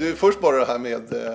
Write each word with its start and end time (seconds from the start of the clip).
Du, 0.00 0.16
först 0.16 0.40
bara 0.40 0.56
det 0.56 0.64
här 0.64 0.78
med 0.78 1.12
eh, 1.12 1.34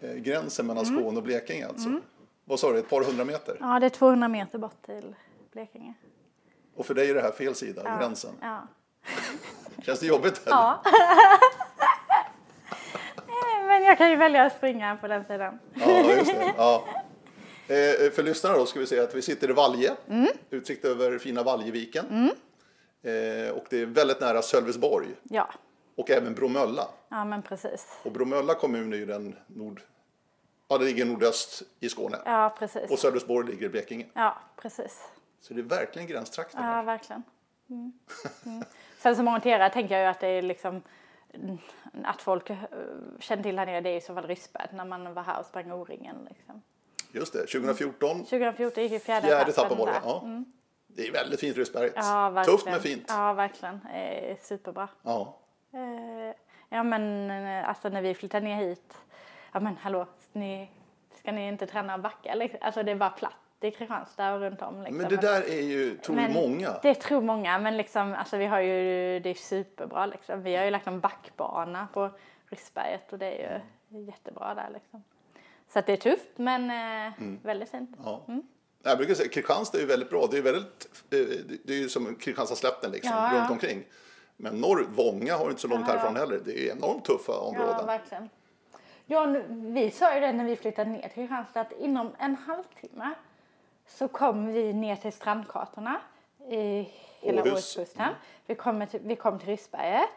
eh, 0.00 0.14
gränsen 0.16 0.66
mellan 0.66 0.86
Skåne 0.86 1.16
och 1.16 1.22
Blekinge 1.22 1.68
alltså. 1.68 2.00
Vad 2.44 2.60
sa 2.60 2.72
du, 2.72 2.78
ett 2.78 2.90
par 2.90 3.02
hundra 3.02 3.24
meter? 3.24 3.56
Ja, 3.60 3.80
det 3.80 3.86
är 3.86 3.90
200 3.90 4.28
meter 4.28 4.58
bort 4.58 4.86
till 4.86 5.14
Blekinge. 5.52 5.94
Och 6.76 6.86
för 6.86 6.94
dig 6.94 7.10
är 7.10 7.14
det 7.14 7.20
här 7.20 7.30
fel 7.32 7.54
sida, 7.54 7.98
gränsen. 7.98 8.30
Ja. 8.40 8.68
Känns 9.82 10.00
det 10.00 10.06
jobbigt? 10.06 10.40
Eller? 10.46 10.56
ja. 10.56 10.82
Eh, 13.16 13.66
Men 13.66 13.84
jag 13.84 13.98
kan 13.98 14.10
ju 14.10 14.16
välja 14.16 14.44
att 14.44 14.56
springa 14.56 14.96
på 14.96 15.08
den 15.08 15.24
sidan. 15.24 15.58
Ja, 15.74 16.12
just 16.12 16.34
det. 16.34 16.54
Ja. 16.56 16.84
Eh, 17.68 18.10
för 18.12 18.22
lyssnarna 18.22 18.56
då 18.58 18.66
ska 18.66 18.80
vi 18.80 18.86
säga 18.86 19.02
att 19.02 19.14
vi 19.14 19.22
sitter 19.22 19.50
i 19.50 19.52
Valje, 19.52 19.96
utsikt 20.50 20.84
över 20.84 21.18
fina 21.18 21.42
Valjeviken. 21.42 22.30
Eh, 23.02 23.50
och 23.50 23.64
det 23.70 23.82
är 23.82 23.86
väldigt 23.86 24.20
nära 24.20 24.42
Sölvesborg 24.42 25.08
Ja, 25.22 25.48
och 25.98 26.10
även 26.10 26.34
Bromölla. 26.34 26.88
ja 27.08 27.24
men 27.24 27.42
precis. 27.42 27.98
Och 28.02 28.12
Bromölla 28.12 28.54
kommun 28.54 28.92
är 28.92 28.96
ju 28.96 29.06
den 29.06 29.36
nord... 29.46 29.80
Ja, 30.68 30.78
det 30.78 30.84
ligger 30.84 31.04
nordöst 31.04 31.62
i 31.80 31.88
Skåne. 31.88 32.18
Ja, 32.24 32.54
precis. 32.58 32.90
Och 32.90 32.98
Sölvesborg 32.98 33.46
ligger 33.50 33.66
i 33.66 33.68
Blekinge. 33.68 34.06
Ja, 34.12 34.38
precis. 34.56 35.08
Så 35.40 35.54
det 35.54 35.60
är 35.60 35.64
verkligen 35.64 36.08
gränstrakter. 36.08 36.58
Ja, 36.58 36.64
här. 36.64 36.82
verkligen. 36.82 37.22
Mm. 37.70 37.92
Mm. 38.46 38.64
Sen 38.98 39.16
som 39.16 39.28
orienterare 39.28 39.70
tänker 39.70 39.94
jag 39.94 40.02
ju 40.02 40.10
att 40.10 40.20
det 40.20 40.26
är 40.26 40.42
liksom 40.42 40.82
mm, 41.34 41.58
att 42.04 42.22
folk 42.22 42.50
eh, 42.50 42.56
känner 43.18 43.42
till 43.42 43.58
här 43.58 43.66
nere, 43.66 43.80
det 43.80 43.90
är 43.90 43.96
i 43.96 44.00
så 44.00 44.14
fall 44.14 44.26
Ryssberg 44.26 44.68
när 44.72 44.84
man 44.84 45.14
var 45.14 45.22
här 45.22 45.40
och 45.40 45.46
sprang 45.46 45.72
O-ringen. 45.72 46.16
Liksom. 46.28 46.62
Just 47.12 47.32
det, 47.32 47.38
2014, 47.38 48.18
2014 48.18 48.82
gick 48.82 48.92
vi 48.92 48.98
fjärde, 48.98 49.26
fjärde 49.26 49.50
etappen 49.50 49.78
var 49.78 49.86
det. 49.86 50.00
Ja. 50.04 50.42
Det 50.86 51.06
är 51.08 51.12
väldigt 51.12 51.40
fint 51.40 51.56
Ryssberget. 51.56 51.92
Ja. 51.96 52.44
Tufft 52.44 52.64
men 52.66 52.80
fint. 52.80 53.04
Ja, 53.08 53.32
verkligen. 53.32 53.86
Eh, 53.86 54.36
superbra. 54.42 54.88
Ja. 55.02 55.38
Eh, 55.78 56.34
ja, 56.68 56.82
men 56.82 57.30
eh, 57.30 57.68
alltså 57.68 57.88
när 57.88 58.02
vi 58.02 58.14
flyttade 58.14 58.46
ner 58.46 58.56
hit, 58.56 58.94
ja 59.52 59.60
men 59.60 59.76
hallå, 59.76 60.06
ni, 60.32 60.70
ska 61.14 61.32
ni 61.32 61.48
inte 61.48 61.66
träna 61.66 61.98
backa? 61.98 62.34
Liksom? 62.34 62.58
Alltså 62.62 62.82
det 62.82 62.94
bara 62.94 63.10
platt 63.10 63.34
i 63.60 63.70
Kristianstad 63.70 64.34
och 64.34 64.40
runt 64.40 64.62
om. 64.62 64.82
Liksom. 64.82 64.96
Men 64.96 65.08
det 65.08 65.16
där 65.16 65.42
är 65.42 65.62
ju, 65.62 65.96
tror 65.96 66.16
Men 66.16 66.32
många. 66.32 66.78
Det 66.82 66.94
tror 66.94 67.20
många, 67.22 67.58
men 67.58 67.76
liksom, 67.76 68.14
alltså 68.14 68.36
vi 68.36 68.46
har 68.46 68.60
ju, 68.60 69.20
det 69.20 69.30
är 69.30 69.34
superbra 69.34 70.06
liksom. 70.06 70.42
Vi 70.42 70.56
har 70.56 70.64
ju 70.64 70.70
lagt 70.70 70.86
en 70.86 71.00
backbana 71.00 71.88
på 71.92 72.10
Ryssberget 72.50 73.12
och 73.12 73.18
det 73.18 73.26
är 73.44 73.62
ju 73.92 74.00
jättebra 74.04 74.54
där 74.54 74.70
liksom. 74.72 75.02
Så 75.72 75.78
att 75.78 75.86
det 75.86 75.92
är 75.92 75.96
tufft, 75.96 76.30
men 76.36 76.70
eh, 76.70 77.12
Mm. 77.20 77.38
väldigt 77.42 77.70
fint. 77.70 77.90
Ja. 78.04 78.24
Jag 78.82 78.98
brukar 78.98 79.14
säga 79.14 79.28
Kristianstad 79.28 79.78
är 79.78 79.82
ju 79.82 79.86
väldigt 79.86 80.10
bra. 80.10 80.28
Det 80.30 80.38
är, 80.38 80.42
väldigt, 80.42 80.88
eh, 81.10 81.18
det 81.64 81.72
är 81.72 81.78
ju 81.78 81.88
som 81.88 82.14
Kristianstadsslätten 82.14 82.90
liksom, 82.90 83.12
Ja, 83.12 83.34
ja. 83.34 83.40
runt 83.40 83.50
omkring. 83.50 83.84
Men 84.40 84.60
norr, 84.60 84.86
Vånga 84.94 85.36
har 85.36 85.48
inte 85.48 85.60
så 85.60 85.68
långt 85.68 85.84
Ja, 85.88 85.94
ja. 85.94 85.98
härifrån 85.98 86.16
heller. 86.16 86.40
Det 86.44 86.68
är 86.68 86.72
enormt 86.76 87.04
tuffa 87.04 87.32
Ja, 87.32 87.38
områden. 87.40 87.86
verkligen. 87.86 88.28
Ja, 89.06 89.26
vi 89.50 89.90
sa 89.90 90.14
ju 90.14 90.20
det 90.20 90.32
när 90.32 90.44
vi 90.44 90.56
flyttade 90.56 90.90
ner 90.90 91.00
till 91.02 91.10
Kristianstad 91.10 91.60
att 91.60 91.72
inom 91.72 92.10
en 92.18 92.34
halvtimme 92.36 93.10
så 93.86 94.08
kom 94.08 94.46
vi 94.46 94.72
ner 94.72 94.96
till 94.96 95.12
strandkartorna 95.12 96.00
i 96.50 96.88
hela 97.20 97.42
Åhus. 97.42 97.52
Åhuskusten. 97.52 98.08
Vi, 98.46 98.54
kommer 98.54 98.86
till, 98.86 99.00
vi 99.04 99.16
kom 99.16 99.38
till 99.38 99.48
Ryssberget. 99.48 100.10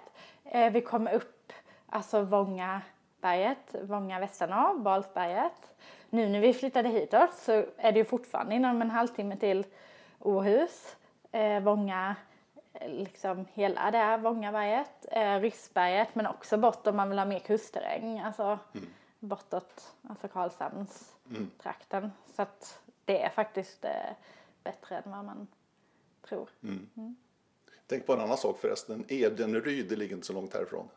Eh, 0.46 0.72
vi 0.72 0.82
kom 0.82 1.08
upp 1.08 1.54
alltså 1.90 2.22
Vångaberget, 2.22 3.76
Vånga 3.82 4.20
Västernorr, 4.20 4.80
Balsberget. 4.80 5.74
Nu 6.10 6.30
när 6.30 6.40
vi 6.40 6.54
flyttade 6.54 6.90
hitåt 6.90 7.34
så 7.34 7.52
är 7.78 7.92
det 7.92 8.00
ju 8.00 8.06
fortfarande 8.06 8.56
inom 8.56 8.82
en 8.82 8.92
halvtimme 8.92 9.36
till 9.38 9.66
Åhus, 10.20 10.96
eh, 11.32 11.60
Vånga, 11.60 12.16
liksom 12.88 13.46
hela 13.54 13.92
där, 13.92 14.18
Vångaberget, 14.18 15.06
eh, 15.12 15.40
Ryssberget 15.40 16.16
men 16.16 16.28
också 16.28 16.58
bort 16.58 16.88
om 16.88 16.96
man 16.96 17.10
vill 17.10 17.20
ha 17.20 17.26
mer 17.26 17.40
kustterräng, 17.40 18.20
alltså 18.20 18.60
bortåt 19.20 19.94
alltså 20.10 20.28
Karlshamns 20.28 21.16
trakten. 21.64 22.12
Så 22.36 22.42
att 22.42 22.82
det 23.06 23.22
är 23.22 23.30
faktiskt 23.30 23.86
eh, 23.86 23.92
bättre 24.64 24.98
än 24.98 25.12
vad 25.12 25.26
man 25.26 25.48
tror. 26.30 26.50
Tänk 27.88 28.06
på 28.06 28.14
en 28.14 28.20
annan 28.22 28.38
sak 28.38 28.60
förresten. 28.60 29.06
Edenryd, 29.08 29.90
det 29.90 29.96
ligger 29.96 30.16
inte 30.16 30.28
så 30.28 30.34
långt 30.34 30.54
härifrån. 30.54 30.90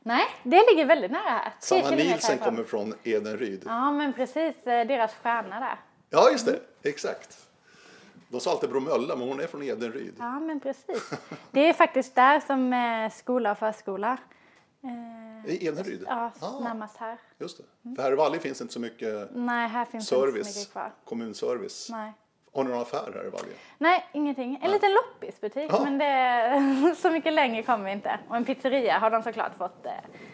Nej, 0.00 0.24
det 0.42 0.56
ligger 0.70 0.86
väldigt 0.86 1.10
nära 1.10 1.20
här. 1.30 1.52
Sanna 1.60 1.82
härifrån. 1.82 2.38
kommer 2.38 2.64
från 2.64 2.94
Edenryd. 3.02 3.62
Ja, 3.66 3.90
men 3.90 4.12
precis. 4.12 4.66
eh, 4.66 4.86
Deras 4.86 5.14
stjärna 5.14 5.60
där. 5.60 5.78
Ja, 6.10 6.30
just 6.30 6.46
det. 6.46 6.60
Exakt. 6.82 7.48
De 8.34 8.40
sa 8.40 8.50
alltid 8.50 8.70
Bromölla, 8.70 9.16
men 9.16 9.28
hon 9.28 9.40
är 9.40 9.46
från 9.46 9.62
Edenryd. 9.62 10.14
Ja, 10.18 10.40
men 10.40 10.60
precis. 10.60 11.10
Det 11.50 11.68
är 11.68 11.72
faktiskt 11.72 12.14
där 12.14 12.40
som 12.40 12.72
eh, 12.72 13.10
skola 13.12 13.50
och 13.52 13.58
förskola. 13.58 14.16
Eh, 14.84 15.50
I 15.54 15.66
Edenryd? 15.66 16.04
ja, 16.08 16.30
Ah, 16.40 16.58
närmast 16.60 16.96
här. 16.96 17.18
just 17.38 17.58
det. 17.58 17.94
För 17.96 18.02
här 18.02 18.12
i 18.12 18.14
Valje 18.14 18.40
finns 18.40 18.60
inte 18.60 18.72
så 18.74 18.80
mycket 18.80 19.28
Nej, 19.34 19.68
här 19.68 19.84
finns 19.84 20.12
inte 20.12 20.20
så 20.20 20.20
service, 20.32 20.56
mycket 20.56 20.72
kvar. 20.72 20.92
kommunservice. 21.04 21.88
Nej. 21.90 22.12
Har 22.54 22.64
ni 22.64 22.70
någon 22.70 22.80
affär 22.82 23.12
här 23.14 23.26
i 23.26 23.30
Valje? 23.30 23.52
Nej, 23.78 24.04
ingenting. 24.12 24.58
En 24.62 24.70
liten 24.70 24.90
loppisbutik, 24.92 25.70
Ja. 25.72 25.84
men 25.84 25.98
det, 25.98 26.94
så 26.98 27.10
mycket 27.10 27.32
längre 27.32 27.62
kommer 27.62 27.84
vi 27.84 27.92
inte. 27.92 28.18
Och 28.28 28.36
en 28.36 28.44
pizzeria 28.44 28.98
har 28.98 29.10
de 29.10 29.22
såklart 29.22 29.54
fått, 29.58 29.86
eh, 29.86 29.92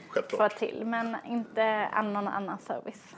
Självklart. 0.09 0.53
fått 0.53 0.59
till, 0.61 0.83
men 0.87 1.17
inte 1.27 1.89
någon 2.03 2.29
annan 2.29 2.59
service. 2.59 3.15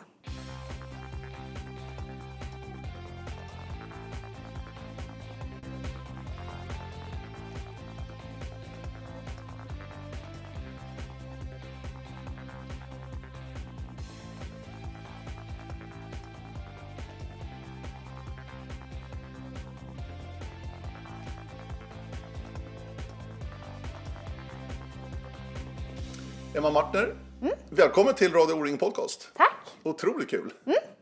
Emma 26.63 26.71
Martner, 26.71 27.15
Mm. 27.43 27.55
välkommen 27.71 28.15
till 28.15 28.33
Radio 28.33 28.55
O-ring 28.55 28.79
Podcast. 28.79 29.31
Tack! 29.37 29.55
Otroligt 29.83 30.31
kul. 30.31 30.53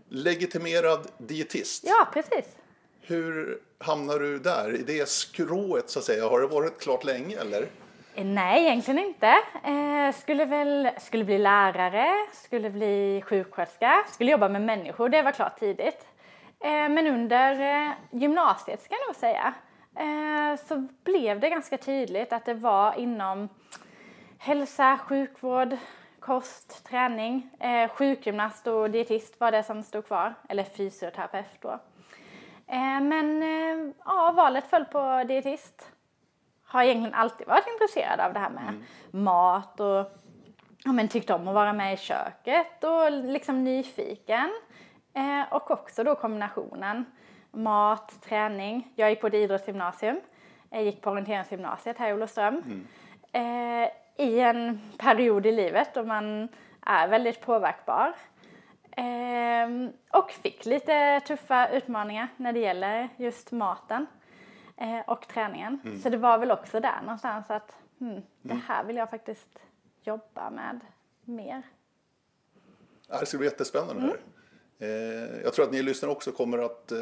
Legitimerad 0.08 1.06
dietist. 1.18 1.84
Ja, 1.86 2.08
precis. 2.12 2.56
Hur 3.00 3.58
hamnar 3.78 4.18
du 4.18 4.38
där, 4.38 4.74
i 4.80 4.82
det 4.82 5.08
skrået 5.08 5.90
så 5.90 5.98
att 5.98 6.04
säga? 6.04 6.28
Har 6.28 6.40
det 6.40 6.46
varit 6.46 6.80
klart 6.80 7.04
länge 7.04 7.36
eller? 7.36 7.62
Eh, 8.14 8.24
Nej, 8.24 8.62
egentligen 8.66 8.98
inte. 9.06 9.26
Eh, 9.64 10.20
skulle 10.20 10.44
väl 10.44 10.88
skulle 11.00 11.24
bli 11.24 11.38
lärare, 11.38 12.08
skulle 12.32 12.70
bli 12.70 13.22
sjuksköterska, 13.26 14.04
skulle 14.12 14.30
jobba 14.30 14.48
med 14.48 14.62
människor, 14.62 15.08
det 15.08 15.22
var 15.22 15.32
klart 15.32 15.58
tidigt. 15.60 16.06
Eh, 16.60 16.70
men 16.70 17.06
under 17.06 17.60
eh, 17.86 17.92
gymnasiet 18.12 18.82
ska 18.82 18.94
jag 18.94 19.06
nog 19.08 19.16
säga, 19.16 19.54
eh, 19.98 20.60
så 20.68 20.86
blev 21.04 21.40
det 21.40 21.50
ganska 21.50 21.78
tydligt 21.78 22.32
att 22.32 22.44
det 22.44 22.54
var 22.54 22.94
inom 22.98 23.48
hälsa, 24.42 24.98
sjukvård, 24.98 25.76
kost, 26.20 26.84
träning. 26.84 27.50
Eh, 27.60 27.90
sjukgymnast 27.90 28.66
och 28.66 28.90
dietist 28.90 29.40
var 29.40 29.52
det 29.52 29.62
som 29.62 29.82
stod 29.82 30.06
kvar, 30.06 30.34
eller 30.48 30.64
fysioterapeut 30.64 31.60
då. 31.60 31.70
Eh, 32.66 33.00
men 33.00 33.42
eh, 33.42 33.94
ja, 34.04 34.32
valet 34.36 34.66
föll 34.66 34.84
på 34.84 35.24
dietist 35.28 35.92
har 36.64 36.82
egentligen 36.82 37.14
alltid 37.14 37.46
varit 37.46 37.66
intresserad 37.72 38.20
av 38.20 38.32
det 38.32 38.38
här 38.38 38.50
med 38.50 38.74
mat 39.10 39.80
och 39.80 40.12
ja, 40.84 40.92
men 40.92 41.08
tyckt 41.08 41.30
om 41.30 41.48
att 41.48 41.54
vara 41.54 41.72
med 41.72 41.94
i 41.94 41.96
köket 41.96 42.84
och 42.84 43.12
liksom 43.12 43.64
nyfiken. 43.64 44.50
Eh, 45.14 45.52
och 45.52 45.70
också 45.70 46.04
då 46.04 46.14
kombinationen 46.14 47.04
mat, 47.50 48.22
träning. 48.22 48.92
Jag 48.94 49.10
gick 49.10 49.20
på 49.20 49.26
ett 49.26 49.34
idrottsgymnasium. 49.34 50.20
Jag 50.70 50.82
gick 50.82 51.00
på 51.00 51.10
orienteringsgymnasiet 51.10 51.98
här 51.98 52.10
i 52.10 52.12
Olofström. 52.12 52.86
Eh, 53.32 53.88
I 54.20 54.40
en 54.40 54.80
period 54.98 55.46
i 55.46 55.52
livet 55.52 55.94
då 55.94 56.02
man 56.02 56.48
är 56.86 57.08
väldigt 57.08 57.40
påverkbar. 57.40 58.14
Ehm, 58.96 59.92
och 60.10 60.30
fick 60.30 60.66
lite 60.66 61.20
tuffa 61.20 61.68
utmaningar 61.68 62.28
när 62.36 62.52
det 62.52 62.58
gäller 62.58 63.08
just 63.16 63.52
maten 63.52 64.06
eh, 64.76 65.00
och 65.06 65.28
träningen. 65.28 66.00
Så 66.02 66.08
det 66.08 66.16
var 66.16 66.38
väl 66.38 66.50
också 66.50 66.80
där 66.80 67.00
någonstans 67.02 67.50
att 67.50 67.72
hmm, 67.98 68.22
det 68.42 68.60
här 68.68 68.84
vill 68.84 68.96
jag 68.96 69.10
faktiskt 69.10 69.58
jobba 70.02 70.50
med 70.50 70.80
mer. 71.24 71.62
Ja, 73.08 73.20
Det 73.20 73.26
ska 73.26 73.38
bli 73.38 73.46
jättespännande. 73.46 74.02
Här. 74.02 74.16
Eh, 74.80 74.88
jag 75.44 75.52
tror 75.52 75.64
att 75.64 75.72
ni 75.72 75.82
lyssnare 75.82 76.12
också 76.12 76.32
kommer 76.32 76.58
att 76.58 76.92
eh, 76.92 76.98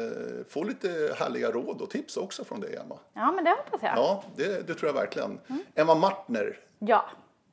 få 0.49 0.63
lite 0.63 1.15
härliga 1.19 1.51
råd 1.51 1.81
och 1.81 1.89
tips 1.89 2.17
också 2.17 2.43
från 2.45 2.59
dig, 2.59 2.75
Emma. 2.75 2.99
Ja, 3.13 3.31
men 3.31 3.43
det 3.43 3.49
hoppas 3.49 3.81
jag. 3.83 3.97
Ja, 3.97 4.23
det, 4.35 4.67
det 4.67 4.73
tror 4.73 4.89
jag 4.89 4.93
verkligen. 4.93 5.39
Emma 5.75 5.95
Martner, 5.95 6.59
Ja. 6.79 7.05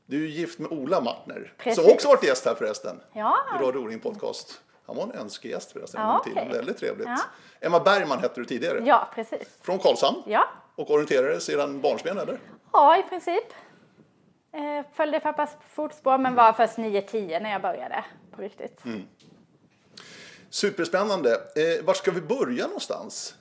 du 0.06 0.25
är 0.25 0.28
gift 0.28 0.58
med 0.58 0.73
Ola 0.73 1.00
Martner, 1.00 1.52
Precis. 1.58 1.84
som 1.84 1.93
också 1.94 2.08
varit 2.08 2.25
gäst 2.25 2.46
här 2.46 2.55
förresten. 2.55 3.00
Ja. 3.12 3.37
I 3.61 3.62
Radio 3.64 3.78
O-ring 3.78 4.00
Podcast. 4.00 4.61
Han 4.87 4.96
var 4.96 5.02
en 5.05 5.12
önskegäst 5.12 5.73
förresten 5.73 6.00
en 6.00 6.06
Ja, 6.06 6.23
i 6.26 6.28
tiden. 6.28 6.49
Väldigt 6.49 6.78
trevligt. 6.78 7.06
Ja. 7.08 7.19
Emma 7.61 7.81
Bergman 7.81 8.19
hette 8.19 8.40
du 8.40 8.44
tidigare. 8.44 8.82
ja, 8.84 9.08
precis. 9.14 9.58
Från 9.62 9.78
Karlshamn. 9.78 10.23
Ja, 10.26 10.44
Och 10.76 10.90
orienterare 10.90 11.40
sedan 11.40 11.81
barnsben, 11.81 12.19
eller? 12.19 12.38
ja 12.73 12.99
i 12.99 13.02
princip. 13.02 13.44
Eh, 14.52 14.87
följde 14.93 15.20
pappas 15.20 15.56
fotspår 15.70 16.19
men 16.19 16.34
var 16.34 16.52
först 16.52 16.76
9-10 16.78 17.40
när 17.43 17.50
jag 17.50 17.62
började 17.62 18.05
på 18.37 18.43
riktigt. 18.43 18.82
Superspännande. 20.51 21.31
Eh, 21.35 21.85
var 21.85 21.95
ska 21.95 22.11
vi 22.11 22.21
börja 22.21 22.67
någonstans? 22.67 23.35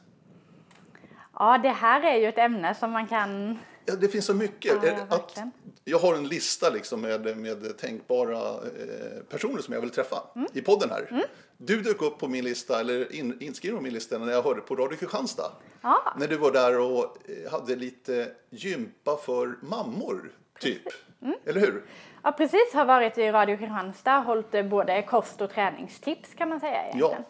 Ja, 1.34 1.58
det 1.58 1.70
här 1.70 2.02
är 2.02 2.16
ju 2.18 2.28
ett 2.28 2.38
ämne 2.38 2.76
som 2.76 2.92
man 2.92 3.08
kan... 3.08 3.60
Ja, 3.86 3.96
det 3.96 4.08
finns 4.08 4.26
så 4.26 4.34
mycket. 4.34 4.74
Ja, 4.84 5.06
att 5.10 5.40
jag 5.84 6.00
har 6.00 6.16
en 6.16 6.28
lista 6.28 6.70
liksom 6.70 7.02
med, 7.02 7.38
med 7.38 7.78
tänkbara 7.78 8.38
eh, 8.40 9.24
personer 9.30 9.62
som 9.62 9.74
jag 9.74 9.82
vill 9.82 9.90
träffa 9.90 10.22
Mm. 10.36 10.48
i 10.54 10.62
podden 10.62 10.90
här. 10.90 11.26
Du 11.58 11.82
dök 11.82 12.02
upp 12.02 12.20
på 12.20 12.28
min 12.28 12.44
lista, 12.44 12.80
eller 12.80 13.14
in, 13.14 13.42
inskriven 13.42 13.78
på 13.78 13.84
min 13.84 13.94
lista 13.94 14.18
när 14.18 14.32
jag 14.32 14.42
hörde 14.44 14.62
på 14.62 14.76
Radio 14.76 14.98
Kristianstad. 14.98 15.52
Ja. 15.82 16.14
När 16.20 16.28
du 16.28 16.38
var 16.38 16.52
där 16.52 16.80
och 16.80 17.18
eh, 17.30 17.52
hade 17.52 17.76
lite 17.76 18.28
gympa 18.50 19.18
för 19.18 19.56
mammor, 19.62 20.32
typ. 20.60 20.84
Mm. 21.22 21.36
Eller 21.46 21.62
hur? 21.62 21.86
Ja, 22.26 22.32
precis. 22.32 22.74
Har 22.74 22.86
varit 22.86 23.18
i 23.18 23.32
Radio 23.32 23.58
Kristianstad 23.58 24.18
hållit 24.18 24.54
eh, 24.54 24.64
både 24.64 25.02
kost 25.02 25.42
och 25.42 25.50
träningstips 25.52 26.30
kan 26.38 26.50
man 26.50 26.60
säga 26.60 26.72
Ja. 26.74 26.90
egentligen. 26.92 27.24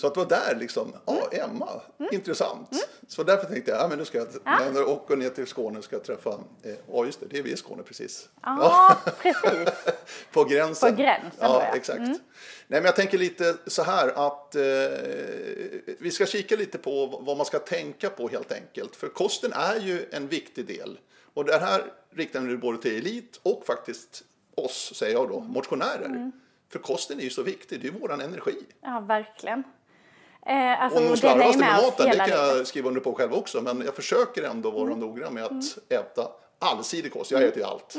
Så 0.00 0.06
att 0.06 0.14
det 0.14 0.20
var 0.20 0.28
där 0.28 0.56
liksom, 0.60 0.92
ja 1.06 1.16
Mm. 1.32 1.50
Emma, 1.50 1.68
intressant. 2.12 2.68
Så 3.08 3.22
därför 3.22 3.46
tänkte 3.46 3.70
jag, 3.70 3.80
ja 3.80 3.88
men 3.88 3.98
nu 3.98 4.04
ska 4.04 4.18
jag, 4.18 4.28
jag 4.74 4.88
åker 4.88 5.16
ner 5.16 5.28
till 5.30 5.46
Skåne 5.46 5.82
ska 5.82 5.96
jag 5.96 6.04
träffa, 6.04 6.30
eh, 6.62 6.74
ja 6.92 7.04
just 7.04 7.20
det, 7.20 7.26
det 7.30 7.38
är 7.38 7.42
vi 7.42 7.52
i 7.52 7.56
Skåne 7.56 7.82
precis. 7.82 8.28
Ja, 8.42 8.96
precis. 9.22 9.68
På 10.32 10.44
gränsen. 10.44 10.96
På 10.96 11.02
gränsen 11.02 11.30
ja, 11.40 11.48
då, 11.48 11.54
ja. 11.54 11.76
exakt. 11.76 11.98
Nej, 11.98 12.18
men 12.66 12.84
jag 12.84 12.96
tänker 12.96 13.18
lite 13.18 13.54
så 13.66 13.82
här 13.82 14.08
att 14.08 14.54
eh, 14.54 14.62
vi 15.98 16.10
ska 16.10 16.26
kika 16.26 16.56
lite 16.56 16.78
på 16.78 17.06
vad 17.06 17.36
man 17.36 17.46
ska 17.46 17.58
tänka 17.58 18.10
på 18.10 18.28
helt 18.28 18.52
enkelt. 18.52 18.96
För 18.96 19.08
kosten 19.08 19.52
är 19.52 19.76
ju 19.80 20.06
en 20.12 20.28
viktig 20.28 20.66
del. 20.66 20.98
Och 21.34 21.44
det 21.44 21.58
här 21.58 21.82
riktar 22.14 22.40
vi 22.40 22.56
både 22.56 22.78
till 22.78 22.96
elit 22.96 23.40
och 23.42 23.66
faktiskt 23.66 24.22
oss, 24.54 24.92
säger 24.94 25.14
jag 25.14 25.28
då, 25.28 25.38
Mm. 25.38 25.50
motionärer. 25.52 26.32
För 26.68 26.78
kosten 26.78 27.18
är 27.18 27.22
ju 27.24 27.30
så 27.30 27.42
viktig, 27.42 27.80
det 27.80 27.88
är 27.88 27.92
ju 27.92 27.98
våran 27.98 28.20
energi. 28.20 28.56
Ja, 28.80 29.00
verkligen. 29.00 29.62
Eh, 30.46 30.82
alltså, 30.82 30.98
Och 30.98 31.16
de 31.32 31.38
med 31.38 31.48
oss 31.48 31.56
maten, 31.56 32.06
det 32.10 32.16
kan 32.16 32.28
jag 32.28 32.66
skriva 32.66 32.88
under 32.88 33.00
på 33.00 33.14
själv 33.14 33.32
också. 33.34 33.60
Men 33.60 33.80
jag 33.84 33.94
försöker 33.94 34.42
ändå 34.42 34.70
vara 34.70 34.96
noggrann 34.96 35.34
med 35.34 35.44
att 35.44 35.78
äta 35.88 36.28
allsidig 36.58 37.12
kost. 37.12 37.30
Jag 37.30 37.42
äter 37.42 37.58
ju 37.58 37.64
allt. 37.64 37.96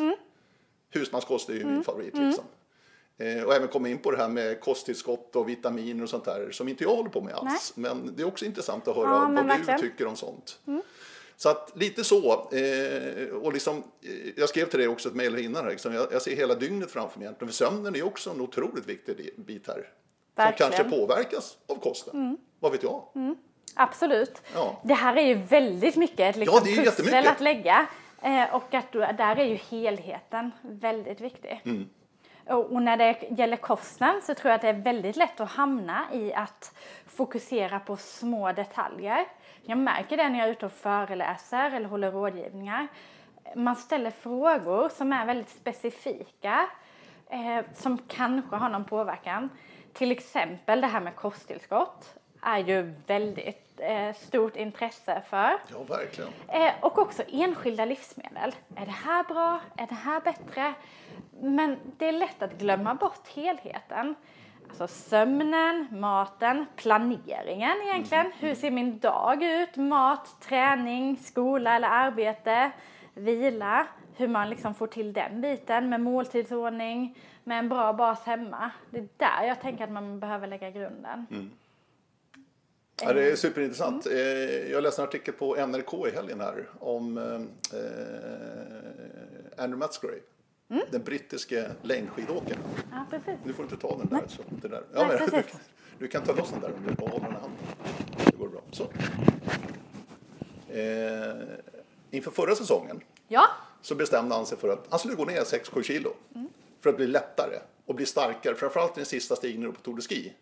Husmanskost 0.90 1.50
är 1.50 1.54
ju 1.54 1.66
min 1.66 1.84
favorit. 1.84 2.18
Liksom. 2.18 2.44
Eh, 3.18 3.44
och 3.44 3.54
även 3.54 3.68
komma 3.68 3.90
in 3.90 3.98
på 3.98 4.12
det 4.12 4.18
här 4.18 4.28
med 4.30 4.60
kosttillskott 4.62 5.36
och 5.36 5.50
vitaminer 5.50 6.04
och 6.04 6.10
sånt 6.10 6.26
där 6.26 6.52
som 6.52 6.68
inte 6.68 6.84
jag 6.84 6.96
håller 6.96 7.10
på 7.10 7.22
med 7.22 7.34
alls. 7.34 7.74
Men 7.76 8.16
det 8.16 8.22
är 8.24 8.28
också 8.28 8.46
intressant 8.46 8.88
att 8.88 8.96
höra 8.96 9.10
Ja, 9.10 9.32
vad 9.36 9.46
verkligen. 9.46 9.82
du 9.82 9.90
tycker 9.90 10.08
om 10.08 10.16
sånt. 10.16 10.60
Så 11.42 11.50
att 11.50 11.72
lite 11.76 12.04
så. 12.04 12.32
Eh, 12.32 13.36
och 13.36 13.54
liksom, 13.54 13.78
eh, 13.78 14.34
jag 14.38 14.50
skrev 14.50 14.66
till 14.66 14.80
dig 14.80 14.88
också 14.88 15.10
ett 15.10 15.16
mejl 15.16 15.38
innan. 15.38 15.64
Här, 15.64 15.72
liksom, 15.72 15.94
jag, 15.94 16.08
jag 16.12 16.22
ser 16.22 16.36
hela 16.36 16.56
dygnet 16.56 16.92
framför 16.92 17.20
mig. 17.20 17.26
egentligen. 17.26 17.54
För 17.54 17.56
sömnen 17.56 17.96
är 17.96 18.06
också 18.06 18.30
en 18.30 18.42
otroligt 18.42 18.86
viktig 18.86 19.34
bit 19.38 19.68
här. 19.68 19.76
Som 19.76 19.84
Verkligen. 20.36 20.72
kanske 20.72 20.98
påverkas 20.98 21.58
av 21.68 21.76
kosten. 21.76 22.38
Vad 22.60 22.72
vet 22.72 22.84
jag? 22.84 23.04
Absolut. 23.76 24.42
Ja. 24.54 24.82
Det 24.84 24.94
här 24.94 25.16
är 25.16 25.22
ju 25.22 25.34
väldigt 25.34 25.96
mycket 25.96 26.20
ett 26.20 26.36
liksom, 26.36 26.62
Ja, 26.66 26.92
pussel 26.92 27.28
att 27.28 27.42
lägga. 27.42 27.88
Eh, 28.22 28.56
och 28.56 28.74
att 28.74 28.92
då, 28.92 29.00
där 29.00 29.40
är 29.40 29.46
ju 29.46 29.56
helheten 29.56 30.52
väldigt 30.62 31.22
viktig. 31.22 31.62
Mm. 31.66 31.90
Och, 32.46 32.72
och 32.72 32.82
när 32.82 32.98
det 32.98 33.18
gäller 33.38 33.58
kosten 33.58 34.22
så 34.24 34.34
tror 34.34 34.50
jag 34.50 34.56
att 34.56 34.62
det 34.62 34.70
är 34.70 34.84
väldigt 34.84 35.16
lätt 35.16 35.40
att 35.40 35.52
hamna 35.52 36.06
i 36.14 36.34
att 36.34 36.76
fokusera 37.08 37.80
på 37.80 37.98
små 37.98 38.52
detaljer. 38.52 39.26
Jag 39.64 39.78
märker 39.78 40.18
det 40.18 40.30
när 40.30 40.40
jag 40.40 40.48
är 40.48 40.52
ute 40.52 40.66
och 40.66 40.72
föreläser 40.72 41.72
eller 41.72 41.90
håller 41.90 42.12
rådgivningar. 42.12 42.88
Man 43.56 43.76
ställer 43.76 44.12
frågor 44.12 44.90
som 44.90 45.14
är 45.14 45.26
väldigt 45.26 45.50
specifika 45.50 46.68
eh, 47.30 47.66
som 47.74 47.98
kanske 48.08 48.56
har 48.56 48.70
någon 48.70 48.86
påverkan. 48.86 49.50
Till 49.94 50.12
exempel 50.12 50.82
det 50.82 50.88
här 50.88 51.02
med 51.02 51.16
kosttillskott 51.16 52.14
är 52.42 52.58
ju 52.58 52.94
väldigt 53.08 53.72
eh, 53.78 54.14
stort 54.16 54.56
intresse 54.56 55.22
för. 55.30 55.58
Ja, 55.68 55.84
verkligen. 55.90 56.30
Eh, 56.48 56.72
och 56.82 56.98
också 56.98 57.24
enskilda 57.32 57.86
livsmedel. 57.86 58.56
Är 58.76 58.86
det 58.86 58.92
här 58.92 59.24
bra? 59.24 59.60
Är 59.78 59.88
det 59.88 59.96
här 59.96 60.22
bättre? 60.22 60.74
Men 61.40 61.78
det 61.98 62.08
är 62.08 62.12
lätt 62.12 62.42
att 62.42 62.58
glömma 62.58 62.96
bort 62.96 63.28
helheten. 63.28 64.16
Alltså 64.72 64.88
sömnen, 64.88 65.88
maten, 65.92 66.66
planeringen 66.76 67.82
egentligen. 67.84 68.32
Hur 68.40 68.56
ser 68.56 68.72
min 68.72 69.00
dag 69.00 69.44
ut? 69.44 69.76
Mat, 69.76 70.36
träning, 70.42 71.18
skola 71.24 71.76
eller 71.76 71.88
arbete, 71.88 72.72
vila. 73.14 73.88
Hur 74.16 74.28
man 74.28 74.50
liksom 74.50 74.76
får 74.76 74.88
till 74.88 75.14
den 75.14 75.42
biten 75.42 75.90
med 75.90 76.02
måltidsordning, 76.02 77.18
med 77.44 77.60
en 77.60 77.70
bra 77.70 77.94
bas 77.94 78.24
hemma. 78.26 78.72
Det 78.90 78.98
är 78.98 79.08
där 79.18 79.44
jag 79.48 79.62
tänker 79.62 79.84
att 79.84 79.92
man 79.92 80.20
behöver 80.20 80.48
lägga 80.48 80.70
grunden. 80.70 81.26
Ja, 83.04 83.14
det 83.14 83.32
är 83.32 83.36
superintressant. 83.36 84.06
Eh, 84.06 84.72
Jag 84.72 84.84
läste 84.84 85.02
en 85.02 85.08
artikel 85.08 85.34
på 85.34 85.56
NRK 85.68 86.08
i 86.08 86.12
helgen 86.16 86.42
här 86.42 86.70
om 86.80 87.18
eh, 87.18 87.24
Andrew 89.64 89.78
Matsgrave. 90.72 90.92
Den 90.92 91.04
brittiske 91.04 91.72
längdskidåkaren. 91.82 92.60
Ja, 92.92 93.06
precis. 93.10 93.40
Nu 93.44 93.54
får 93.54 93.64
du 93.64 93.70
inte 93.70 93.88
ta 93.88 93.98
den 93.98 94.08
där. 94.08 94.24
Så, 94.28 94.42
det 94.50 94.68
där. 94.68 94.84
Nej, 94.94 95.08
men, 95.08 95.30
du, 95.30 95.44
du 95.98 96.08
kan 96.08 96.24
ta 96.24 96.34
loss 96.34 96.52
den 96.52 96.62
där 96.62 96.74
om 96.78 96.96
du 96.96 97.04
håller 97.04 97.20
den 97.20 97.32
i 97.32 97.40
handen. 97.40 97.52
Det 98.26 98.38
går 98.38 98.48
bra. 98.48 98.62
Så. 98.72 98.84
Eh, 100.74 101.36
inför 102.12 102.32
förra 102.32 102.56
säsongen 102.56 103.02
Ja, 103.28 103.48
så 103.82 103.96
bestämde 103.96 104.36
han 104.36 104.46
sig 104.46 104.58
för 104.58 104.70
att 104.70 104.88
han 104.90 105.00
skulle 105.00 105.16
gå 105.16 105.26
ner 105.26 105.42
6-7 105.42 105.84
kilo. 105.84 106.14
För 106.82 106.90
att 106.90 106.96
bli 106.96 107.08
lättare 107.08 107.60
och 107.86 107.96
bli 107.96 108.06
starkare. 108.06 108.56
Framförallt 108.56 108.92
i 108.92 109.00
den 109.00 109.06
sista 109.06 109.36
stigningen 109.36 109.70
upp 109.70 109.76
på 109.76 109.82
Tour 109.82 109.96
de 109.96 110.02
Ski. 110.02 110.34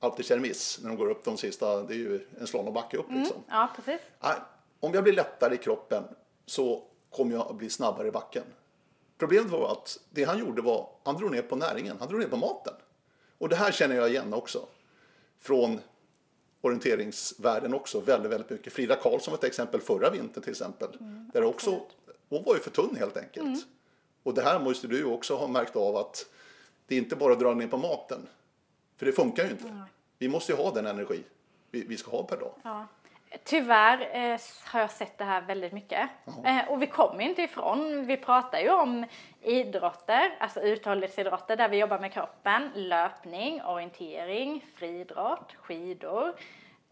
Alpe 0.00 0.22
Cermis, 0.22 0.78
när 0.82 0.88
de 0.88 0.98
går 0.98 1.10
upp 1.10 1.24
de 1.24 1.36
sista, 1.36 1.82
det 1.82 1.94
är 1.94 1.98
ju 1.98 2.26
en 2.40 2.46
slalombacke 2.46 2.96
upp 2.96 3.06
liksom. 3.10 3.36
ja 3.48 3.70
precis. 3.76 4.00
Om 4.80 4.94
jag 4.94 5.04
blir 5.04 5.12
lättare 5.12 5.54
i 5.54 5.58
kroppen 5.58 6.04
så 6.46 6.82
kommer 7.10 7.32
jag 7.32 7.46
att 7.50 7.56
bli 7.56 7.70
snabbare 7.70 8.08
i 8.08 8.10
backen. 8.10 8.42
Problemet 9.22 9.50
var 9.52 9.72
att 9.72 9.98
det 10.10 10.24
han 10.24 10.38
gjorde 10.38 10.62
var, 10.62 10.88
han 11.02 11.16
drog 11.16 11.30
ner 11.30 11.42
på 11.42 11.56
näringen, 11.56 11.96
han 11.98 12.08
drog 12.08 12.20
ner 12.20 12.28
på 12.28 12.36
maten. 12.36 12.74
Och 13.38 13.48
det 13.48 13.56
här 13.56 13.72
känner 13.72 13.96
jag 13.96 14.10
igen 14.10 14.34
också. 14.34 14.66
Från 15.38 15.80
orienteringsvärlden 16.60 17.74
också 17.74 18.00
väldigt, 18.00 18.32
väldigt 18.32 18.50
mycket. 18.50 18.72
Frida 18.72 18.96
Karlsson 18.96 19.32
var 19.32 19.38
ett 19.38 19.44
exempel 19.44 19.80
förra 19.80 20.10
vintern 20.10 20.42
till 20.42 20.50
exempel. 20.50 20.88
där 21.32 21.44
också, 21.44 21.80
hon 22.28 22.44
var 22.44 22.54
ju 22.54 22.60
för 22.60 22.70
tunn 22.70 22.96
helt 22.96 23.16
enkelt. 23.16 23.66
Och 24.22 24.34
det 24.34 24.42
här 24.42 24.60
måste 24.60 24.86
du 24.86 25.04
också 25.04 25.36
ha 25.36 25.48
märkt 25.48 25.76
av 25.76 25.96
att 25.96 26.26
det 26.86 26.94
är 26.94 26.98
inte 26.98 27.16
bara 27.16 27.32
att 27.32 27.40
dra 27.40 27.54
ner 27.54 27.68
på 27.68 27.76
maten. 27.76 28.28
För 28.96 29.06
det 29.06 29.12
funkar 29.12 29.44
ju 29.44 29.50
inte. 29.50 29.84
Vi 30.18 30.28
måste 30.28 30.52
ju 30.52 30.58
ha 30.58 30.74
den 30.74 30.86
energi 30.86 31.22
vi, 31.70 31.84
vi 31.84 31.96
ska 31.96 32.10
ha 32.10 32.22
per 32.22 32.36
dag. 32.36 32.52
Ja. 32.62 32.86
Tyvärr 33.44 34.00
eh, 34.12 34.40
har 34.64 34.80
jag 34.80 34.90
sett 34.90 35.18
det 35.18 35.24
här 35.24 35.40
väldigt 35.40 35.72
mycket. 35.72 36.10
Eh, 36.44 36.68
och 36.68 36.82
vi 36.82 36.86
kommer 36.86 37.24
inte 37.24 37.42
ifrån, 37.42 38.06
vi 38.06 38.16
pratar 38.16 38.58
ju 38.58 38.70
om 38.70 39.06
idrotter, 39.42 40.36
alltså 40.38 40.60
uthållighetsidrotter 40.60 41.56
där 41.56 41.68
vi 41.68 41.78
jobbar 41.78 41.98
med 41.98 42.12
kroppen, 42.12 42.70
löpning, 42.74 43.62
orientering, 43.62 44.64
friidrott, 44.76 45.52
skidor. 45.62 46.34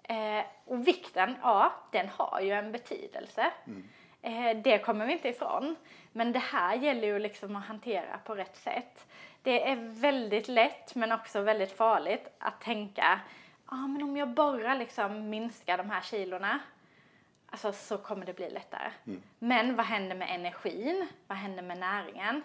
Eh, 0.03 0.45
och 0.65 0.89
vikten, 0.89 1.37
ja, 1.43 1.73
den 1.91 2.09
har 2.09 2.41
ju 2.41 2.51
en 2.51 2.73
betydelse. 2.73 3.51
Eh, 4.23 4.57
det 4.57 4.79
kommer 4.79 5.07
vi 5.07 5.13
inte 5.13 5.29
ifrån. 5.29 5.77
Men 6.13 6.33
det 6.33 6.39
här 6.39 6.75
gäller 6.75 7.09
ju 7.09 7.19
liksom 7.19 7.57
att 7.57 7.67
hantera 7.67 8.19
på 8.25 8.35
rätt 8.35 8.57
sätt. 8.57 9.07
Det 9.43 9.71
är 9.71 9.77
väldigt 10.01 10.49
lätt 10.49 10.95
men 10.95 11.13
också 11.13 11.41
väldigt 11.41 11.77
farligt 11.77 12.29
att 12.39 12.61
tänka 12.61 13.21
ja 13.71 13.77
men 13.87 14.03
om 14.03 14.17
jag 14.17 14.29
bara 14.29 14.75
liksom 14.75 15.31
minskar 15.31 15.77
de 15.79 15.91
här 15.91 16.01
kilorna 16.01 16.61
alltså, 17.51 17.73
så 17.73 17.99
kommer 17.99 18.27
det 18.27 18.33
bli 18.37 18.51
lättare. 18.51 18.91
Men 19.39 19.77
vad 19.77 19.87
händer 19.87 20.17
med 20.17 20.35
energin? 20.35 21.07
Vad 21.27 21.39
händer 21.39 21.63
med 21.63 21.79
näringen? 21.79 22.43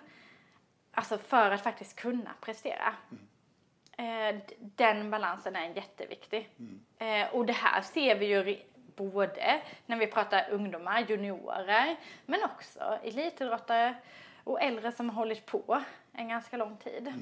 Alltså 0.91 1.17
för 1.17 1.51
att 1.51 1.61
faktiskt 1.63 1.95
kunna 1.99 2.31
prestera. 2.41 2.95
Eh, 3.97 4.35
d- 4.35 4.55
den 4.59 5.11
balansen 5.11 5.55
är 5.55 5.75
jätteviktig. 5.75 6.49
Eh, 6.97 7.33
och 7.35 7.45
det 7.45 7.53
här 7.53 7.81
ser 7.81 8.15
vi 8.15 8.25
ju 8.25 8.59
både 8.95 9.61
när 9.85 9.97
vi 9.97 10.07
pratar 10.07 10.49
ungdomar, 10.51 10.99
juniorer, 11.09 11.95
men 12.25 12.43
också 12.43 12.99
elitidrottare 13.03 13.95
och 14.43 14.61
äldre 14.61 14.91
som 14.91 15.09
har 15.09 15.15
hållit 15.15 15.45
på 15.45 15.83
en 16.11 16.29
ganska 16.29 16.57
lång 16.57 16.77
tid. 16.77 17.13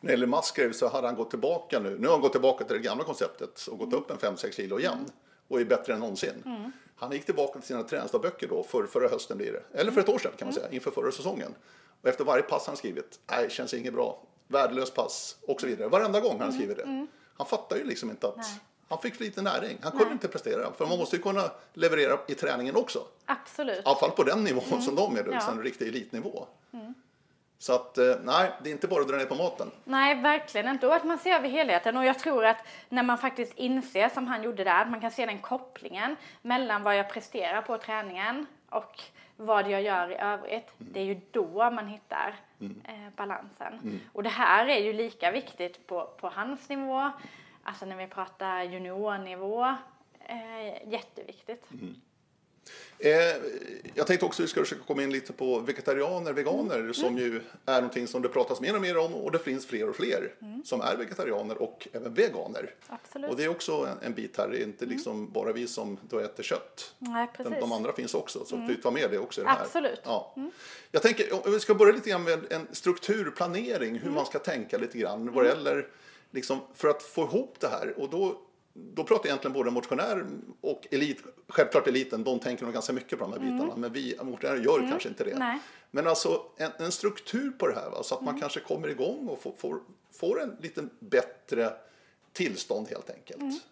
När 0.00 0.08
det 0.08 0.12
gäller 0.12 0.26
Musgrave 0.26 0.72
så 0.72 0.88
hade 0.88 1.06
han 1.06 1.16
gått 1.16 1.30
tillbaka 1.30 1.78
nu. 1.78 1.96
Nu 1.98 2.06
har 2.06 2.12
han 2.14 2.20
gått 2.22 2.32
tillbaka 2.32 2.64
till 2.64 2.76
det 2.76 2.82
gamla 2.82 3.04
konceptet 3.04 3.66
och 3.70 3.78
gått 3.78 3.92
upp 3.92 4.10
en 4.10 4.16
5-6 4.36 4.50
kilo 4.50 4.78
igen. 4.78 5.10
Och 5.48 5.60
är 5.60 5.64
bättre 5.64 5.92
än 5.92 6.00
någonsin. 6.00 6.72
Han 6.96 7.12
gick 7.12 7.24
tillbaka 7.26 7.58
till 7.58 7.68
sina 7.68 7.82
träningsdagböcker 7.82 8.48
då, 8.48 8.62
för, 8.62 8.86
förra 8.86 9.08
hösten 9.08 9.36
blir 9.36 9.52
det. 9.52 9.62
Eller 9.80 9.92
för 9.92 10.00
ett 10.00 10.08
år 10.08 10.18
sedan 10.18 10.32
kan 10.38 10.46
man 10.48 10.52
säga, 10.54 10.70
inför 10.70 10.90
förra 10.90 11.12
säsongen. 11.12 11.54
Och 12.02 12.08
efter 12.08 12.24
varje 12.24 12.42
pass 12.42 12.66
han 12.66 12.76
skrivit, 12.76 13.18
nej, 13.30 13.50
känns 13.50 13.74
inget 13.74 13.94
bra, 13.94 14.22
värdelöst 14.48 14.94
pass 14.94 15.36
och 15.46 15.60
så 15.60 15.66
vidare. 15.66 15.88
Varenda 15.88 16.20
gång 16.20 16.40
han 16.40 16.52
skrivit 16.52 16.76
det. 16.76 17.06
Han 17.36 17.46
fattar 17.46 17.76
ju 17.76 17.84
liksom 17.84 18.10
inte 18.10 18.26
att 18.28 18.46
Han 18.88 18.98
fick 18.98 19.14
för 19.14 19.24
lite 19.24 19.42
näring. 19.42 19.78
Han 19.82 19.92
kunde 19.92 20.12
inte 20.12 20.28
prestera. 20.28 20.72
För 20.72 20.86
man 20.86 20.98
måste 20.98 21.16
ju 21.16 21.22
kunna 21.22 21.50
leverera 21.74 22.18
i 22.28 22.34
träningen 22.34 22.76
också. 22.76 23.04
Absolut. 23.24 23.78
I 23.78 23.82
alla 23.84 23.96
fall 23.98 24.10
på 24.10 24.22
den 24.22 24.44
nivån 24.44 24.82
som 24.82 24.94
de 24.94 25.16
är, 25.16 25.24
Ja. 25.26 25.30
liksom 25.32 25.58
en 25.58 25.62
riktig 25.64 25.88
elitnivå. 25.88 26.46
Så 27.58 27.74
att, 27.74 27.98
eh, 27.98 28.14
nej, 28.22 28.50
det 28.62 28.70
är 28.70 28.72
inte 28.72 28.88
bara 28.88 29.00
att 29.00 29.08
dra 29.08 29.16
ner 29.16 29.24
på 29.24 29.34
maten. 29.34 29.70
Nej, 29.84 30.14
verkligen 30.14 30.68
inte. 30.68 30.86
Och 30.86 30.94
att 30.94 31.04
man 31.04 31.18
ser 31.18 31.34
över 31.34 31.48
helheten. 31.48 31.96
Och 31.96 32.04
jag 32.04 32.18
tror 32.18 32.44
att 32.44 32.66
när 32.88 33.02
man 33.02 33.18
faktiskt 33.18 33.58
inser, 33.58 34.08
som 34.08 34.26
han 34.26 34.42
gjorde 34.42 34.64
där, 34.64 34.82
att 34.82 34.90
man 34.90 35.00
kan 35.00 35.10
se 35.10 35.26
den 35.26 35.38
kopplingen 35.38 36.16
mellan 36.42 36.82
vad 36.82 36.96
jag 36.96 37.10
presterar 37.10 37.62
på 37.62 37.78
träningen 37.78 38.46
och 38.70 39.02
vad 39.36 39.70
jag 39.70 39.82
gör 39.82 40.10
i 40.12 40.14
övrigt. 40.16 40.68
Det 40.78 41.00
är 41.00 41.04
ju 41.04 41.20
då 41.30 41.70
man 41.70 41.88
hittar 41.88 42.34
eh, 42.84 43.12
balansen. 43.16 44.00
Och 44.12 44.22
det 44.22 44.28
här 44.28 44.66
är 44.66 44.78
ju 44.78 44.92
lika 44.92 45.30
viktigt 45.30 45.86
på, 45.86 46.10
på 46.20 46.28
hans 46.28 46.68
nivå, 46.68 47.10
alltså 47.62 47.86
när 47.86 47.96
vi 47.96 48.06
pratar 48.06 48.62
juniornivå. 48.62 49.64
Eh, 50.28 50.88
jätteviktigt. 50.92 51.66
Eh, 52.98 53.12
jag 53.94 54.06
tänkte 54.06 54.26
också 54.26 54.42
att 54.42 54.44
vi 54.44 54.50
ska 54.50 54.60
försöka 54.60 54.82
komma 54.84 55.02
in 55.02 55.12
lite 55.12 55.32
på 55.32 55.58
vegetarianer, 55.58 56.32
veganer 56.32 56.78
Mm. 56.78 56.94
som 56.94 57.18
ju 57.18 57.40
är 57.66 57.74
någonting 57.80 58.06
som 58.06 58.22
det 58.22 58.28
pratas 58.28 58.60
mer 58.60 58.74
och 58.74 58.80
mer 58.82 58.96
om 58.98 59.14
och 59.14 59.32
det 59.32 59.38
finns 59.38 59.66
fler 59.66 59.88
och 59.88 59.96
fler 59.96 60.34
som 60.64 60.80
är 60.80 60.96
vegetarianer 60.96 61.62
och 61.62 61.88
även 61.92 62.14
veganer. 62.14 62.58
Mm. 62.60 62.70
Absolut. 62.88 63.16
Mm. 63.16 63.30
Och 63.30 63.36
det 63.36 63.44
är 63.44 63.48
också 63.48 63.72
en, 63.72 64.06
en 64.06 64.14
bit 64.14 64.36
här, 64.36 64.48
det 64.48 64.58
är 64.58 64.62
inte 64.62 64.86
liksom 64.86 65.32
bara 65.32 65.52
vi 65.52 65.66
som 65.66 65.98
då 66.08 66.18
äter 66.18 66.42
kött. 66.42 66.94
Nej, 66.98 67.28
De, 67.36 67.44
precis. 67.44 67.60
de 67.60 67.72
andra 67.72 67.92
finns 67.92 68.14
också, 68.14 68.44
så 68.44 68.56
vi 68.68 68.76
tar 68.76 68.90
med 68.90 69.10
det 69.10 69.18
också 69.18 69.40
i 69.40 69.44
det 69.44 69.50
här. 69.50 69.62
Absolut. 69.62 70.00
Ja. 70.04 70.34
Jag 70.90 71.02
tänker, 71.02 71.46
om 71.46 71.52
vi 71.52 71.60
ska 71.60 71.74
börja 71.74 71.92
lite 71.92 72.10
grann 72.10 72.24
med 72.24 72.52
en 72.52 72.66
strukturplanering, 72.72 73.98
hur 73.98 74.10
man 74.10 74.26
ska 74.26 74.38
tänka 74.38 74.78
lite 74.78 74.98
grann 74.98 75.32
vad 75.32 75.46
gäller 75.46 75.86
liksom, 76.30 76.60
för 76.74 76.88
att 76.88 77.02
få 77.02 77.22
ihop 77.22 77.56
det 77.60 77.68
här. 77.68 77.94
Och 78.00 78.10
då, 78.10 78.38
då 78.76 79.04
pratar 79.04 79.24
jag 79.24 79.30
egentligen 79.30 79.52
både 79.52 79.70
motionär 79.70 80.26
och 80.60 80.86
elit. 80.90 81.22
Självklart 81.48 81.86
eliten, 81.86 82.24
de 82.24 82.40
tänker 82.40 82.64
nog 82.64 82.74
ganska 82.74 82.92
mycket 82.92 83.18
på 83.18 83.24
de 83.24 83.32
här 83.32 83.40
bitarna, 83.40 83.76
men 83.76 83.92
vi 83.92 84.18
motionärer 84.22 84.60
gör 84.60 84.88
kanske 84.90 85.08
inte 85.08 85.24
det. 85.24 85.38
Nej. 85.38 85.58
Men 85.90 86.06
alltså 86.06 86.42
en, 86.56 86.70
en 86.78 86.92
struktur 86.92 87.50
på 87.50 87.66
det 87.66 87.74
här, 87.74 87.90
va? 87.90 88.02
så 88.02 88.14
att 88.14 88.22
man 88.22 88.40
kanske 88.40 88.60
kommer 88.60 88.88
igång 88.88 89.28
och 89.28 89.42
får, 89.42 89.52
får, 89.52 89.80
får 90.12 90.42
en 90.42 90.56
lite 90.60 90.88
bättre 90.98 91.72
tillstånd 92.32 92.88
helt 92.88 93.10
enkelt. 93.10 93.62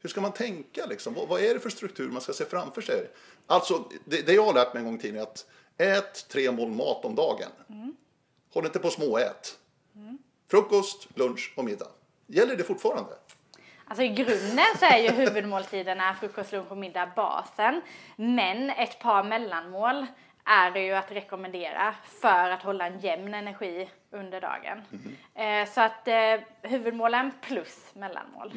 Hur 0.00 0.08
ska 0.08 0.20
man 0.20 0.32
tänka 0.32 0.86
liksom? 0.86 1.14
Vad, 1.14 1.28
vad 1.28 1.40
är 1.40 1.54
det 1.54 1.60
för 1.60 1.70
struktur 1.70 2.08
man 2.08 2.22
ska 2.22 2.32
se 2.32 2.44
framför 2.44 2.80
sig? 2.80 3.10
Alltså, 3.46 3.88
det, 4.04 4.26
det 4.26 4.32
jag 4.32 4.44
har 4.44 4.54
lärt 4.54 4.74
mig 4.74 4.80
en 4.80 4.86
gång 4.86 4.96
i 4.96 5.00
tiden 5.00 5.16
är 5.16 5.22
att 5.22 5.46
ät 5.78 6.28
tre 6.28 6.50
mål 6.50 6.70
mat 6.70 7.04
om 7.04 7.14
dagen. 7.14 7.50
Håll 8.52 8.66
inte 8.66 8.78
på 8.78 8.90
småät. 8.90 9.58
Frukost, 10.48 11.08
lunch 11.14 11.52
och 11.56 11.64
middag. 11.64 11.88
Gäller 12.26 12.56
det 12.56 12.64
fortfarande? 12.64 13.12
Alltså 13.84 14.02
i 14.02 14.08
grunden 14.08 14.66
så 14.78 14.84
är 14.84 14.98
ju 14.98 15.10
huvudmåltiderna 15.10 16.14
frukost, 16.14 16.52
lunch 16.52 16.70
och 16.72 16.78
middag 16.78 17.08
basen. 17.16 17.80
Men 18.16 18.70
ett 18.70 18.98
par 18.98 19.24
mellanmål 19.24 20.06
är 20.44 20.70
det 20.70 20.80
ju 20.80 20.92
att 20.92 21.12
rekommendera 21.12 21.94
för 22.04 22.50
att 22.50 22.62
hålla 22.62 22.86
en 22.86 23.00
jämn 23.00 23.34
energi 23.34 23.88
under 24.10 24.40
dagen. 24.40 24.82
Eh, 25.34 25.68
så 25.68 25.80
att 25.80 26.08
eh, 26.08 26.14
huvudmålen 26.62 27.32
plus 27.40 27.90
mellanmål 27.94 28.52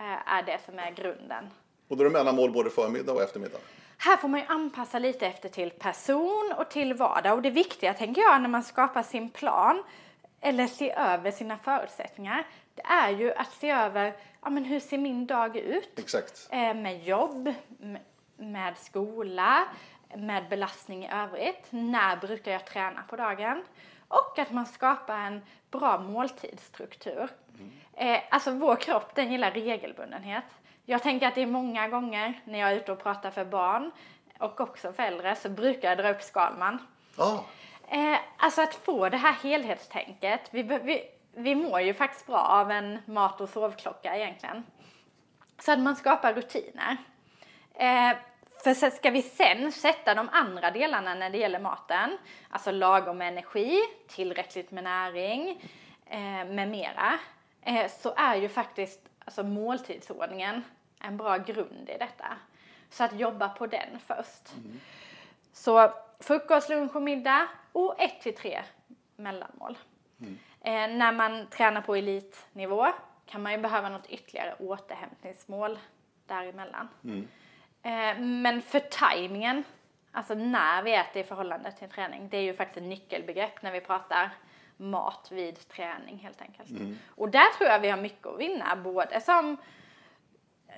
eh, 0.00 0.34
är 0.34 0.42
det 0.42 0.58
som 0.66 0.78
är 0.78 0.90
grunden. 0.90 1.50
Och 1.88 1.96
då 1.96 2.04
är 2.04 2.08
det 2.08 2.12
mellanmål 2.12 2.50
både 2.50 2.70
förmiddag 2.70 3.12
och 3.12 3.22
eftermiddag. 3.22 3.58
Här 3.98 4.16
får 4.16 4.28
man 4.28 4.40
ju 4.40 4.46
anpassa 4.46 4.98
lite 4.98 5.26
efter 5.26 5.48
till 5.48 5.70
person 5.70 6.54
och 6.58 6.70
till 6.70 6.94
vardag. 6.94 7.32
Och 7.32 7.42
det 7.42 7.50
viktiga 7.50 7.94
tänker 7.94 8.22
jag 8.22 8.42
när 8.42 8.48
man 8.48 8.62
skapar 8.62 9.02
sin 9.02 9.30
plan 9.30 9.82
eller 10.40 10.66
se 10.66 10.92
över 10.92 11.30
sina 11.30 11.58
förutsättningar. 11.58 12.46
Det 12.74 12.82
är 12.82 13.10
ju 13.10 13.34
att 13.34 13.52
se 13.52 13.70
över, 13.70 14.16
ja 14.42 14.50
men 14.50 14.64
hur 14.64 14.80
ser 14.80 14.98
min 14.98 15.26
dag 15.26 15.56
ut? 15.56 15.98
Exakt. 15.98 16.48
Eh, 16.50 16.74
med 16.74 17.04
jobb, 17.04 17.54
med 18.36 18.78
skola, 18.78 19.64
med 20.16 20.48
belastning 20.48 21.04
i 21.04 21.10
övrigt. 21.12 21.66
När 21.70 22.16
brukar 22.16 22.52
jag 22.52 22.66
träna 22.66 23.02
på 23.08 23.16
dagen? 23.16 23.64
Och 24.08 24.38
att 24.38 24.50
man 24.50 24.66
skapar 24.66 25.18
en 25.18 25.42
bra 25.70 25.98
måltidsstruktur. 25.98 27.28
Eh, 27.94 28.20
alltså 28.30 28.50
vår 28.50 28.76
kropp 28.76 29.14
den 29.14 29.32
gillar 29.32 29.50
regelbundenhet. 29.50 30.44
Jag 30.84 31.02
tänker 31.02 31.28
att 31.28 31.34
det 31.34 31.42
är 31.42 31.46
många 31.46 31.88
gånger 31.88 32.40
när 32.44 32.58
jag 32.58 32.72
är 32.72 32.76
ute 32.76 32.92
och 32.92 33.02
pratar 33.02 33.30
för 33.30 33.44
barn 33.44 33.90
och 34.38 34.60
också 34.60 34.92
för 34.92 35.02
äldre 35.02 35.36
så 35.36 35.48
brukar 35.48 35.88
jag 35.88 35.98
dra 35.98 36.10
upp 36.10 36.22
Skalman. 36.22 36.78
Ja, 37.16 37.44
Eh, 37.88 38.18
alltså 38.36 38.62
att 38.62 38.74
få 38.74 39.08
det 39.08 39.16
här 39.16 39.32
helhetstänket. 39.32 40.40
Vi, 40.50 40.62
vi, 40.62 41.02
vi 41.36 41.54
mår 41.54 41.80
ju 41.80 41.94
faktiskt 41.94 42.26
bra 42.26 42.38
av 42.38 42.70
en 42.70 42.98
mat 43.06 43.40
och 43.40 43.48
sovklocka 43.48 44.16
egentligen. 44.16 44.64
Så 45.58 45.72
att 45.72 45.78
man 45.78 45.96
skapar 45.96 46.34
rutiner. 46.34 46.96
Eh, 47.74 48.16
för 48.64 48.74
så 48.74 48.90
ska 48.90 49.10
vi 49.10 49.22
sen 49.22 49.72
sätta 49.72 50.14
de 50.14 50.28
andra 50.32 50.70
delarna 50.70 51.14
när 51.14 51.30
det 51.30 51.38
gäller 51.38 51.58
maten, 51.58 52.18
alltså 52.50 52.70
lagom 52.70 53.18
med 53.18 53.28
energi, 53.28 53.78
tillräckligt 54.08 54.70
med 54.70 54.84
näring 54.84 55.62
eh, 56.06 56.44
med 56.44 56.68
mera, 56.68 57.18
eh, 57.62 57.90
så 57.90 58.14
är 58.16 58.34
ju 58.36 58.48
faktiskt 58.48 59.00
alltså 59.24 59.42
måltidsordningen 59.42 60.62
en 61.00 61.16
bra 61.16 61.36
grund 61.36 61.90
i 61.90 61.98
detta. 61.98 62.36
Så 62.90 63.04
att 63.04 63.18
jobba 63.20 63.48
på 63.48 63.66
den 63.66 63.98
först. 64.06 64.54
Så 65.52 65.92
frukost, 66.20 66.68
lunch 66.68 66.96
och 66.96 67.02
middag 67.02 67.48
och 67.72 68.00
ett 68.00 68.20
till 68.20 68.34
tre 68.34 68.62
mellanmål. 69.16 69.78
Eh, 70.64 70.88
när 70.88 71.12
man 71.12 71.46
tränar 71.46 71.80
på 71.80 71.94
elitnivå 71.96 72.86
kan 73.26 73.42
man 73.42 73.52
ju 73.52 73.58
behöva 73.58 73.88
något 73.88 74.06
ytterligare 74.06 74.54
återhämtningsmål 74.58 75.78
däremellan. 76.26 76.88
Eh, 77.82 78.18
men 78.20 78.62
för 78.62 78.80
tajmingen, 78.80 79.64
alltså 80.12 80.34
när 80.34 80.82
vi 80.82 80.94
äter 80.94 81.22
i 81.22 81.24
förhållande 81.24 81.72
till 81.72 81.88
träning, 81.88 82.28
det 82.28 82.36
är 82.36 82.42
ju 82.42 82.54
faktiskt 82.54 82.76
ett 82.76 82.82
nyckelbegrepp 82.82 83.62
när 83.62 83.72
vi 83.72 83.80
pratar 83.80 84.30
mat 84.76 85.28
vid 85.32 85.68
träning 85.68 86.18
helt 86.18 86.42
enkelt. 86.42 86.70
Och 87.08 87.28
där 87.28 87.56
tror 87.58 87.70
jag 87.70 87.80
vi 87.80 87.90
har 87.90 87.98
mycket 87.98 88.26
att 88.26 88.38
vinna, 88.40 88.76
både 88.76 89.20
som 89.20 89.56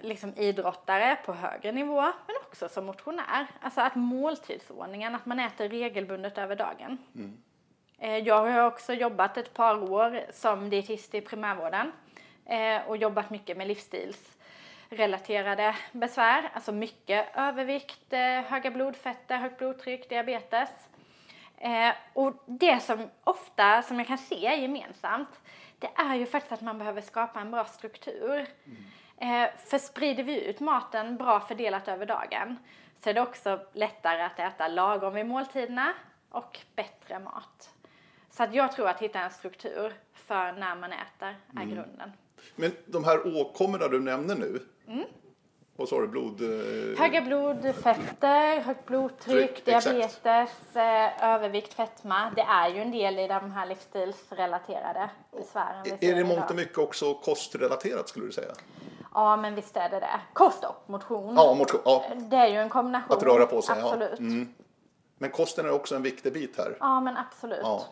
liksom 0.02 0.35
idrottare 0.37 1.16
på 1.25 1.33
högre 1.33 1.73
nivå, 1.73 2.02
men 2.02 2.37
också 2.47 2.69
som 2.69 2.87
motionär. 2.87 3.47
Alltså 3.61 3.81
att 3.81 3.95
måltidsordningen, 3.95 5.14
att 5.14 5.26
man 5.26 5.40
äter 5.40 5.69
regelbundet 5.69 6.38
över 6.38 6.57
dagen. 6.57 6.99
Eh, 7.14 7.21
Jag 7.99 8.47
har 8.47 8.67
också 8.67 8.93
jobbat 8.93 9.37
ett 9.37 9.55
par 9.55 9.93
år 9.93 10.21
som 10.33 10.71
dietist 10.71 11.15
i 11.15 11.21
primärvården 11.21 11.93
eh, 12.45 12.88
och 12.88 12.97
jobbat 12.97 13.31
mycket 13.31 13.57
med 13.57 13.69
livsstilsrelaterade 13.69 15.76
besvär, 15.93 16.50
alltså 16.55 16.73
mycket 16.73 17.37
övervikt, 17.37 18.12
eh, 18.12 18.21
höga 18.21 18.71
blodfetter, 18.71 19.37
högt 19.37 19.59
blodtryck, 19.59 20.09
diabetes. 20.09 20.71
Eh, 21.59 21.95
och 22.12 22.43
det 22.47 22.81
som 22.81 23.11
ofta, 23.25 23.83
som 23.83 23.99
jag 23.99 24.07
kan 24.07 24.19
se 24.19 24.61
gemensamt, 24.61 25.41
det 25.79 25.91
är 25.97 26.15
ju 26.15 26.26
faktiskt 26.26 26.53
att 26.53 26.61
man 26.61 26.79
behöver 26.79 27.00
skapa 27.00 27.41
en 27.41 27.50
bra 27.50 27.65
struktur. 27.65 28.47
Eh, 29.17 29.49
för 29.57 29.79
sprider 29.79 30.23
vi 30.23 30.45
ut 30.45 30.61
maten 30.61 31.17
bra 31.17 31.41
fördelat 31.41 31.88
över 31.88 32.07
dagen 32.07 32.59
så 33.03 33.11
är 33.11 33.15
det 33.15 33.21
också 33.21 33.61
lättare 33.73 34.23
att 34.23 34.38
äta 34.38 34.69
lagom 34.69 35.15
vid 35.15 35.26
måltiderna 35.26 35.93
och 36.31 36.59
bättre 36.75 37.19
mat. 37.19 37.75
Så 38.37 38.43
att 38.43 38.55
jag 38.55 38.73
tror 38.73 38.88
att 38.88 39.00
hitta 39.02 39.19
en 39.21 39.31
struktur 39.31 39.93
för 40.14 40.52
när 40.52 40.76
man 40.76 40.93
äter 40.93 41.37
är 41.61 41.64
grunden. 41.64 42.12
men 42.57 42.73
de 42.87 43.05
här 43.05 43.37
åkommorna 43.40 43.88
du 43.88 44.00
nämner 44.00 44.35
nu. 44.35 44.61
Vad 45.78 45.88
sa 45.88 46.00
du, 46.00 46.07
blod... 46.09 46.40
eh, 46.43 46.99
Höga 46.99 47.21
blodfetter, 47.21 48.61
högt 48.61 48.87
blodtryck, 48.87 49.55
Tryck, 49.64 49.69
exakt. 49.69 49.97
diabetes, 49.97 50.76
eh, 50.76 51.35
övervikt, 51.35 51.75
fetma. 51.75 52.31
Det 52.37 52.43
är 52.43 52.69
ju 52.69 52.81
en 52.81 52.90
del 52.90 53.19
i 53.19 53.26
de 53.28 53.50
här 53.52 53.66
livsstilsrelaterade 53.66 55.11
besvären 55.37 55.87
Är 56.00 56.14
det 56.14 56.25
mångt 56.25 56.33
idag. 56.38 56.50
och 56.50 56.57
mycket 56.57 56.78
också 56.78 57.14
kostrelaterat 57.14 58.09
skulle 58.09 58.26
du 58.26 58.33
säga? 58.33 58.52
Ja, 59.14 59.37
men 59.37 59.55
visst 59.55 59.76
är 59.76 59.88
det 59.88 60.00
det. 60.00 60.21
Kost 60.33 60.64
och 60.64 60.90
motion. 60.90 61.35
Ja, 61.37 61.55
motion, 61.55 61.81
ja. 61.85 62.05
Det 62.16 62.37
är 62.37 62.47
ju 62.49 62.57
en 62.57 62.69
kombination. 62.69 63.16
Att 63.16 63.23
röra 63.23 63.47
på 63.47 63.62
sig, 63.62 63.76
ja. 63.78 63.85
Absolut. 63.87 64.21
Men 65.19 65.31
kosten 65.31 65.66
är 65.66 65.73
också 65.73 65.97
en 65.97 66.02
viktig 66.02 66.33
bit 66.33 66.59
här. 66.59 66.76
Ja, 66.81 67.00
men 67.00 67.16
absolut. 67.16 67.61
Ja. 67.62 67.85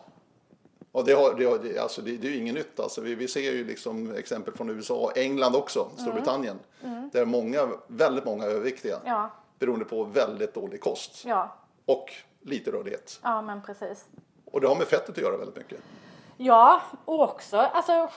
Och 0.95 1.05
det, 1.05 1.13
har, 1.13 1.33
det, 1.33 1.45
har, 1.45 1.81
alltså 1.83 2.01
det, 2.01 2.17
det 2.17 2.27
är 2.27 2.31
ju 2.31 2.37
inget 2.37 2.55
nytt. 2.55 2.79
Alltså 2.79 3.01
vi, 3.01 3.15
vi 3.15 3.27
ser 3.27 3.51
ju 3.51 3.67
liksom 3.67 4.15
exempel 4.15 4.53
från 4.53 4.69
USA, 4.69 5.11
England 5.15 5.55
också, 5.55 5.89
Storbritannien. 5.97 6.59
Där 7.11 7.25
många, 7.25 7.67
väldigt 7.87 8.25
många 8.25 8.43
är 8.43 8.49
överviktiga. 8.49 8.95
Mm. 8.95 9.07
Ja, 9.07 9.29
Beroende 9.59 9.85
på 9.85 10.03
väldigt 10.03 10.53
dålig 10.53 10.81
kost. 10.81 11.25
ja, 11.25 11.55
Och 11.85 12.13
lite 12.41 12.71
rörlighet. 12.71 13.19
ja, 13.23 13.41
men 13.41 13.61
precis. 13.61 14.05
Och 14.45 14.61
det 14.61 14.67
har 14.67 14.75
med 14.75 14.87
fettet 14.87 15.09
att 15.09 15.17
göra 15.17 15.37
väldigt 15.37 15.55
mycket. 15.55 15.79
Ja, 16.37 16.81
och 17.05 17.21
också 17.21 17.57
alltså, 17.57 18.09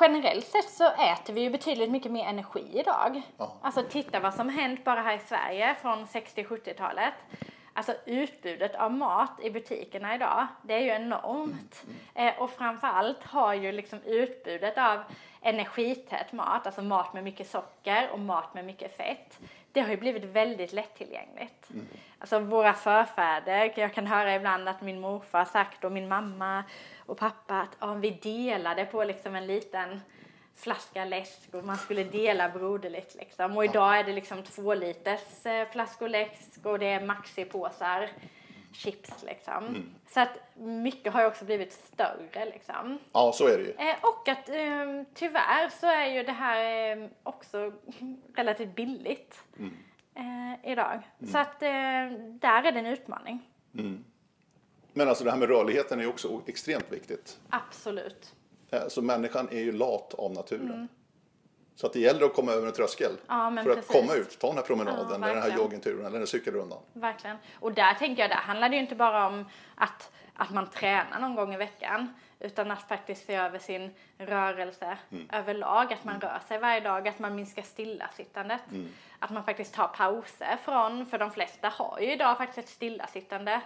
generellt 0.00 0.46
sett 0.46 0.70
så 0.70 0.84
äter 0.84 1.32
vi 1.32 1.40
ju 1.40 1.50
betydligt 1.50 1.90
mycket 1.90 2.12
mer 2.12 2.24
energi 2.24 2.64
idag. 2.72 3.22
Ja. 3.36 3.52
Alltså 3.62 3.82
titta 3.90 4.20
vad 4.20 4.34
som 4.34 4.48
hänt 4.48 4.84
bara 4.84 5.00
här 5.00 5.16
i 5.16 5.20
Sverige 5.28 5.76
från 5.82 6.06
60-70-talet. 6.06 7.14
Alltså 7.80 7.94
utbudet 8.06 8.74
av 8.74 8.92
mat 8.92 9.40
i 9.42 9.50
butikerna 9.50 10.14
idag, 10.14 10.46
det 10.62 10.74
är 10.74 10.80
ju 10.80 10.88
enormt. 10.88 11.84
Eh, 12.14 12.38
och 12.38 12.50
framförallt 12.50 13.24
har 13.24 13.54
ju 13.54 13.72
liksom 13.72 14.02
utbudet 14.02 14.78
av 14.78 15.02
energität 15.40 16.32
mat, 16.32 16.66
alltså 16.66 16.82
mat 16.82 17.12
med 17.12 17.24
mycket 17.24 17.50
socker 17.50 18.08
och 18.12 18.18
mat 18.18 18.54
med 18.54 18.64
mycket 18.64 18.96
fett, 18.96 19.38
det 19.72 19.80
har 19.80 19.88
ju 19.88 19.96
blivit 19.96 20.24
väldigt 20.24 20.72
lättillgängligt. 20.72 21.70
Mm. 21.70 21.86
Alltså 22.18 22.38
våra 22.38 22.72
förfäder, 22.72 23.72
jag 23.76 23.94
kan 23.94 24.06
höra 24.06 24.34
ibland 24.34 24.68
att 24.68 24.80
min 24.80 25.00
morfar 25.00 25.44
sagt 25.44 25.84
och 25.84 25.92
min 25.92 26.08
mamma 26.08 26.64
och 27.06 27.18
pappa 27.18 27.60
att 27.60 27.76
om 27.78 28.00
vi 28.00 28.10
delade 28.10 28.84
på 28.84 29.04
liksom 29.04 29.34
en 29.34 29.46
liten 29.46 30.00
flaska 30.56 31.04
läsk 31.04 31.54
och 31.54 31.64
man 31.64 31.76
skulle 31.76 32.04
dela 32.04 32.48
broderligt 32.48 33.14
liksom. 33.14 33.56
Och 33.56 33.64
idag 33.64 33.98
är 33.98 34.04
det 34.04 34.12
liksom 34.12 34.42
två 34.42 34.74
liters 34.74 35.46
eh, 35.46 35.68
flaskor 35.68 36.08
läsk 36.08 36.66
och 36.66 36.78
det 36.78 36.86
är 36.86 37.06
maxipåsar 37.06 38.08
chips 38.72 39.22
liksom. 39.22 39.66
Mm. 39.66 39.94
Så 40.08 40.20
att 40.20 40.38
mycket 40.56 41.12
har 41.12 41.20
ju 41.20 41.26
också 41.26 41.44
blivit 41.44 41.72
större 41.72 42.44
liksom. 42.44 42.98
Ja, 43.12 43.32
så 43.34 43.46
är 43.46 43.58
det 43.58 43.64
ju. 43.64 43.88
Eh, 43.88 43.96
och 44.02 44.28
att 44.28 44.48
eh, 44.48 45.02
tyvärr 45.14 45.68
så 45.68 45.86
är 45.86 46.06
ju 46.06 46.22
det 46.22 46.32
här 46.32 46.96
eh, 46.96 47.08
också 47.22 47.72
relativt 48.34 48.74
billigt 48.74 49.44
mm. 49.58 49.76
Eh, 50.14 50.72
idag. 50.72 51.00
Mm. 51.18 51.32
Så 51.32 51.38
att 51.38 51.62
eh, 51.62 51.68
där 52.40 52.62
är 52.62 52.72
det 52.72 52.78
en 52.78 52.86
utmaning. 52.86 53.50
Mm. 53.74 54.04
Men 54.92 55.08
alltså 55.08 55.24
det 55.24 55.30
här 55.30 55.38
med 55.38 55.48
rörligheten 55.48 55.98
är 55.98 56.02
ju 56.02 56.08
också 56.08 56.42
extremt 56.46 56.92
viktigt. 56.92 57.38
Absolut. 57.50 58.34
Eh, 58.70 58.88
så 58.88 59.02
människan 59.02 59.48
är 59.50 59.60
ju 59.60 59.72
lat 59.72 60.14
av 60.14 60.32
naturen. 60.32 60.70
Mm. 60.70 60.88
Så 61.74 61.86
att 61.86 61.92
det 61.92 62.00
gäller 62.00 62.26
att 62.26 62.34
komma 62.34 62.52
över 62.52 62.66
en 62.66 62.72
tröskel 62.72 63.12
ja, 63.28 63.58
för 63.64 63.70
att 63.70 63.86
komma 63.88 64.14
ut, 64.14 64.38
ta 64.38 64.46
den 64.46 64.56
här 64.56 64.62
promenaden, 64.62 65.06
ja, 65.08 65.14
eller 65.14 65.34
den 65.34 65.42
här 65.42 65.58
joggingturen 65.58 66.00
eller 66.00 66.10
den 66.10 66.20
här 66.20 66.26
cykelrundan. 66.26 66.78
Verkligen. 66.92 67.36
Och 67.54 67.72
där 67.72 67.94
tänker 67.94 68.22
jag, 68.22 68.30
där 68.30 68.36
handlar 68.36 68.68
det 68.68 68.74
ju 68.74 68.82
inte 68.82 68.94
bara 68.94 69.26
om 69.26 69.44
att, 69.74 70.12
att 70.34 70.50
man 70.50 70.70
tränar 70.70 71.20
någon 71.20 71.34
gång 71.34 71.54
i 71.54 71.56
veckan 71.56 72.14
utan 72.40 72.70
att 72.70 72.88
faktiskt 72.88 73.26
se 73.26 73.34
över 73.34 73.58
sin 73.58 73.90
rörelse 74.18 74.98
mm. 75.10 75.28
överlag, 75.32 75.92
att 75.92 76.04
man 76.04 76.14
mm. 76.14 76.28
rör 76.28 76.40
sig 76.48 76.58
varje 76.58 76.80
dag, 76.80 77.08
att 77.08 77.18
man 77.18 77.34
minskar 77.34 77.62
stillasittandet. 77.62 78.60
Mm. 78.72 78.88
Att 79.18 79.30
man 79.30 79.44
faktiskt 79.44 79.74
tar 79.74 79.88
pauser 79.88 80.56
från, 80.64 81.06
för 81.06 81.18
de 81.18 81.30
flesta 81.30 81.68
har 81.68 81.98
ju 82.00 82.12
idag 82.12 82.38
faktiskt 82.38 82.58
ett 82.58 82.74
stillasittande 82.74 83.60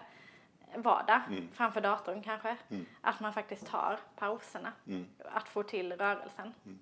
vardag 0.77 1.21
mm. 1.29 1.49
framför 1.53 1.81
datorn 1.81 2.23
kanske. 2.23 2.57
Mm. 2.71 2.87
Att 3.01 3.21
man 3.21 3.33
faktiskt 3.33 3.67
tar 3.67 4.01
pauserna. 4.17 4.73
Mm. 4.87 5.07
Att 5.25 5.49
få 5.49 5.63
till 5.63 5.93
rörelsen. 5.93 6.55
Mm. 6.65 6.79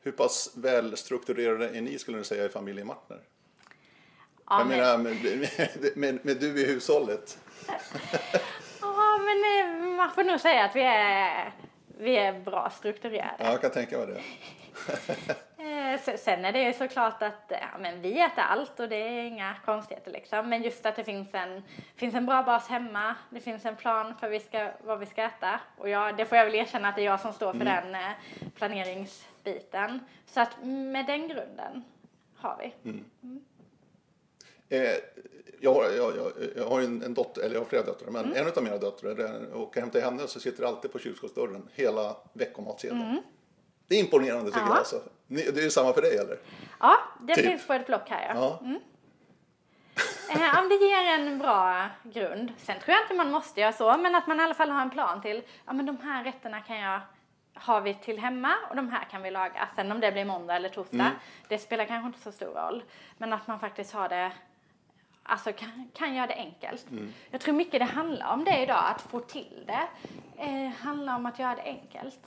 Hur 0.00 0.12
pass 0.12 0.52
välstrukturerade 0.56 1.68
är 1.68 1.80
ni 1.80 1.98
skulle 1.98 2.18
ni 2.18 2.24
säga 2.24 2.44
i 2.44 2.48
familjen 2.48 2.86
Martner? 2.86 3.20
Ja, 4.46 4.58
Jag 4.58 4.66
men... 4.66 4.78
menar 4.78 4.98
med, 4.98 5.22
med, 5.22 5.96
med, 5.96 6.24
med, 6.24 6.36
du 6.40 6.62
i 6.62 6.66
hushållet. 6.66 7.38
ja 8.80 9.18
men 9.18 9.38
eh, 9.44 9.96
man 9.96 10.10
får 10.10 10.24
nog 10.24 10.40
säga 10.40 10.64
att 10.64 10.76
vi 10.76 10.82
är, 10.82 11.52
vi 11.98 12.16
är 12.16 12.40
bra 12.40 12.70
strukturerade. 12.70 13.36
Ja 13.38 13.50
jag 13.50 13.60
kan 13.60 13.70
tänka 13.70 13.98
mig 13.98 14.06
det. 14.06 14.22
Eh, 15.94 16.16
sen 16.16 16.44
är 16.44 16.52
det 16.52 16.62
ju 16.62 16.72
såklart 16.72 17.22
att 17.22 17.44
ja, 17.48 17.78
men 17.80 18.00
vi 18.00 18.20
äter 18.20 18.44
allt 18.44 18.80
och 18.80 18.88
det 18.88 18.96
är 18.96 19.24
inga 19.24 19.56
konstigheter 19.64 20.10
liksom. 20.10 20.48
Men 20.48 20.62
just 20.62 20.86
att 20.86 20.96
det 20.96 21.04
finns 21.04 21.28
en, 21.34 21.62
finns 21.96 22.14
en 22.14 22.26
bra 22.26 22.42
bas 22.42 22.68
hemma, 22.68 23.14
det 23.30 23.40
finns 23.40 23.64
en 23.64 23.76
plan 23.76 24.14
för 24.20 24.28
vi 24.28 24.40
ska, 24.40 24.70
vad 24.84 24.98
vi 24.98 25.06
ska 25.06 25.22
äta. 25.22 25.60
Och 25.78 25.88
jag, 25.88 26.16
det 26.16 26.26
får 26.26 26.38
jag 26.38 26.44
väl 26.44 26.54
erkänna 26.54 26.88
att 26.88 26.96
det 26.96 27.02
är 27.02 27.06
jag 27.06 27.20
som 27.20 27.32
står 27.32 27.52
för 27.52 27.60
mm. 27.60 27.92
den 27.92 27.94
eh, 27.94 28.10
planeringsbiten. 28.54 30.00
Så 30.26 30.40
att 30.40 30.56
med 30.62 31.06
den 31.06 31.28
grunden 31.28 31.84
har 32.36 32.56
vi. 32.58 32.90
Mm. 32.90 33.04
Mm. 33.22 33.44
Eh, 34.68 34.96
jag, 35.60 35.74
har, 35.74 35.84
jag, 35.84 36.16
jag, 36.16 36.32
jag 36.56 36.66
har 36.66 36.80
en, 36.80 37.02
en, 37.02 37.14
dotter, 37.14 37.42
eller 37.42 37.54
jag 37.54 37.60
har 37.60 37.66
flera 37.66 37.82
döttrar, 37.82 38.10
men 38.10 38.24
mm. 38.24 38.36
en 38.36 38.52
av 38.56 38.62
mina 38.62 38.78
döttrar, 38.78 39.54
och 39.54 39.76
hem 39.76 39.90
till 39.90 40.02
henne 40.02 40.28
så 40.28 40.40
sitter 40.40 40.64
alltid 40.64 40.92
på 40.92 40.98
kylskåpsdörren 40.98 41.68
hela 41.74 42.16
veckomatsedeln. 42.32 43.22
Det 43.88 43.94
är 43.94 44.00
imponerande 44.00 44.50
tycker 44.50 44.60
ja. 44.60 44.68
jag. 44.68 44.78
Alltså. 44.78 45.00
Det 45.26 45.64
är 45.64 45.70
samma 45.70 45.92
för 45.92 46.02
dig 46.02 46.16
eller? 46.16 46.38
Ja, 46.80 46.98
det 47.20 47.34
typ. 47.34 47.46
finns 47.46 47.66
på 47.66 47.72
ett 47.72 47.86
block 47.86 48.10
här. 48.10 48.34
Ja. 48.34 48.34
ja. 48.34 48.58
Mm. 48.62 48.80
eh, 50.30 50.68
det 50.68 50.86
ger 50.86 51.04
en 51.04 51.38
bra 51.38 51.88
grund. 52.02 52.52
Sen 52.58 52.76
tror 52.80 52.94
jag 52.94 53.04
inte 53.04 53.14
man 53.14 53.30
måste 53.30 53.60
göra 53.60 53.72
så, 53.72 53.96
men 53.96 54.14
att 54.14 54.26
man 54.26 54.40
i 54.40 54.42
alla 54.42 54.54
fall 54.54 54.70
har 54.70 54.82
en 54.82 54.90
plan 54.90 55.22
till. 55.22 55.42
Ja, 55.66 55.72
men 55.72 55.86
de 55.86 55.98
här 56.02 56.24
rätterna 56.24 56.60
kan 56.60 56.76
jag 56.76 57.00
har 57.54 57.80
vi 57.80 57.94
till 57.94 58.18
hemma 58.18 58.54
och 58.70 58.76
de 58.76 58.88
här 58.88 59.04
kan 59.04 59.22
vi 59.22 59.30
laga. 59.30 59.68
Sen 59.76 59.92
om 59.92 60.00
det 60.00 60.12
blir 60.12 60.24
måndag 60.24 60.56
eller 60.56 60.68
torsdag, 60.68 60.96
mm. 60.96 61.12
det 61.48 61.58
spelar 61.58 61.84
kanske 61.84 62.06
inte 62.06 62.20
så 62.20 62.32
stor 62.32 62.54
roll. 62.54 62.82
Men 63.18 63.32
att 63.32 63.46
man 63.46 63.60
faktiskt 63.60 63.92
har 63.92 64.08
det, 64.08 64.32
alltså 65.22 65.52
kan, 65.52 65.90
kan 65.94 66.14
göra 66.14 66.26
det 66.26 66.34
enkelt. 66.34 66.90
Mm. 66.90 67.12
Jag 67.30 67.40
tror 67.40 67.54
mycket 67.54 67.80
det 67.80 67.84
handlar 67.84 68.32
om 68.32 68.44
det 68.44 68.62
idag, 68.62 68.84
att 68.84 69.02
få 69.02 69.20
till 69.20 69.64
det. 69.66 69.88
Eh, 70.42 70.68
handlar 70.68 71.16
om 71.16 71.26
att 71.26 71.38
göra 71.38 71.54
det 71.54 71.62
enkelt. 71.62 72.20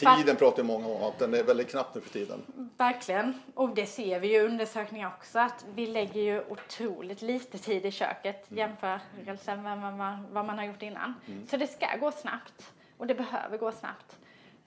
Tiden 0.00 0.36
pratar 0.36 0.62
många 0.62 0.86
om, 0.86 1.02
att 1.02 1.18
den 1.18 1.34
är 1.34 1.42
väldigt 1.42 1.70
knapp 1.70 1.94
nu 1.94 2.00
för 2.00 2.10
tiden. 2.10 2.42
Verkligen. 2.76 3.40
Och 3.54 3.74
det 3.74 3.86
ser 3.86 4.20
vi 4.20 4.28
ju 4.28 4.34
i 4.34 4.40
undersökningar 4.40 5.12
också, 5.18 5.38
att 5.38 5.64
vi 5.74 5.86
lägger 5.86 6.20
ju 6.20 6.44
otroligt 6.48 7.22
lite 7.22 7.58
tid 7.58 7.86
i 7.86 7.90
köket 7.90 8.50
mm. 8.50 8.58
jämförelse 8.58 9.56
med 9.56 9.80
vad 9.80 9.92
man, 9.92 10.26
vad 10.32 10.44
man 10.44 10.58
har 10.58 10.64
gjort 10.64 10.82
innan. 10.82 11.14
Mm. 11.26 11.46
Så 11.46 11.56
det 11.56 11.66
ska 11.66 11.86
gå 12.00 12.12
snabbt. 12.12 12.72
Och 12.96 13.06
det 13.06 13.14
behöver 13.14 13.58
gå 13.58 13.72
snabbt. 13.72 14.16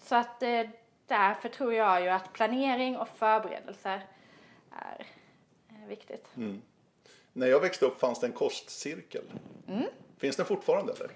Så 0.03 0.15
att 0.15 0.43
eh, 0.43 0.61
därför 1.07 1.49
tror 1.49 1.73
jag 1.73 2.01
ju 2.01 2.09
att 2.09 2.33
planering 2.33 2.97
och 2.97 3.07
förberedelser 3.07 4.05
är 4.71 5.05
eh, 5.69 5.87
viktigt. 5.87 6.27
Mm. 6.37 6.61
När 7.33 7.47
jag 7.47 7.59
växte 7.59 7.85
upp 7.85 7.99
fanns 7.99 8.19
det 8.19 8.27
en 8.27 8.33
kostcirkel. 8.33 9.23
Mm. 9.67 9.85
Finns 10.17 10.35
den 10.35 10.45
fortfarande 10.45 10.93
eller? 10.93 11.11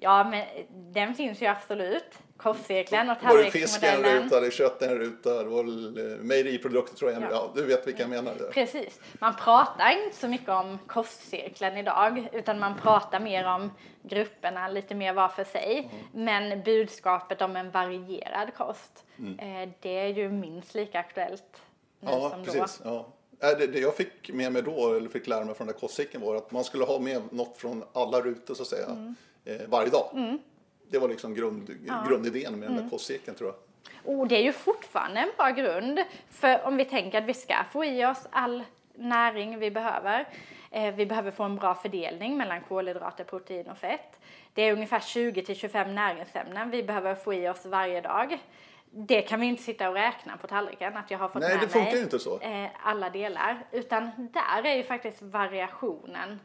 Ja, 0.00 0.24
men 0.30 0.44
den 0.92 1.14
finns 1.14 1.42
ju 1.42 1.46
absolut. 1.46 2.18
Kostcirkeln 2.36 3.10
och 3.10 3.20
tallriksmodellen. 3.20 3.36
Var 3.36 3.44
det 3.44 3.50
fisken 3.50 4.04
en 4.04 4.22
ruta, 4.22 4.40
det 4.40 4.50
kött 4.50 4.82
en 4.82 4.98
ruta, 4.98 5.42
det 5.42 5.48
var 5.48 5.64
eh, 5.64 6.18
mejeriprodukter 6.18 6.96
tror 6.96 7.10
jag. 7.12 7.22
Ja. 7.22 7.28
ja. 7.30 7.52
du 7.54 7.66
vet 7.66 7.86
vilka 7.86 8.02
jag 8.02 8.10
menar. 8.10 8.34
Precis. 8.52 9.00
Man 9.20 9.36
pratar 9.36 10.04
inte 10.04 10.16
så 10.16 10.28
mycket 10.28 10.48
om 10.48 10.78
kostcirkeln 10.86 11.76
idag, 11.76 12.28
utan 12.32 12.58
man 12.58 12.74
pratar 12.82 13.20
mer 13.20 13.46
om 13.46 13.70
grupperna 14.02 14.68
lite 14.68 14.94
mer 14.94 15.12
var 15.12 15.28
för 15.28 15.44
sig. 15.44 15.90
Mm. 15.92 16.24
Men 16.24 16.62
budskapet 16.62 17.42
om 17.42 17.56
en 17.56 17.70
varierad 17.70 18.54
kost, 18.56 19.04
mm. 19.18 19.38
Eh, 19.38 19.68
det 19.80 19.98
är 19.98 20.08
ju 20.08 20.28
minst 20.28 20.74
lika 20.74 20.98
aktuellt 20.98 21.62
nu 22.00 22.10
ja, 22.10 22.30
som 22.30 22.44
precis. 22.44 22.80
då. 22.84 23.06
Ja. 23.40 23.54
Det, 23.58 23.66
det 23.66 23.78
jag 23.78 23.96
fick 23.96 24.32
med 24.32 24.52
mig 24.52 24.62
då, 24.62 24.94
eller 24.94 25.08
fick 25.08 25.26
lära 25.26 25.44
mig 25.44 25.54
från 25.54 25.66
den 25.66 25.74
där 25.74 25.80
kostcirkeln 25.80 26.24
var 26.24 26.36
att 26.36 26.52
man 26.52 26.64
skulle 26.64 26.84
ha 26.84 26.98
med 26.98 27.22
något 27.32 27.58
från 27.58 27.84
alla 27.92 28.20
rutor 28.20 28.54
så 28.54 28.62
att 28.62 28.68
säga. 28.68 28.86
Mm 28.86 29.14
eh, 29.46 29.68
varje 29.68 29.90
dag. 29.90 30.10
Mm. 30.14 30.38
Det 30.90 30.98
var 30.98 31.08
liksom 31.08 31.34
grund, 31.34 31.70
ja. 31.86 32.04
grundidén 32.08 32.52
med 32.52 32.68
den 32.68 32.72
där 32.72 32.78
mm. 32.78 32.90
kostcirkeln 32.90 33.36
tror 33.36 33.50
jag. 33.50 33.56
Och 34.18 34.28
det 34.28 34.36
är 34.36 34.42
ju 34.42 34.52
fortfarande 34.52 35.20
en 35.20 35.30
bra 35.36 35.50
grund. 35.50 35.98
För 36.30 36.66
om 36.66 36.76
vi 36.76 36.84
tänker 36.84 37.18
att 37.18 37.24
vi 37.24 37.34
ska 37.34 37.54
få 37.72 37.84
i 37.84 38.04
oss 38.04 38.26
all 38.30 38.62
näring 38.94 39.58
vi 39.58 39.70
behöver. 39.70 40.28
Eh, 40.70 40.94
vi 40.94 41.06
behöver 41.06 41.30
få 41.30 41.42
en 41.42 41.56
bra 41.56 41.74
fördelning 41.74 42.36
mellan 42.36 42.60
kolhydrater, 42.60 43.24
protein 43.24 43.66
och 43.66 43.78
fett. 43.78 44.20
Det 44.54 44.62
är 44.62 44.72
ungefär 44.72 45.00
20 45.00 45.44
till 45.44 45.56
25 45.56 45.94
näringsämnen 45.94 46.70
vi 46.70 46.82
behöver 46.82 47.14
få 47.14 47.34
i 47.34 47.48
oss 47.48 47.66
varje 47.66 48.00
dag. 48.00 48.38
Det 48.90 49.22
kan 49.22 49.40
vi 49.40 49.46
inte 49.46 49.62
sitta 49.62 49.88
och 49.88 49.94
räkna 49.94 50.36
på 50.36 50.46
tallriken 50.46 50.96
att 50.96 51.10
jag 51.10 51.18
har 51.18 51.28
fått 51.28 51.42
Nej, 51.42 51.58
med 51.58 51.74
mig 51.74 52.02
inte 52.02 52.18
så. 52.18 52.40
Eh, 52.40 52.68
alla 52.82 53.10
delar. 53.10 53.64
Utan 53.72 54.10
där 54.16 54.66
är 54.66 54.74
ju 54.74 54.82
faktiskt 54.82 55.22
variationen 55.22 56.40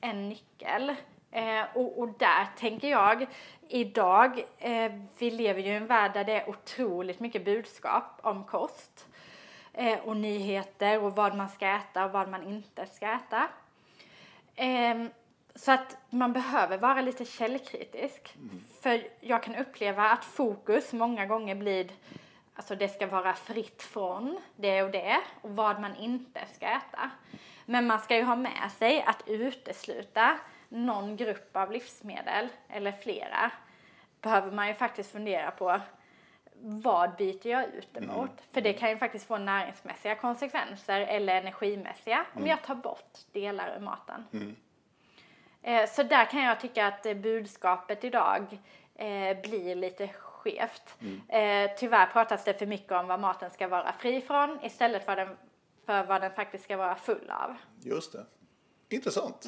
en 0.00 0.28
nyckel. 0.28 0.94
Eh, 1.36 1.64
och, 1.74 1.98
och, 1.98 2.08
där 2.18 2.46
tänker 2.58 2.88
jag, 2.88 3.26
idag, 3.68 4.44
eh, 4.58 4.92
vi 5.18 5.30
lever 5.30 5.62
ju 5.62 5.68
i 5.68 5.76
en 5.76 5.86
värld 5.86 6.12
där 6.14 6.24
det 6.24 6.32
är 6.32 6.48
otroligt 6.48 7.20
mycket 7.20 7.44
budskap 7.44 8.20
om 8.22 8.44
kost 8.44 9.06
eh, 9.72 9.98
och 9.98 10.16
nyheter 10.16 11.02
och 11.02 11.16
vad 11.16 11.36
man 11.36 11.48
ska 11.48 11.66
äta 11.66 12.04
och 12.04 12.12
vad 12.12 12.28
man 12.28 12.42
inte 12.42 12.86
ska 12.86 13.12
äta. 13.12 13.48
Ehm, 14.56 15.10
så 15.54 15.72
att 15.72 15.96
man 16.10 16.32
behöver 16.32 16.78
vara 16.78 17.00
lite 17.00 17.24
källkritisk. 17.24 18.36
Mm. 18.36 18.64
För 18.80 19.06
jag 19.20 19.42
kan 19.42 19.56
uppleva 19.56 20.10
att 20.10 20.24
fokus 20.24 20.92
många 20.92 21.26
gånger 21.26 21.54
blir 21.54 21.90
Alltså 22.54 22.74
det 22.76 22.88
ska 22.88 23.06
vara 23.06 23.34
fritt 23.34 23.82
från 23.82 24.38
det 24.56 24.82
och 24.82 24.90
det 24.90 25.20
och 25.40 25.56
vad 25.56 25.80
man 25.80 25.96
inte 25.96 26.40
ska 26.54 26.66
äta. 26.66 27.10
Men 27.64 27.86
man 27.86 28.00
ska 28.00 28.16
ju 28.16 28.22
ha 28.22 28.36
med 28.36 28.70
sig 28.78 29.02
att 29.02 29.22
utesluta 29.26 30.38
någon 30.68 31.16
grupp 31.16 31.56
av 31.56 31.72
livsmedel 31.72 32.48
eller 32.68 32.92
flera 32.92 33.50
behöver 34.20 34.52
man 34.52 34.68
ju 34.68 34.74
faktiskt 34.74 35.12
fundera 35.12 35.50
på 35.50 35.80
vad 36.60 37.16
byter 37.16 37.46
jag 37.46 37.64
ut 37.74 37.96
emot? 37.96 38.30
Mm. 38.30 38.36
För 38.52 38.60
det 38.60 38.72
kan 38.72 38.90
ju 38.90 38.96
faktiskt 38.96 39.26
få 39.26 39.38
näringsmässiga 39.38 40.14
konsekvenser 40.14 41.00
eller 41.00 41.34
energimässiga 41.34 42.16
mm. 42.16 42.42
om 42.42 42.46
jag 42.46 42.62
tar 42.62 42.74
bort 42.74 43.18
delar 43.32 43.76
ur 43.76 43.80
maten. 43.80 44.24
Mm. 44.32 44.56
Eh, 45.62 45.88
så 45.88 46.02
där 46.02 46.24
kan 46.24 46.42
jag 46.42 46.60
tycka 46.60 46.86
att 46.86 47.02
budskapet 47.02 48.04
idag 48.04 48.58
eh, 48.94 49.40
blir 49.42 49.74
lite 49.74 50.08
skevt. 50.08 50.96
Mm. 51.00 51.22
Eh, 51.28 51.76
tyvärr 51.78 52.06
pratas 52.06 52.44
det 52.44 52.54
för 52.54 52.66
mycket 52.66 52.92
om 52.92 53.06
vad 53.06 53.20
maten 53.20 53.50
ska 53.50 53.68
vara 53.68 53.92
fri 53.92 54.20
från 54.20 54.64
istället 54.64 55.04
för, 55.04 55.16
den, 55.16 55.36
för 55.86 56.04
vad 56.04 56.20
den 56.20 56.32
faktiskt 56.32 56.64
ska 56.64 56.76
vara 56.76 56.96
full 56.96 57.30
av. 57.30 57.56
Just 57.80 58.12
det. 58.12 58.26
Intressant. 58.88 59.46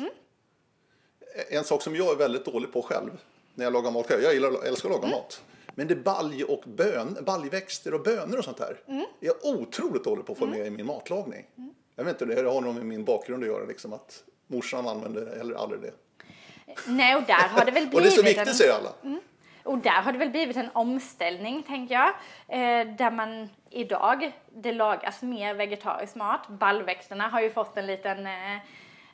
Mm. 1.39 1.59
en 1.59 1.65
sak 1.65 1.83
som 1.83 1.97
jag 1.97 2.13
är 2.13 2.17
väldigt 2.17 2.45
dålig 2.45 2.73
på 2.73 2.83
själv 2.83 3.11
när 3.55 3.65
jag 3.65 3.73
lagar 3.73 3.91
mat. 3.91 4.07
Jag 4.11 4.35
gillar, 4.35 4.67
älskar 4.67 4.89
att 4.89 5.03
laga 5.03 5.09
mat. 5.09 5.43
Men 5.75 5.89
det 5.89 5.95
är 5.95 6.03
balj 6.03 6.45
och 6.45 6.63
bön, 6.67 7.19
baljväxter 7.27 7.95
och 7.95 8.03
bönor 8.03 8.39
och 8.39 8.45
sånt 8.45 8.57
där. 8.57 8.81
Jag 9.21 9.37
är 9.37 9.61
otroligt 9.61 10.05
dålig 10.05 10.27
på 10.27 10.33
att 10.33 10.39
få 10.39 10.47
med 10.47 10.67
i 10.67 10.71
min 10.71 10.87
matlagning. 10.87 11.47
Jag 11.97 12.05
vet 12.05 12.21
inte, 12.21 12.35
det 12.35 12.51
har 12.51 12.61
nog 12.61 12.75
med 12.75 12.87
min 12.87 13.05
bakgrund 13.05 13.43
att 13.43 13.49
göra. 13.49 13.65
Liksom, 13.65 13.93
att 13.93 14.25
morsan 14.47 14.89
använder 14.89 15.37
heller 15.37 15.55
aldrig 15.55 15.81
det. 15.81 15.93
Nej, 16.87 17.17
och 17.17 17.23
där 17.23 17.49
har 17.49 17.65
det 17.65 17.71
väl 17.71 17.87
blivit 17.87 17.95
Och 17.95 18.01
det 18.01 18.09
är 18.09 18.11
så 18.11 18.21
en... 18.21 18.27
viktigt 18.27 18.57
säger 18.57 18.73
alla. 18.73 19.19
Och 19.63 19.79
där 19.79 20.03
har 20.03 20.13
det 20.13 20.19
väl 20.19 20.31
blivit 20.31 20.57
en 20.57 20.71
omställning, 20.73 21.63
tänker 21.63 21.95
jag. 21.95 22.09
Eh, 22.49 22.97
där 22.97 23.11
man 23.11 23.49
idag, 23.71 24.33
det 24.49 24.73
lagas 24.73 25.23
mer 25.23 25.55
vegetarisk 25.55 26.15
mat. 26.15 26.49
Baljväxterna 26.49 27.29
har 27.29 27.41
ju 27.41 27.51
fått 27.51 27.77
en 27.77 27.87
liten 27.87 28.27
eh, 28.27 28.59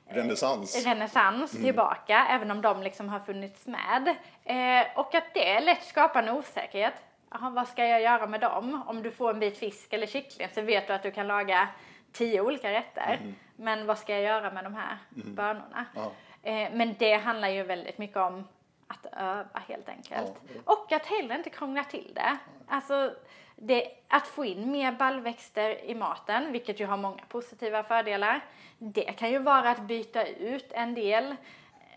Renässans. 0.09 0.87
renässans 0.87 1.51
tillbaka, 1.51 2.27
även 2.31 2.51
om 2.51 2.63
de 2.63 2.83
liksom 2.83 3.09
har 3.09 3.21
funnits 3.21 3.67
med. 3.67 4.09
Eh, 4.45 4.87
och 4.99 5.15
att 5.15 5.35
det 5.35 5.61
lätt 5.61 5.85
skapar 5.85 6.23
en 6.23 6.29
osäkerhet. 6.29 6.95
Aha, 7.31 7.51
vad 7.51 7.69
ska 7.69 7.87
jag 7.87 8.03
göra 8.03 8.27
med 8.27 8.41
dem? 8.41 8.83
Om 8.87 9.03
du 9.03 9.11
får 9.11 9.31
en 9.31 9.41
bit 9.41 9.59
fisk 9.59 9.93
eller 9.93 10.07
kyckling 10.07 10.49
så 10.55 10.63
vet 10.63 10.87
du 10.87 10.93
att 10.93 11.03
du 11.03 11.11
kan 11.11 11.27
laga 11.27 11.69
tio 12.13 12.41
olika 12.41 12.71
rätter. 12.71 13.35
Men 13.57 13.87
vad 13.87 13.99
ska 13.99 14.13
jag 14.13 14.23
göra 14.23 14.51
med 14.51 14.65
de 14.65 14.75
här 14.75 14.99
bönorna? 15.11 15.85
Ja. 15.95 16.13
Eh, 16.51 16.71
men 16.73 16.95
det 16.99 17.15
handlar 17.15 17.49
ju 17.49 17.63
väldigt 17.63 17.99
mycket 17.99 18.17
om 18.17 18.49
att 18.87 19.07
öva 19.13 19.63
helt 19.69 19.89
enkelt. 19.89 20.33
Ja, 20.55 20.61
Och 20.65 20.93
att 20.93 21.07
heller 21.07 21.35
inte 21.35 21.51
krångla 21.51 21.85
till 21.85 22.13
det. 22.15 22.37
Alltså, 22.69 23.13
det, 23.57 23.89
att 24.09 24.27
få 24.27 24.45
in 24.45 24.71
mer 24.71 24.93
baljväxter 24.93 25.85
i 25.85 25.95
maten, 25.95 26.53
vilket 26.53 26.81
ju 26.81 26.87
har 26.87 26.97
många 26.97 27.23
positiva 27.29 27.83
fördelar. 27.83 28.45
Det 28.79 29.13
kan 29.13 29.31
ju 29.31 29.39
vara 29.39 29.71
att 29.71 29.83
byta 29.83 30.27
ut 30.27 30.67
en 30.71 30.95
del 30.95 31.37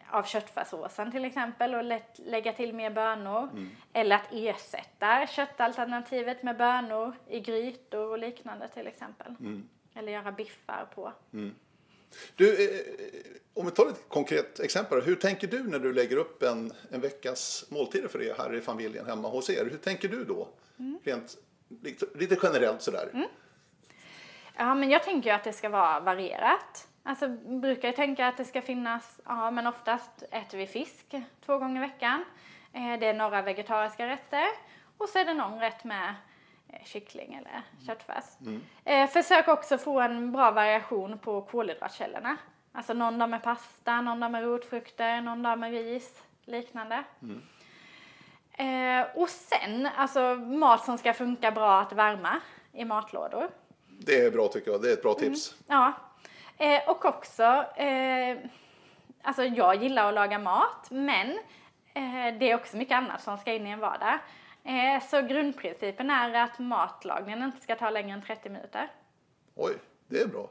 av 0.09 0.23
köttfärssåsen 0.23 1.11
till 1.11 1.25
exempel 1.25 1.75
och 1.75 1.83
lätt 1.83 2.19
lägga 2.19 2.53
till 2.53 2.73
mer 2.73 2.89
bönor. 2.89 3.49
Eller 3.93 4.15
att 4.15 4.27
ersätta 4.31 5.27
köttalternativet 5.27 6.43
med 6.43 6.57
bönor 6.57 7.15
i 7.27 7.39
grytor 7.39 8.11
och 8.11 8.19
liknande 8.19 8.67
till 8.67 8.87
exempel. 8.87 9.35
Eller 9.95 10.11
göra 10.11 10.31
biffar 10.31 10.87
på. 10.95 11.13
Du, 12.35 12.63
eh, 12.63 12.81
om 13.53 13.65
vi 13.65 13.71
tar 13.71 13.89
ett 13.89 14.09
konkret 14.09 14.59
exempel. 14.59 15.01
Hur 15.01 15.15
tänker 15.15 15.47
du 15.47 15.63
när 15.63 15.79
du 15.79 15.93
lägger 15.93 16.17
upp 16.17 16.43
en, 16.43 16.73
en 16.91 17.01
veckas 17.01 17.65
måltider 17.69 18.07
för 18.07 18.21
er 18.21 18.35
här 18.37 18.55
i 18.55 18.61
familjen 18.61 19.05
hemma 19.05 19.29
hos 19.29 19.49
er? 19.49 19.65
Hur 19.71 19.77
tänker 19.77 20.07
du 20.07 20.23
då? 20.23 20.47
Rent 21.03 21.37
lite, 21.67 22.05
lite 22.15 22.37
generellt 22.43 22.81
sådär. 22.81 23.09
Ja, 24.57 24.75
men 24.75 24.89
jag 24.89 25.03
tänker 25.03 25.29
ju 25.29 25.35
att 25.35 25.43
det 25.43 25.53
ska 25.53 25.69
vara 25.69 25.99
varierat. 25.99 26.87
Alltså 27.03 27.27
brukar 27.61 27.87
jag 27.87 27.95
tänka 27.95 28.27
att 28.27 28.37
det 28.37 28.45
ska 28.45 28.61
finnas, 28.61 29.19
ja 29.25 29.51
men 29.51 29.67
oftast 29.67 30.23
äter 30.31 30.57
vi 30.57 30.67
fisk 30.67 31.15
två 31.45 31.57
gånger 31.57 31.83
i 31.83 31.87
veckan. 31.87 32.25
Eh, 32.73 32.99
det 32.99 33.07
är 33.07 33.13
några 33.13 33.41
vegetariska 33.41 34.07
rätter 34.07 34.45
och 34.97 35.09
så 35.09 35.19
är 35.19 35.25
det 35.25 35.33
någon 35.33 35.59
rätt 35.59 35.83
med 35.83 36.15
eh, 36.69 36.83
kyckling 36.85 37.33
eller 37.33 37.61
köttfärs. 37.87 38.23
Eh, 38.83 39.09
försök 39.09 39.47
också 39.47 39.77
få 39.77 39.99
en 39.99 40.31
bra 40.31 40.51
variation 40.51 41.19
på 41.19 41.41
kolhydratkällorna. 41.41 42.37
Alltså 42.71 42.93
någon 42.93 43.19
dag 43.19 43.29
med 43.29 43.43
pasta, 43.43 44.01
någon 44.01 44.19
dag 44.19 44.31
med 44.31 44.43
rotfrukter, 44.43 45.21
någon 45.21 45.43
dag 45.43 45.59
med 45.59 45.71
ris, 45.71 46.23
liknande. 46.45 47.03
Eh, 48.57 49.05
och 49.15 49.29
sen, 49.29 49.89
alltså 49.97 50.35
mat 50.35 50.85
som 50.85 50.97
ska 50.97 51.13
funka 51.13 51.51
bra 51.51 51.79
att 51.79 51.93
värma 51.93 52.39
i 52.73 52.85
matlådor. 52.85 53.49
Det 53.99 54.25
är 54.25 54.31
bra 54.31 54.47
tycker 54.47 54.71
jag. 54.71 54.81
Det 54.81 54.89
är 54.89 54.93
ett 54.93 55.01
bra 55.01 55.13
tips. 55.13 55.55
Ja. 55.67 55.93
Eh, 56.57 56.89
och 56.89 57.05
också, 57.05 57.43
eh, 57.75 58.37
alltså 59.21 59.43
jag 59.43 59.83
gillar 59.83 60.07
att 60.07 60.13
laga 60.13 60.39
mat, 60.39 60.87
men 60.89 61.29
eh, 61.93 62.37
det 62.39 62.51
är 62.51 62.55
också 62.55 62.77
mycket 62.77 62.97
annat 62.97 63.21
som 63.21 63.37
ska 63.37 63.53
in 63.53 63.67
i 63.67 63.69
en 63.69 63.79
vardag. 63.79 64.19
Eh, 64.63 65.03
så 65.09 65.21
grundprincipen 65.21 66.09
är 66.09 66.33
att 66.33 66.59
matlagningen 66.59 67.43
inte 67.43 67.61
ska 67.61 67.75
ta 67.75 67.89
längre 67.89 68.13
än 68.13 68.21
30 68.21 68.49
minuter. 68.49 68.91
Oj, 69.55 69.73
det 70.07 70.21
är 70.21 70.27
bra. 70.27 70.49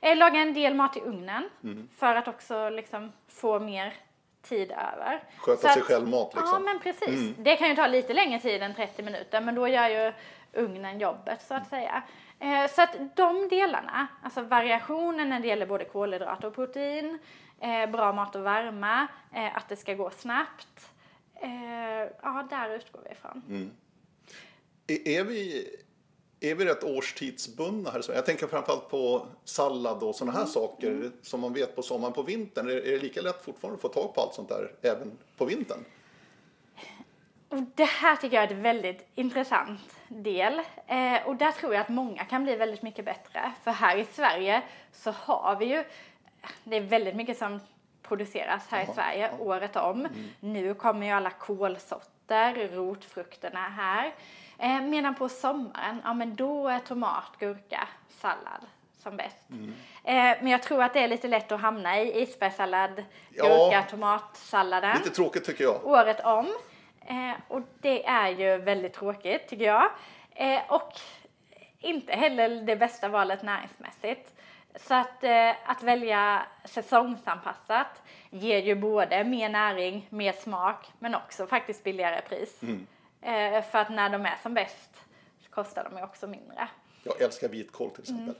Eh, 0.00 0.16
laga 0.16 0.40
en 0.40 0.54
del 0.54 0.74
mat 0.74 0.96
i 0.96 1.00
ugnen 1.00 1.50
för 1.96 2.14
att 2.14 2.28
också 2.28 2.68
liksom 2.68 3.12
få 3.28 3.58
mer 3.58 3.94
tid 4.42 4.70
över. 4.72 5.22
Sköta 5.38 5.56
Så 5.68 5.68
sig 5.72 5.80
att- 5.82 5.86
själv 5.88 6.08
mat 6.08 6.30
Ja, 6.34 6.40
liksom. 6.40 6.64
men 6.64 6.78
precis. 6.80 7.34
Det 7.38 7.56
kan 7.56 7.68
ju 7.68 7.76
ta 7.76 7.86
lite 7.86 8.12
längre 8.14 8.40
tid 8.40 8.62
än 8.62 8.74
30 8.74 9.02
minuter, 9.02 9.40
men 9.40 9.54
då 9.54 9.68
gör 9.68 9.88
ju 9.88 10.12
ugnen 10.52 10.98
jobbet 11.00 11.42
så 11.42 11.54
att 11.54 11.68
säga. 11.68 12.02
Eh, 12.38 12.70
så 12.70 12.82
att 12.82 12.96
de 13.16 13.48
delarna, 13.48 14.06
alltså 14.24 14.42
variationen 14.42 15.28
när 15.28 15.40
det 15.40 15.48
gäller 15.48 15.66
både 15.66 15.84
kolhydrater 15.84 16.48
och 16.48 16.54
protein, 16.54 17.18
eh, 17.60 17.90
bra 17.90 18.12
mat 18.12 18.36
att 18.36 18.42
värma, 18.42 19.06
eh, 19.34 19.56
att 19.56 19.68
det 19.68 19.76
ska 19.76 19.94
gå 19.94 20.10
snabbt. 20.10 20.90
Ja, 22.22 22.46
där 22.50 22.70
utgår 22.70 23.00
vi 23.04 23.10
ifrån. 23.12 23.70
Är, 24.86 25.08
är, 25.08 25.24
vi, 25.24 25.66
är 26.40 26.54
vi 26.54 26.64
rätt 26.64 26.84
årstidsbundna 26.84 27.90
här 27.90 27.98
i 27.98 28.02
Sverige? 28.02 28.18
Jag 28.18 28.26
tänker 28.26 28.46
framförallt 28.46 28.88
på 28.90 29.26
sallad 29.44 30.02
och 30.02 30.14
sådana 30.14 30.38
här 30.38 30.46
saker 30.46 31.10
som 31.22 31.40
man 31.40 31.52
vet 31.52 31.76
på 31.76 31.82
sommaren. 31.82 32.12
På 32.12 32.22
vintern, 32.22 32.68
är, 32.68 32.72
är 32.72 32.92
det 32.92 32.98
lika 32.98 33.20
lätt 33.20 33.44
fortfarande 33.44 33.74
att 33.74 33.82
få 33.82 33.88
tag 33.88 34.14
på 34.14 34.20
allt 34.20 34.34
sånt 34.34 34.48
där 34.48 34.72
även 34.82 35.18
på 35.36 35.44
vintern? 35.44 35.84
Och 37.48 37.58
det 37.74 37.84
här 37.84 38.16
tycker 38.16 38.36
jag 38.36 38.44
är 38.44 38.54
ett 38.56 38.62
väldigt 38.62 39.06
intressant 39.14 39.80
del. 40.08 40.62
Eh, 40.86 41.26
och 41.26 41.36
där 41.36 41.52
tror 41.52 41.74
jag 41.74 41.80
att 41.80 41.88
många 41.88 42.24
kan 42.24 42.44
bli 42.44 42.56
väldigt 42.56 42.82
mycket 42.82 43.04
bättre. 43.04 43.52
För 43.64 43.70
här 43.70 43.96
i 43.96 44.04
Sverige 44.04 44.62
så 44.92 45.10
har 45.10 45.56
vi 45.56 45.64
ju, 45.64 45.84
det 46.64 46.76
är 46.76 46.80
väldigt 46.80 47.16
mycket 47.16 47.38
som 47.38 47.60
produceras 48.02 48.66
här 48.68 48.82
i 48.82 48.94
Sverige 48.94 49.30
året 49.38 49.76
om. 49.76 50.08
Nu 50.40 50.74
kommer 50.74 51.06
ju 51.06 51.12
alla 51.12 51.30
kolsorter, 51.30 52.68
rotfrukterna 52.72 53.68
här. 53.68 54.14
Eh, 54.60 54.80
medan 54.80 55.14
på 55.14 55.28
sommaren, 55.28 56.00
ja 56.04 56.14
men 56.14 56.34
då 56.36 56.68
är 56.68 56.78
tomat, 56.78 57.32
gurka, 57.38 57.88
sallad 58.08 58.66
som 58.98 59.16
bäst. 59.16 59.46
Eh, 60.04 60.14
men 60.14 60.46
jag 60.48 60.62
tror 60.62 60.82
att 60.82 60.92
det 60.94 61.00
är 61.00 61.08
lite 61.08 61.28
lätt 61.28 61.52
att 61.52 61.60
hamna 61.60 62.00
i 62.00 62.22
isbergssallad, 62.22 63.04
Ja. 63.30 63.44
gurka, 63.44 63.82
tomatsalladen 63.90 64.96
Lite 64.96 65.10
tråkigt 65.10 65.44
tycker 65.44 65.64
jag. 65.64 65.86
året 65.86 66.20
om. 66.24 66.46
Eh, 67.06 67.32
och 67.48 67.60
det 67.80 68.06
är 68.06 68.28
ju 68.28 68.56
väldigt 68.56 68.92
tråkigt 68.94 69.48
tycker 69.48 69.64
jag. 69.64 69.90
Eh, 70.34 70.60
och 70.68 70.92
inte 71.78 72.12
heller 72.12 72.48
det 72.62 72.76
bästa 72.76 73.08
valet 73.08 73.42
näringsmässigt. 73.42 74.32
Så 74.76 74.94
att, 74.94 75.24
eh, 75.24 75.50
att 75.66 75.82
välja 75.82 76.42
säsongsanpassat 76.64 78.02
ger 78.30 78.58
ju 78.58 78.74
både 78.74 79.24
mer 79.24 79.48
näring, 79.48 80.06
mer 80.10 80.32
smak 80.32 80.86
men 80.98 81.14
också 81.14 81.46
faktiskt 81.46 81.84
billigare 81.84 82.20
pris. 82.20 82.60
Eh, 83.22 83.62
för 83.62 83.78
att 83.78 83.90
när 83.90 84.10
de 84.10 84.26
är 84.26 84.36
som 84.42 84.54
bäst 84.54 85.04
så 85.40 85.50
kostar 85.50 85.84
de 85.84 85.96
ju 85.96 86.04
också 86.04 86.26
mindre. 86.26 86.68
Jag 87.02 87.20
älskar 87.20 87.48
vitkål 87.48 87.90
till 87.90 88.02
exempel. 88.02 88.34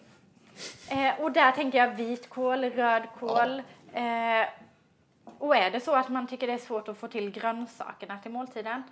Eh, 0.88 1.20
och 1.20 1.32
där 1.32 1.52
tänker 1.52 1.78
jag 1.78 1.94
vitkål, 1.94 2.64
rödkål. 2.64 3.62
Eh, 3.92 4.48
och 5.38 5.56
är 5.56 5.70
det 5.70 5.80
så 5.80 5.94
att 5.94 6.08
man 6.08 6.26
tycker 6.26 6.46
det 6.46 6.52
är 6.52 6.58
svårt 6.58 6.88
att 6.88 6.98
få 6.98 7.08
till 7.08 7.30
grönsakerna 7.30 8.18
till 8.18 8.30
måltiden. 8.30 8.82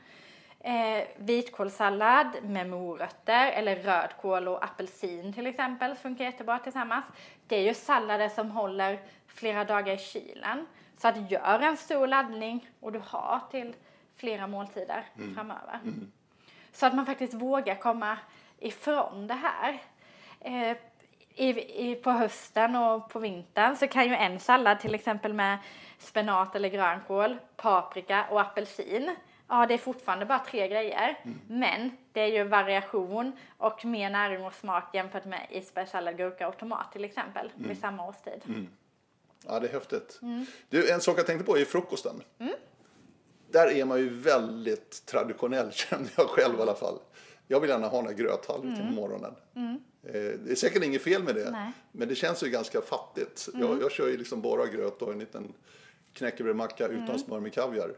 Eh, 0.60 1.04
vitkålssallad 1.16 2.26
med 2.42 2.68
morötter 2.68 3.52
eller 3.52 3.76
rödkål 3.76 4.48
och 4.48 4.64
apelsin 4.64 5.32
till 5.32 5.46
exempel 5.46 5.94
funkar 5.94 6.24
jättebra 6.24 6.58
tillsammans. 6.58 7.04
Det 7.46 7.56
är 7.56 7.62
ju 7.62 7.74
sallader 7.74 8.28
som 8.28 8.50
håller 8.50 8.98
flera 9.26 9.64
dagar 9.64 9.94
i 9.94 9.98
kylen. 9.98 10.66
Så 10.96 11.08
att 11.08 11.30
gör 11.30 11.60
en 11.60 11.76
stor 11.76 12.06
laddning 12.06 12.70
och 12.80 12.92
du 12.92 13.02
har 13.04 13.40
till 13.50 13.74
flera 14.18 14.46
måltider 14.46 15.04
framöver. 15.34 15.80
Så 16.72 16.86
att 16.86 16.94
man 16.94 17.06
faktiskt 17.06 17.34
vågar 17.34 17.74
komma 17.74 18.18
ifrån 18.58 19.26
det 19.26 19.34
här. 19.34 19.82
Eh, 20.40 20.76
i, 21.34 21.48
i, 21.90 21.94
på 21.94 22.10
hösten 22.10 22.76
och 22.76 23.10
på 23.10 23.18
vintern 23.18 23.76
så 23.76 23.88
kan 23.88 24.08
ju 24.08 24.14
en 24.14 24.40
sallad 24.40 24.80
till 24.80 24.94
exempel 24.94 25.34
med 25.34 25.58
spenat 25.98 26.54
eller 26.54 26.68
grönkål, 26.68 27.36
paprika 27.56 28.26
och 28.30 28.40
apelsin. 28.40 29.16
Ja, 29.48 29.66
det 29.66 29.74
är 29.74 29.78
fortfarande 29.78 30.26
bara 30.26 30.38
tre 30.38 30.68
grejer. 30.68 31.18
Men 31.48 31.96
det 32.12 32.20
är 32.20 32.26
ju 32.26 32.44
variation 32.44 33.32
och 33.56 33.84
mer 33.84 34.10
näring 34.10 34.44
och 34.44 34.54
smak 34.54 34.94
jämfört 34.94 35.24
med 35.24 35.46
isbergssallad, 35.50 36.16
gurka 36.16 36.48
och 36.48 36.56
tomat 36.58 36.92
till 36.92 37.04
exempel 37.04 37.50
vid 37.54 37.78
samma 37.78 38.08
årstid. 38.08 38.42
Ja, 39.46 39.60
det 39.60 39.68
är 39.68 39.72
häftigt. 39.72 40.20
Du, 40.68 40.92
en 40.92 41.00
sak 41.00 41.18
jag 41.18 41.26
tänkte 41.26 41.44
på 41.46 41.58
är 41.58 41.64
frukosten. 41.64 42.22
Där 43.50 43.70
är 43.70 43.84
man 43.84 43.98
ju 43.98 44.08
väldigt 44.08 45.06
traditionell 45.06 45.72
känner 45.72 46.08
jag 46.16 46.26
själv 46.28 46.58
i 46.58 46.62
alla 46.62 46.74
fall. 46.74 46.98
Jag 47.46 47.60
vill 47.60 47.70
gärna 47.70 47.86
ha 47.88 47.98
en 48.08 48.16
gröthalvor 48.16 48.74
till 48.76 48.84
morgonen. 48.94 49.34
Eh, 49.56 50.12
Det 50.12 50.50
är 50.50 50.54
säkert 50.54 50.84
inget 50.84 51.02
fel 51.02 51.22
med 51.22 51.34
det. 51.34 51.50
Nej. 51.50 51.72
Men 51.92 52.08
det 52.08 52.14
känns 52.14 52.42
ju 52.42 52.48
ganska 52.48 52.80
fattigt. 52.80 53.48
Jag, 53.54 53.82
jag 53.82 53.92
kör 53.92 54.08
ju 54.08 54.16
liksom 54.16 54.42
bara 54.42 54.66
gröt 54.66 55.02
och 55.02 55.12
en 55.12 55.18
liten 55.18 55.52
knäckebrödmacka 56.12 56.86
utan 56.88 57.18
smör 57.18 57.40
med 57.40 57.54
kaviar. 57.54 57.90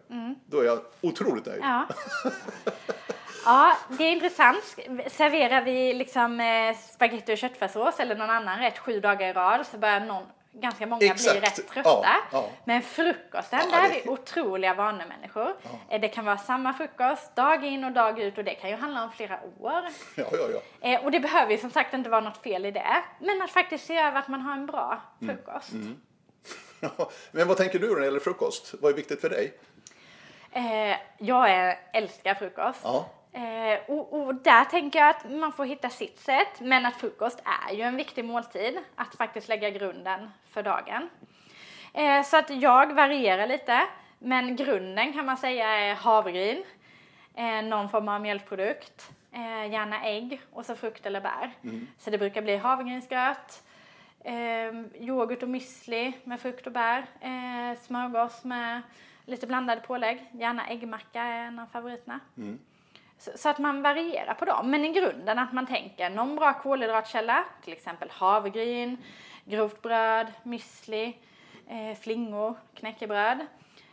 Då 0.46 0.60
är 0.60 0.64
jag 0.64 0.80
otroligt 1.00 1.46
nöjd. 1.46 1.60
Ja. 1.62 1.88
ja, 3.44 3.76
det 3.98 4.04
är 4.04 4.12
intressant. 4.12 4.64
Serverar 5.12 5.64
vi 5.64 5.94
liksom 5.94 6.40
eh, 6.40 6.76
spagetti 6.94 7.34
och 7.34 7.38
köttfärssås 7.38 8.00
eller 8.00 8.14
någon 8.16 8.30
annan 8.30 8.58
rätt 8.58 8.78
sju 8.78 9.00
dagar 9.00 9.28
i 9.28 9.32
rad 9.32 9.66
så 9.66 9.78
börjar 9.78 10.00
någon 10.00 10.24
ganska 10.52 10.86
många 10.86 10.98
blir 10.98 11.10
Exakt. 11.12 11.42
rätt 11.58 11.68
trötta. 11.68 11.88
Ja, 12.04 12.16
ja. 12.32 12.48
Men 12.64 12.82
frukosten, 12.82 13.60
Ja, 13.72 13.80
där 13.80 13.84
är 13.90 14.02
vi 14.04 14.08
otroliga 14.10 14.74
vanemänniskor. 14.74 15.56
Eh, 15.88 16.00
Det 16.00 16.08
kan 16.08 16.24
vara 16.24 16.38
samma 16.38 16.72
frukost 16.72 17.36
dag 17.36 17.64
in 17.64 17.84
och 17.84 17.92
dag 17.92 18.18
ut 18.20 18.38
och 18.38 18.44
det 18.44 18.54
kan 18.54 18.70
ju 18.70 18.76
handla 18.76 19.04
om 19.04 19.12
flera 19.12 19.40
år. 19.60 19.82
Ja, 20.16 20.24
ja, 20.32 20.38
ja. 20.80 20.88
Eh, 20.90 21.04
och 21.04 21.10
det 21.10 21.20
behöver 21.20 21.52
ju 21.52 21.58
som 21.58 21.70
sagt 21.70 21.94
inte 21.94 22.10
vara 22.10 22.20
något 22.20 22.42
fel 22.42 22.66
i 22.66 22.70
det. 22.70 23.02
Men 23.20 23.42
att 23.42 23.50
faktiskt 23.50 23.86
se 23.86 23.98
över 23.98 24.18
att 24.18 24.28
man 24.28 24.40
har 24.40 24.52
en 24.52 24.66
bra 24.66 25.00
Mm. 25.22 25.36
frukost. 25.36 25.70
Men 27.30 27.48
vad 27.48 27.56
tänker 27.56 27.78
du 27.78 27.88
när 27.88 27.96
det 28.00 28.04
gäller 28.04 28.20
frukost? 28.20 28.74
Vad 28.80 28.92
är 28.92 28.96
viktigt 28.96 29.20
för 29.20 29.28
dig? 29.30 29.58
Eh, 30.52 30.96
jag 31.18 31.76
älskar 31.92 32.34
frukost. 32.34 32.80
Eh, 33.32 33.80
och, 33.90 34.20
och 34.20 34.34
där 34.34 34.64
tänker 34.64 34.98
jag 34.98 35.08
att 35.08 35.30
man 35.30 35.52
får 35.52 35.64
hitta 35.64 35.88
sitt 35.88 36.18
sätt. 36.18 36.60
Men 36.60 36.86
att 36.86 36.96
frukost 36.96 37.42
är 37.68 37.74
ju 37.74 37.82
en 37.82 37.96
viktig 37.96 38.24
måltid. 38.24 38.78
Att 38.94 39.14
faktiskt 39.14 39.48
lägga 39.48 39.70
grunden 39.70 40.30
för 40.48 40.62
dagen. 40.62 41.08
Eh, 41.94 42.22
så 42.22 42.36
att 42.36 42.50
jag 42.50 42.92
varierar 42.94 43.46
lite. 43.46 43.86
Men 44.18 44.56
grunden 44.56 45.12
kan 45.12 45.26
man 45.26 45.36
säga 45.36 45.68
är 45.68 45.94
havregryn. 45.94 46.64
Eh, 47.34 47.62
någon 47.62 47.88
form 47.88 48.08
av 48.08 48.20
mjölkprodukt. 48.20 49.10
Eh, 49.32 49.72
gärna 49.72 50.04
ägg 50.04 50.40
och 50.52 50.66
så 50.66 50.74
frukt 50.74 51.06
eller 51.06 51.20
bär. 51.20 51.50
Så 51.98 52.10
det 52.10 52.18
brukar 52.18 52.42
bli 52.42 52.56
havregrynsgröt. 52.56 53.62
Eh, 54.24 55.02
yoghurt 55.02 55.42
och 55.42 55.48
müsli 55.48 56.12
med 56.24 56.40
frukt 56.40 56.66
och 56.66 56.72
bär. 56.72 57.06
Eh, 57.20 57.78
smörgås 57.80 58.44
med 58.44 58.82
lite 59.24 59.46
blandade 59.46 59.80
pålägg. 59.80 60.26
Gärna 60.32 60.66
äggmacka 60.68 61.22
är 61.22 61.46
en 61.46 61.58
av 61.58 61.66
favoriterna. 61.66 62.20
Så, 62.34 62.40
så 63.34 63.48
att 63.48 63.58
man 63.58 63.82
varierar 63.82 64.34
på 64.34 64.44
dem. 64.44 64.70
Men 64.70 64.84
i 64.84 64.92
grunden 64.92 65.38
att 65.38 65.52
man 65.52 65.66
tänker 65.66 66.10
någon 66.10 66.36
bra 66.36 66.52
kolhydratkälla, 66.52 67.44
till 67.64 67.72
exempel 67.72 68.08
havregryn, 68.10 68.96
grovt 69.44 69.82
bröd, 69.82 70.26
müsli, 70.42 71.12
eh, 71.68 71.98
flingor, 72.00 72.54
knäckebröd. 72.74 73.46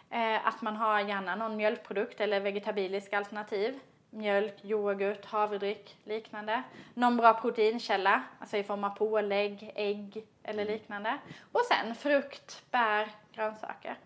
Eh, 0.09 0.47
att 0.47 0.61
man 0.61 0.75
har 0.75 0.99
gärna 0.99 1.35
någon 1.35 1.57
mjölkprodukt 1.57 2.21
eller 2.21 2.39
vegetabilisk 2.39 3.13
alternativ. 3.13 3.79
Mjölk, 4.09 4.65
yoghurt, 4.65 5.25
havredryck, 5.25 5.97
liknande. 6.03 6.63
Någon 6.93 7.17
bra 7.17 7.33
proteinkälla, 7.33 8.23
alltså 8.39 8.57
i 8.57 8.63
form 8.63 8.83
av 8.83 8.89
pålägg, 8.89 9.71
ägg 9.75 10.25
eller 10.43 10.65
liknande. 10.65 11.17
Och 11.51 11.61
sen 11.61 11.95
frukt, 11.95 12.63
bär, 12.71 13.11
grönsaker. 13.33 13.97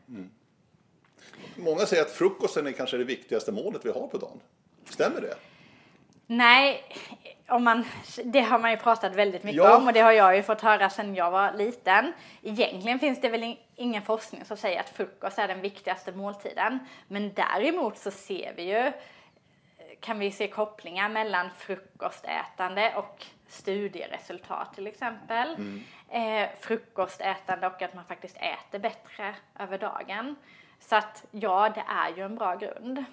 Många 1.56 1.80
säger 1.80 2.04
att 2.04 2.12
frukosten 2.12 2.68
är 2.68 2.72
kanske 2.72 2.98
det 2.98 3.04
viktigaste 3.04 3.52
målet 3.52 3.86
vi 3.86 3.92
har 3.92 4.08
på 4.08 4.18
dagen. 4.18 4.40
Stämmer 4.92 5.22
det? 5.22 5.36
Nej, 6.28 6.84
om 7.48 7.64
man, 7.64 7.86
det 8.24 8.42
har 8.42 8.60
man 8.60 8.72
ju 8.72 8.78
pratat 8.78 9.16
väldigt 9.16 9.44
mycket 9.44 9.58
Ja. 9.64 9.78
om 9.78 9.88
och 9.88 9.94
det 9.94 10.00
har 10.00 10.12
jag 10.12 10.36
ju 10.36 10.44
fått 10.44 10.62
höra 10.62 10.90
sedan 10.90 11.16
jag 11.16 11.32
var 11.32 11.54
liten. 11.54 12.14
Egentligen 12.42 13.00
finns 13.00 13.22
det 13.22 13.30
väl 13.30 13.44
in- 13.44 13.58
ingen 13.76 14.02
forskning 14.02 14.46
som 14.46 14.58
säger 14.58 14.80
att 14.80 14.90
frukost 14.90 15.38
är 15.40 15.48
den 15.48 15.62
viktigaste 15.62 16.12
måltiden. 16.12 16.80
Men 17.08 17.34
däremot 17.34 17.98
så 17.98 18.12
ser 18.12 18.54
vi 18.56 18.64
ju, 18.64 18.92
kan 20.00 20.20
vi 20.20 20.32
se 20.32 20.48
kopplingar 20.48 21.10
mellan 21.10 21.50
frukostätande 21.58 22.94
och 22.96 23.26
studieresultat 23.48 24.74
till 24.76 24.88
exempel. 24.88 25.56
Eh, 26.10 26.50
frukostätande 26.60 27.68
och 27.68 27.82
att 27.82 27.94
man 27.94 28.06
faktiskt 28.06 28.38
äter 28.38 28.80
bättre 28.80 29.36
över 29.60 29.78
dagen. 29.78 30.36
Så 30.80 30.96
att 30.96 31.26
ja, 31.32 31.70
det 31.76 31.84
är 31.88 32.18
ju 32.18 32.24
en 32.26 32.36
bra 32.36 32.56
grund. 32.56 33.04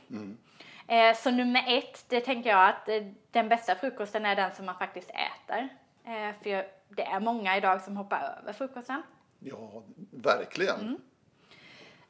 Eh, 0.89 1.17
så 1.17 1.31
nummer 1.31 1.65
ett, 1.69 2.05
det 2.09 2.21
tänker 2.21 2.51
jag 2.51 2.69
att 2.69 2.89
eh, 2.89 3.03
den 3.31 3.49
bästa 3.49 3.75
frukosten 3.75 4.27
är 4.27 4.37
den 4.37 4.55
som 4.55 4.67
man 4.67 4.79
faktiskt 4.79 5.11
äter. 5.11 5.69
Eh, 6.05 6.35
för 6.43 6.51
jag- 6.51 6.65
det 6.89 7.03
är 7.03 7.21
många 7.21 7.57
idag 7.57 7.83
som 7.83 7.97
hoppar 7.97 8.37
över 8.43 8.53
frukosten. 8.53 9.03
Ja, 9.39 9.83
verkligen. 10.11 11.01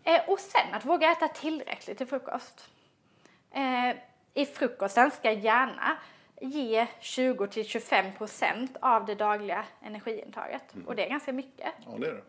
Eh, 0.05 0.21
och 0.31 0.39
sen 0.41 0.75
att 0.75 0.85
våga 0.85 1.11
äta 1.13 1.29
tillräckligt 1.29 1.99
till 1.99 2.07
frukost. 2.07 2.71
Eh, 3.51 3.97
I 4.35 4.47
frukosten 4.47 5.11
ska 5.11 5.33
gärna 5.33 5.97
ge 6.41 6.87
20-25% 7.01 8.77
av 8.81 9.07
det 9.07 9.15
dagliga 9.15 9.65
energiintaget. 9.83 10.75
Och 10.87 10.97
det 10.97 11.05
är 11.05 11.09
ganska 11.11 11.33
mycket. 11.33 11.73
Ja, 11.87 11.93
det 11.99 12.07
är 12.07 12.13
det. 12.15 12.23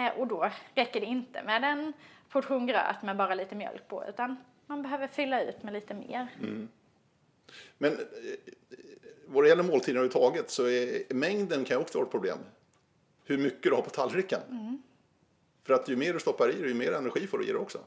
Eh, 0.00 0.18
och 0.18 0.26
då 0.26 0.50
räcker 0.74 1.00
det 1.00 1.06
inte 1.06 1.42
med 1.42 1.64
en 1.64 1.92
portion 2.28 2.66
gröt 2.66 3.02
med 3.02 3.16
bara 3.16 3.34
lite 3.34 3.54
mjölk 3.54 3.88
på 3.88 4.04
utan 4.08 4.36
man 4.70 4.82
behöver 4.82 5.06
fylla 5.06 5.42
ut 5.42 5.62
med 5.62 5.72
lite 5.72 5.94
mer. 5.94 6.28
Men 7.78 7.92
eh, 7.92 7.98
vad 9.26 9.44
det 9.44 9.48
gäller 9.48 9.62
måltiden 9.62 9.96
överhuvudtaget 9.96 10.50
så 10.50 10.68
är 10.68 11.14
mängden 11.14 11.64
kan 11.64 11.80
också 11.80 11.98
vara 11.98 12.06
ett 12.06 12.10
problem. 12.10 12.38
Hur 13.24 13.38
mycket 13.38 13.62
du 13.62 13.70
har 13.70 13.82
på 13.82 13.90
tallriken. 13.90 14.40
För 15.64 15.74
att 15.74 15.88
ju 15.88 15.96
mer 15.96 16.12
du 16.12 16.20
stoppar 16.20 16.48
i 16.48 16.52
dig, 16.52 16.68
ju 16.68 16.74
mer 16.74 16.92
energi 16.92 17.26
får 17.26 17.38
du 17.38 17.44
i 17.44 17.46
dig 17.46 17.56
också. 17.56 17.78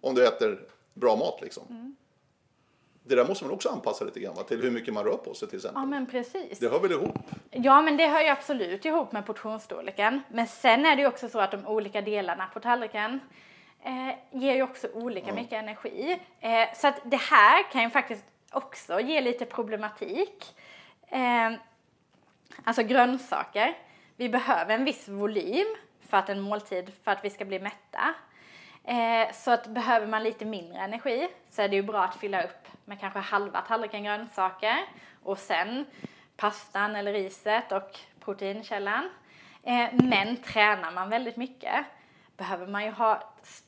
Om 0.00 0.14
du 0.14 0.26
äter 0.26 0.60
bra 0.94 1.16
mat 1.16 1.40
liksom. 1.42 1.96
Det 3.04 3.14
där 3.14 3.28
måste 3.28 3.44
man 3.44 3.54
också 3.54 3.68
anpassa 3.68 4.04
lite 4.04 4.20
grann 4.20 4.34
va, 4.34 4.42
till 4.42 4.62
hur 4.62 4.70
mycket 4.70 4.94
man 4.94 5.04
rör 5.04 5.16
på 5.16 5.34
sig 5.34 5.48
till 5.48 5.56
exempel. 5.56 5.82
Ja 5.82 5.86
men 5.86 6.06
precis. 6.06 6.58
Det 6.58 6.68
hör 6.68 6.80
väl 6.80 6.92
ihop? 6.92 7.18
Ja, 7.50 7.82
men 7.82 7.96
det 7.96 8.06
hör 8.06 8.20
ju 8.20 8.28
absolut 8.28 8.84
ihop 8.84 9.12
med 9.12 9.26
portionsstorleken. 9.26 10.20
Men 10.30 10.46
sen 10.46 10.86
är 10.86 10.96
det 10.96 11.02
ju 11.02 11.08
också 11.08 11.28
så 11.28 11.40
att 11.40 11.50
de 11.50 11.66
olika 11.66 12.00
delarna 12.00 12.46
på 12.46 12.60
tallriken 12.60 13.20
eh, 13.82 14.14
ger 14.30 14.54
ju 14.54 14.62
också 14.62 14.88
olika 14.94 15.32
mycket 15.32 15.52
energi. 15.52 16.20
Eh, 16.40 16.68
så 16.74 16.88
att 16.88 17.00
det 17.04 17.20
här 17.20 17.70
kan 17.70 17.82
ju 17.82 17.90
faktiskt 17.90 18.24
också 18.52 19.00
ge 19.00 19.20
lite 19.20 19.44
problematik. 19.44 20.54
Eh, 21.08 21.52
alltså 22.64 22.82
grönsaker. 22.82 23.74
Vi 24.16 24.28
behöver 24.28 24.74
en 24.74 24.84
viss 24.84 25.08
volym 25.08 25.76
för 26.00 26.16
att 26.16 26.28
en 26.28 26.40
måltid, 26.40 26.92
för 27.04 27.10
att 27.10 27.24
vi 27.24 27.30
ska 27.30 27.44
bli 27.44 27.58
mätta. 27.58 28.14
Eh, 28.84 29.32
så 29.32 29.50
att 29.50 29.66
behöver 29.66 30.06
man 30.06 30.22
lite 30.22 30.44
mindre 30.44 30.78
energi 30.78 31.28
så 31.50 31.62
är 31.62 31.68
det 31.68 31.76
ju 31.76 31.82
bra 31.82 32.04
att 32.04 32.16
fylla 32.16 32.42
upp 32.42 32.68
med 32.84 33.00
kanske 33.00 33.18
halva 33.18 33.60
tallriken 33.60 34.04
grönsaker 34.04 34.78
och 35.22 35.38
sen 35.38 35.86
pastan 36.36 36.96
eller 36.96 37.12
riset 37.12 37.72
och 37.72 37.98
proteinkällan. 38.20 39.10
Eh, 39.62 39.88
men 39.92 40.36
tränar 40.36 40.92
man 40.92 41.10
väldigt 41.10 41.36
mycket 41.36 41.84
behöver 42.42 42.66
man 42.66 42.84
ju 42.84 42.90
ha 42.90 43.22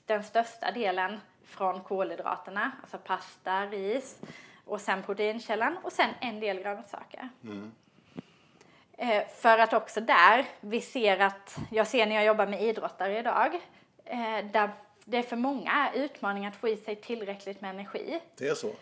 den 0.07 0.25
största 0.25 0.71
delen 0.71 1.21
från 1.45 1.81
kolhydraterna, 1.81 2.71
alltså 2.81 2.99
pasta, 2.99 3.67
ris 3.67 4.19
och 4.65 4.81
sen 4.81 5.03
proteinkällan 5.03 5.77
och 5.83 5.93
sen 5.93 6.11
en 6.21 6.41
del 6.41 6.63
grönsaker. 6.63 7.29
Eh, 8.99 9.27
för 9.29 9.59
att 9.59 9.73
också 9.73 10.01
där, 10.01 10.47
vi 10.61 10.81
ser 10.81 11.19
att, 11.19 11.57
jag 11.71 11.87
ser 11.87 12.07
när 12.07 12.15
jag 12.15 12.25
jobbar 12.25 12.47
med 12.47 12.63
idrottare 12.63 13.19
idag, 13.19 13.55
eh, 14.05 14.45
där 14.53 14.71
det 15.05 15.19
är 15.19 15.23
för 15.23 15.37
många 15.37 15.91
utmaningar 15.95 16.51
att 16.51 16.57
få 16.57 16.69
i 16.69 16.77
sig 16.77 16.97
tillräckligt 16.97 17.61
med 17.61 17.71
energi. 17.71 18.21
Det 18.39 18.49
är 18.49 18.55
så. 18.55 18.73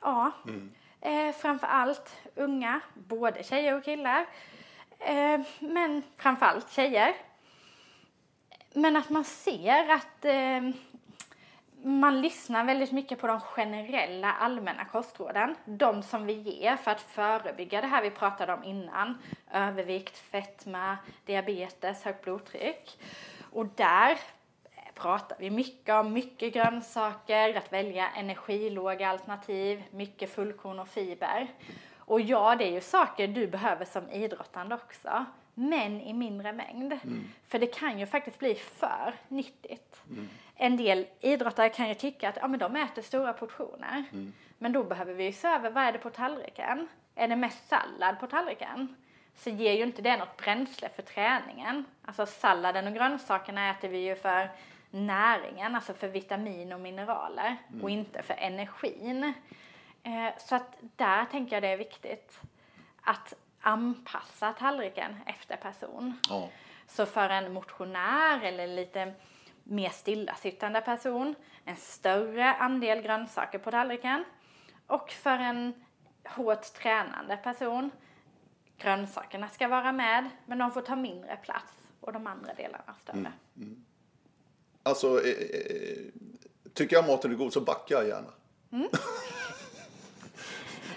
Ja, 0.00 0.30
eh, 1.00 1.32
framför 1.32 1.66
allt 1.66 2.16
unga, 2.34 2.80
både 2.94 3.42
tjejer 3.42 3.76
och 3.76 3.84
killar. 3.84 4.26
Eh, 4.98 5.40
men 5.58 6.02
framför 6.16 6.46
allt 6.46 6.70
tjejer. 6.70 7.14
Men 8.76 8.96
att 8.96 9.10
man 9.10 9.24
ser 9.24 9.90
att 9.90 10.24
eh, 10.24 10.70
man 11.82 12.20
lyssnar 12.20 12.64
väldigt 12.64 12.92
mycket 12.92 13.18
på 13.18 13.26
de 13.26 13.40
generella 13.40 14.32
allmänna 14.32 14.84
kostråden. 14.84 15.54
De 15.64 16.02
som 16.02 16.26
vi 16.26 16.32
ger 16.32 16.76
för 16.76 16.90
att 16.90 17.00
förebygga 17.00 17.80
det 17.80 17.86
här 17.86 18.02
vi 18.02 18.10
pratade 18.10 18.52
om 18.52 18.64
innan. 18.64 19.18
Övervikt, 19.52 20.18
fetma, 20.18 20.96
diabetes, 21.26 22.02
högt 22.02 22.24
blodtryck. 22.24 22.98
Och 23.52 23.66
där 23.66 24.18
pratar 24.94 25.36
vi 25.40 25.50
mycket 25.50 25.94
om 25.94 26.12
mycket 26.12 26.54
grönsaker, 26.54 27.54
att 27.54 27.72
välja 27.72 28.08
energilåga 28.08 29.08
alternativ, 29.08 29.82
mycket 29.90 30.34
fullkorn 30.34 30.78
och 30.78 30.88
fiber. 30.88 31.46
Och 31.98 32.20
ja, 32.20 32.56
det 32.56 32.64
är 32.64 32.72
ju 32.72 32.80
saker 32.80 33.28
du 33.28 33.46
behöver 33.46 33.84
som 33.84 34.10
idrottande 34.10 34.74
också, 34.74 35.24
men 35.58 36.00
i 36.00 36.12
mindre 36.12 36.52
mängd. 36.52 36.98
För 37.48 37.58
det 37.58 37.66
kan 37.66 37.98
ju 37.98 38.06
faktiskt 38.06 38.38
bli 38.38 38.54
för 38.54 39.14
nyttigt. 39.28 40.02
En 40.54 40.76
del 40.76 41.06
idrottare 41.20 41.68
kan 41.68 41.88
ju 41.88 41.94
tycka 41.94 42.28
att 42.28 42.38
ja, 42.40 42.48
men 42.48 42.58
de 42.58 42.76
äter 42.76 43.02
stora 43.02 43.32
portioner. 43.32 44.04
Men 44.58 44.72
då 44.72 44.84
behöver 44.84 45.14
vi 45.14 45.24
ju 45.24 45.32
se 45.32 45.48
över 45.48 45.70
vad 45.70 45.84
är 45.84 45.92
det 45.92 45.98
på 45.98 46.10
tallriken? 46.10 46.88
Är 47.14 47.28
det 47.28 47.36
mest 47.36 47.68
sallad 47.68 48.20
på 48.20 48.26
tallriken? 48.26 48.96
så 49.36 49.50
ger 49.50 49.72
ju 49.72 49.82
inte 49.82 50.02
det 50.02 50.16
något 50.16 50.36
bränsle 50.36 50.88
för 50.88 51.02
träningen. 51.02 51.84
Alltså 52.04 52.26
salladen 52.26 52.86
och 52.86 52.94
grönsakerna 52.94 53.70
äter 53.70 53.88
vi 53.88 53.98
ju 53.98 54.16
för 54.16 54.50
näringen, 54.90 55.74
alltså 55.74 55.94
för 55.94 56.08
vitamin 56.08 56.72
och 56.72 56.80
mineraler 56.80 57.56
och 57.82 57.90
inte 57.90 58.22
för 58.22 58.34
energin. 58.34 59.34
Eh, 60.02 60.28
så 60.38 60.54
att 60.54 60.76
där 60.80 61.24
tänker 61.24 61.56
jag 61.56 61.62
det 61.62 61.68
är 61.68 61.76
viktigt 61.76 62.40
att 63.02 63.34
anpassa 63.60 64.52
tallriken 64.52 65.16
efter 65.26 65.56
person. 65.56 66.18
Ja. 66.28 66.48
Så 66.86 67.06
för 67.06 67.28
en 67.28 67.52
motionär 67.52 68.42
eller 68.42 68.66
lite 68.66 69.14
mer 69.64 69.90
stillasittande 69.90 70.80
person, 70.80 71.34
en 71.64 71.76
större 71.76 72.54
andel 72.54 73.02
grönsaker 73.02 73.58
på 73.58 73.70
tallriken. 73.70 74.24
Och 74.86 75.10
för 75.10 75.38
en 75.38 75.84
hårt 76.24 76.62
tränande 76.62 77.36
person, 77.36 77.90
grönsakerna 78.78 79.48
ska 79.48 79.68
vara 79.68 79.92
med, 79.92 80.30
men 80.46 80.58
de 80.58 80.70
får 80.70 80.82
ta 80.82 80.96
mindre 80.96 81.36
plats. 81.36 81.72
och 82.00 82.12
de 82.12 82.26
andra 82.26 82.54
delarna 82.54 82.94
större. 83.02 83.32
Alltså, 84.82 85.24
eh, 85.24 85.30
eh, 85.30 86.06
tycker 86.74 86.96
jag 86.96 87.06
maten 87.06 87.30
är 87.30 87.34
god 87.34 87.52
så 87.52 87.60
backar 87.60 87.96
jag 87.96 88.08
gärna. 88.08 88.32
Mm. 88.72 88.88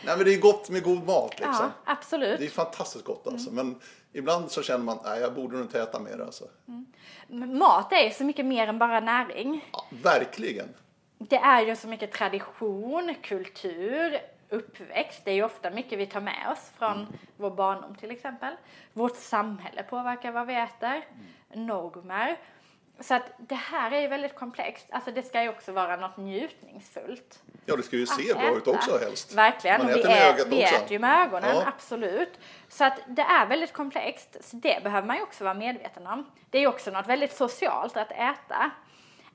Nej 0.06 0.18
men 0.18 0.26
det 0.26 0.34
är 0.34 0.40
gott 0.42 0.70
med 0.70 0.84
god 0.84 1.06
mat 1.06 1.34
liksom. 1.40 1.56
Ja, 1.86 1.92
absolut. 1.94 2.40
Det 2.40 2.46
är 2.46 2.50
fantastiskt 2.50 3.06
gott 3.06 3.26
Mm. 3.26 3.36
alltså. 3.36 3.52
Men 3.52 3.80
ibland 4.14 4.52
så 4.52 4.62
känner 4.64 4.86
man, 4.86 4.98
nej 5.04 5.20
jag 5.20 5.34
borde 5.34 5.56
nog 5.58 5.66
inte 5.66 5.82
äta 5.82 6.00
mer 6.00 6.20
alltså. 6.22 6.46
Men 7.28 7.58
Mat 7.58 7.94
är 7.94 8.10
så 8.10 8.24
mycket 8.24 8.46
mer 8.46 8.68
än 8.68 8.80
bara 8.80 9.00
näring. 9.00 9.70
Ja, 9.72 9.86
verkligen. 9.90 10.70
Det 11.18 11.36
är 11.36 11.62
ju 11.66 11.76
så 11.76 11.88
mycket 11.88 12.12
tradition, 12.12 13.16
kultur, 13.22 14.18
uppväxt. 14.50 15.22
Det 15.26 15.32
är 15.32 15.36
ju 15.36 15.44
ofta 15.44 15.70
mycket 15.70 16.00
vi 16.00 16.06
tar 16.06 16.22
med 16.22 16.48
oss 16.52 16.72
från 16.78 17.08
vår 17.38 17.52
barndom 17.52 17.96
till 17.96 18.12
exempel. 18.12 18.54
Vårt 18.94 19.16
samhälle 19.18 19.84
påverkar 19.84 20.32
vad 20.32 20.48
vi 20.48 20.56
äter, 20.56 21.06
normer. 21.54 22.38
Så 23.02 23.14
att 23.14 23.24
det 23.38 23.56
här 23.56 23.92
är 23.92 24.02
ju 24.02 24.08
väldigt 24.08 24.36
komplext. 24.36 24.88
Alltså 24.92 25.12
det 25.12 25.24
ska 25.24 25.44
ju 25.44 25.50
också 25.50 25.72
vara 25.72 25.96
något 25.96 26.18
njutningsfullt. 26.18 27.40
Ja 27.66 27.76
det 27.76 27.84
ska 27.84 27.96
ju 27.96 28.06
se 28.06 28.34
bra 28.34 28.58
ut 28.58 28.68
också 28.68 28.98
helst. 28.98 29.34
Verkligen, 29.34 29.78
Man 29.82 29.90
och 29.92 29.96
vi, 29.96 30.00
äter 30.00 30.10
med 30.10 30.18
ä- 30.22 30.34
ögat 30.34 30.48
vi 30.48 30.64
också. 30.64 30.76
äter 30.76 30.92
ju 30.92 31.00
med 31.00 31.28
ögonen, 31.28 31.56
Ja. 31.56 31.64
absolut. 31.68 32.40
Så 32.70 32.84
att 32.86 33.00
det 33.08 33.22
är 33.22 33.46
väldigt 33.46 33.74
komplext, 33.74 34.38
så 34.42 34.56
det 34.56 34.84
behöver 34.84 35.08
man 35.08 35.16
ju 35.16 35.22
också 35.24 35.44
vara 35.44 35.54
medveten 35.54 36.08
om. 36.08 36.26
Det 36.50 36.58
är 36.58 36.62
ju 36.62 36.68
också 36.68 36.92
något 36.92 37.08
väldigt 37.08 37.36
socialt 37.36 37.98
att 37.98 38.12
äta. 38.12 38.72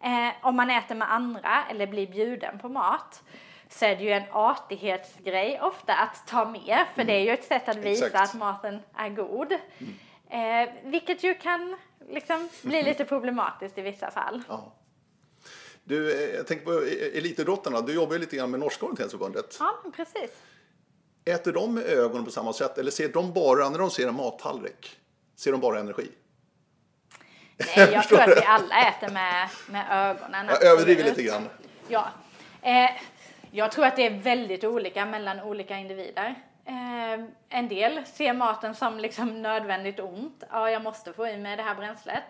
Eh, 0.03 0.29
om 0.47 0.57
man 0.57 0.71
äter 0.71 0.95
med 0.95 1.13
andra 1.13 1.65
eller 1.71 1.87
blir 1.87 2.07
bjuden 2.07 2.59
på 2.59 2.69
mat 2.69 3.23
så 3.69 3.85
är 3.85 3.97
det 3.97 4.03
ju 4.05 4.13
en 4.13 4.23
artighetsgrej 4.33 5.61
ofta 5.61 5.95
att 5.95 6.27
ta 6.27 6.45
med, 6.45 6.85
för 6.95 7.05
det 7.05 7.13
är 7.13 7.21
ju 7.21 7.31
ett 7.31 7.45
sätt 7.45 7.69
att 7.69 7.77
visa 7.77 8.07
Exakt. 8.07 8.29
att 8.35 8.35
maten 8.41 8.83
är 8.97 9.09
god. 9.09 9.53
Eh, 10.31 10.69
vilket 10.85 11.23
ju 11.25 11.35
kan 11.35 11.77
liksom 12.09 12.49
bli 12.63 12.83
lite 12.83 13.05
problematiskt 13.05 13.79
i 13.79 13.83
vissa 13.83 14.11
fall. 14.11 14.43
Ja. 14.49 14.75
Du, 15.85 16.13
eh, 16.13 16.37
jag 16.37 16.47
tänker 16.47 16.65
på 16.65 16.73
eh, 16.73 17.19
elitidrottarna. 17.19 17.81
Du 17.81 17.95
jobbar 17.95 18.13
ju 18.13 18.19
lite 18.19 18.37
grann 18.37 18.51
med 18.51 18.61
Norska 18.61 18.87
orienteringsförbundet. 18.87 19.57
Ja, 19.61 19.83
precis. 19.97 20.31
Äter 21.25 21.53
de 21.53 21.75
med 21.75 21.85
ögonen 21.85 22.25
på 22.25 22.31
samma 22.31 22.53
sätt 22.53 22.79
eller 22.79 22.91
ser 22.91 23.09
de 23.09 23.33
bara, 23.33 23.69
när 23.69 23.79
de 23.79 23.91
ser 23.91 24.09
en 24.09 24.15
mattallrik, 24.15 24.97
ser 25.37 25.53
de 25.53 25.61
bara 25.61 25.81
energi? 25.81 26.09
Nej, 27.77 27.91
jag 27.93 28.05
tror 28.09 28.21
att 28.21 28.29
vi 28.29 28.45
alla 28.45 28.89
äter 28.89 29.09
med, 29.09 29.49
med 29.71 29.87
ögonen. 29.91 30.47
Jag 30.47 30.65
överdriver 30.65 31.05
lite 31.05 31.23
grann. 31.23 31.49
Ja. 31.89 32.09
Eh, 32.63 32.91
jag 33.51 33.73
tror 33.73 33.85
att 33.85 33.97
det 33.97 34.07
är 34.07 34.19
väldigt 34.19 34.65
olika 34.65 35.07
mellan 35.07 35.41
olika 35.41 35.79
individer. 35.79 36.35
Eh, 36.67 37.25
en 37.49 37.69
del 37.69 38.07
ser 38.07 38.33
maten 38.33 38.75
som 38.75 38.99
liksom 38.99 39.43
nödvändigt 39.43 40.01
ont. 40.01 40.45
Ja, 40.51 40.71
jag 40.71 40.83
måste 40.83 41.13
få 41.13 41.27
i 41.27 41.37
mig 41.37 41.57
det 41.57 41.63
här 41.63 41.75
bränslet. 41.75 42.25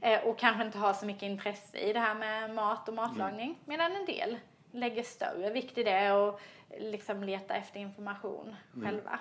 Eh, 0.00 0.20
och 0.24 0.38
kanske 0.38 0.64
inte 0.64 0.78
har 0.78 0.92
så 0.92 1.06
mycket 1.06 1.22
intresse 1.22 1.78
i 1.78 1.92
det 1.92 2.00
här 2.00 2.14
med 2.14 2.54
mat 2.54 2.88
och 2.88 2.94
matlagning. 2.94 3.58
Medan 3.64 3.96
en 3.96 4.06
del 4.06 4.36
lägger 4.72 5.02
större 5.02 5.50
vikt 5.50 5.78
i 5.78 5.82
det 5.82 6.12
och 6.12 6.40
liksom 6.78 7.24
letar 7.24 7.54
efter 7.54 7.80
information 7.80 8.56
själva. 8.84 9.18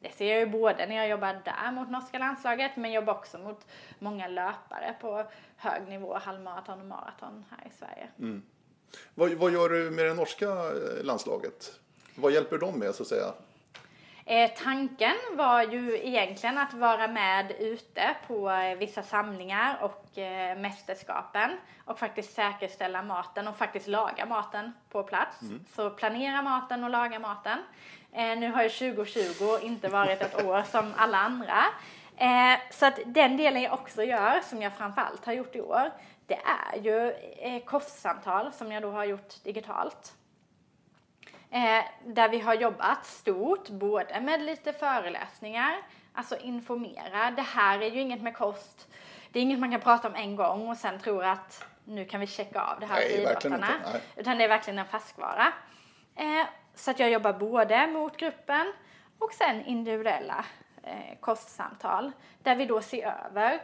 Det 0.00 0.10
ser 0.12 0.30
jag 0.30 0.40
ju 0.40 0.46
både 0.46 0.86
när 0.86 0.96
jag 0.96 1.08
jobbar 1.08 1.40
där 1.44 1.72
mot 1.72 1.90
norska 1.90 2.18
landslaget 2.18 2.76
men 2.76 2.92
jobbar 2.92 3.14
också 3.14 3.38
mot 3.38 3.66
många 3.98 4.28
löpare 4.28 4.94
på 5.00 5.24
hög 5.56 5.88
nivå, 5.88 6.14
halvmaraton 6.14 6.80
och 6.80 6.86
maraton 6.86 7.44
här 7.50 7.66
i 7.66 7.70
Sverige. 7.78 8.08
Vad, 9.14 9.32
vad 9.32 9.52
gör 9.52 9.68
du 9.68 9.90
med 9.90 10.04
det 10.04 10.14
norska 10.14 10.46
eh, 10.46 11.04
landslaget? 11.04 11.80
Vad 12.14 12.32
hjälper 12.32 12.58
de 12.58 12.78
med 12.78 12.94
så 12.94 13.02
att 13.02 13.08
säga? 13.08 13.32
Eh, 14.26 14.50
tanken 14.56 15.14
var 15.32 15.62
ju 15.62 15.98
egentligen 16.06 16.58
att 16.58 16.74
vara 16.74 17.08
med 17.08 17.52
ute 17.58 18.16
på 18.26 18.50
eh, 18.50 18.78
vissa 18.78 19.02
samlingar 19.02 19.78
och 19.82 20.18
eh, 20.18 20.58
mästerskapen 20.58 21.50
och 21.84 21.98
faktiskt 21.98 22.34
säkerställa 22.34 23.02
maten 23.02 23.48
och 23.48 23.56
faktiskt 23.56 23.86
laga 23.88 24.26
maten 24.26 24.72
på 24.88 25.02
plats. 25.02 25.38
Så 25.74 25.90
planera 25.90 26.42
maten 26.42 26.84
och 26.84 26.90
laga 26.90 27.18
maten. 27.18 27.58
Eh, 28.12 28.38
nu 28.38 28.50
har 28.50 28.62
ju 28.62 28.68
2020 28.68 29.58
inte 29.62 29.88
varit 29.88 30.22
ett 30.22 30.44
år 30.44 30.62
som 30.62 30.92
alla 30.96 31.18
andra. 31.18 31.64
Eh, 32.16 32.60
så 32.70 32.86
att 32.86 32.98
den 33.06 33.36
delen 33.36 33.62
jag 33.62 33.72
också 33.72 34.02
gör, 34.02 34.40
som 34.40 34.62
jag 34.62 34.72
framförallt 34.72 35.24
har 35.26 35.32
gjort 35.32 35.56
i 35.56 35.60
år, 35.60 35.90
det 36.26 36.38
är 36.44 36.78
ju 36.78 37.10
eh, 37.38 37.64
kostsamtal 37.64 38.52
som 38.52 38.72
jag 38.72 38.82
då 38.82 38.90
har 38.90 39.04
gjort 39.04 39.44
digitalt. 39.44 40.12
Eh, 41.52 41.84
där 42.04 42.28
vi 42.28 42.40
har 42.40 42.54
jobbat 42.54 43.06
stort, 43.06 43.68
både 43.68 44.20
med 44.20 44.42
lite 44.42 44.72
föreläsningar, 44.72 45.76
alltså 46.12 46.36
informera. 46.36 47.30
Det 47.30 47.42
här 47.42 47.80
är 47.82 47.90
ju 47.90 48.00
inget 48.00 48.22
med 48.22 48.36
kost, 48.36 48.88
det 49.32 49.38
är 49.38 49.42
inget 49.42 49.58
man 49.58 49.70
kan 49.70 49.80
prata 49.80 50.08
om 50.08 50.14
en 50.14 50.36
gång 50.36 50.68
och 50.68 50.76
sen 50.76 50.98
tror 50.98 51.24
att 51.24 51.64
nu 51.84 52.04
kan 52.04 52.20
vi 52.20 52.26
checka 52.26 52.62
av 52.62 52.80
det 52.80 52.86
här 52.86 52.96
Nej, 52.96 53.12
idrottarna. 53.12 53.68
Utan 54.16 54.38
det 54.38 54.44
är 54.44 54.48
verkligen 54.48 54.78
en 54.78 54.86
färskvara. 54.86 55.52
Eh, 56.16 56.46
så 56.74 56.90
att 56.90 56.98
jag 56.98 57.10
jobbar 57.10 57.32
både 57.32 57.86
mot 57.86 58.16
gruppen 58.16 58.72
och 59.18 59.32
sen 59.32 59.64
individuella 59.64 60.44
eh, 60.82 61.18
kostsamtal 61.20 62.12
där 62.42 62.56
vi 62.56 62.66
då 62.66 62.80
ser 62.82 63.14
över 63.26 63.60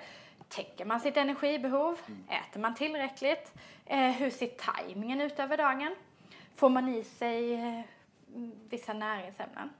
Täcker 0.49 0.85
man 0.85 1.01
sitt 1.01 1.17
energibehov? 1.17 1.99
Äter 2.29 2.61
man 2.61 2.75
tillräckligt? 2.75 3.53
Eh, 3.87 4.11
hur 4.11 4.31
ser 4.31 4.47
tajmingen 4.47 5.21
ut 5.21 5.39
över 5.39 5.57
dagen? 5.57 5.95
Får 6.59 6.69
man 6.69 6.89
i 6.89 7.05
sig 7.05 7.55
eh, 7.55 7.81
vissa 8.69 8.93
näringsämnen? 8.93 9.71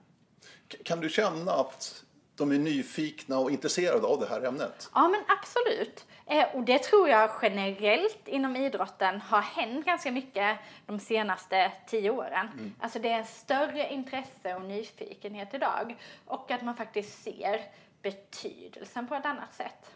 Kan 0.85 1.01
du 1.01 1.09
känna 1.09 1.53
att 1.53 2.05
de 2.35 2.53
är 2.53 2.59
nyfikna 2.59 3.39
och 3.39 3.51
intresserade 3.51 4.07
av 4.07 4.21
det 4.21 4.27
här 4.27 4.43
ämnet? 4.43 4.91
Ja, 4.95 5.09
men 5.09 5.21
absolut. 5.29 6.07
Eh, 6.27 6.57
och 6.57 6.63
det 6.63 6.79
tror 6.79 7.09
jag 7.09 7.31
generellt 7.43 8.29
inom 8.29 8.57
idrotten 8.57 9.21
har 9.21 9.41
hänt 9.41 9.87
ganska 9.87 10.13
mycket 10.13 10.59
de 10.87 11.01
senaste 11.01 11.73
tio 11.87 12.11
åren. 12.11 12.75
Alltså 12.81 12.99
det 12.99 13.09
är 13.09 13.25
större 13.25 13.93
intresse 13.93 14.55
och 14.55 14.63
nyfikenhet 14.63 15.55
idag. 15.55 15.97
Och 16.27 16.51
att 16.51 16.63
man 16.63 16.77
faktiskt 16.77 17.23
ser 17.23 17.61
betydelsen 18.03 19.09
på 19.09 19.15
ett 19.15 19.27
annat 19.27 19.55
sätt. 19.55 19.95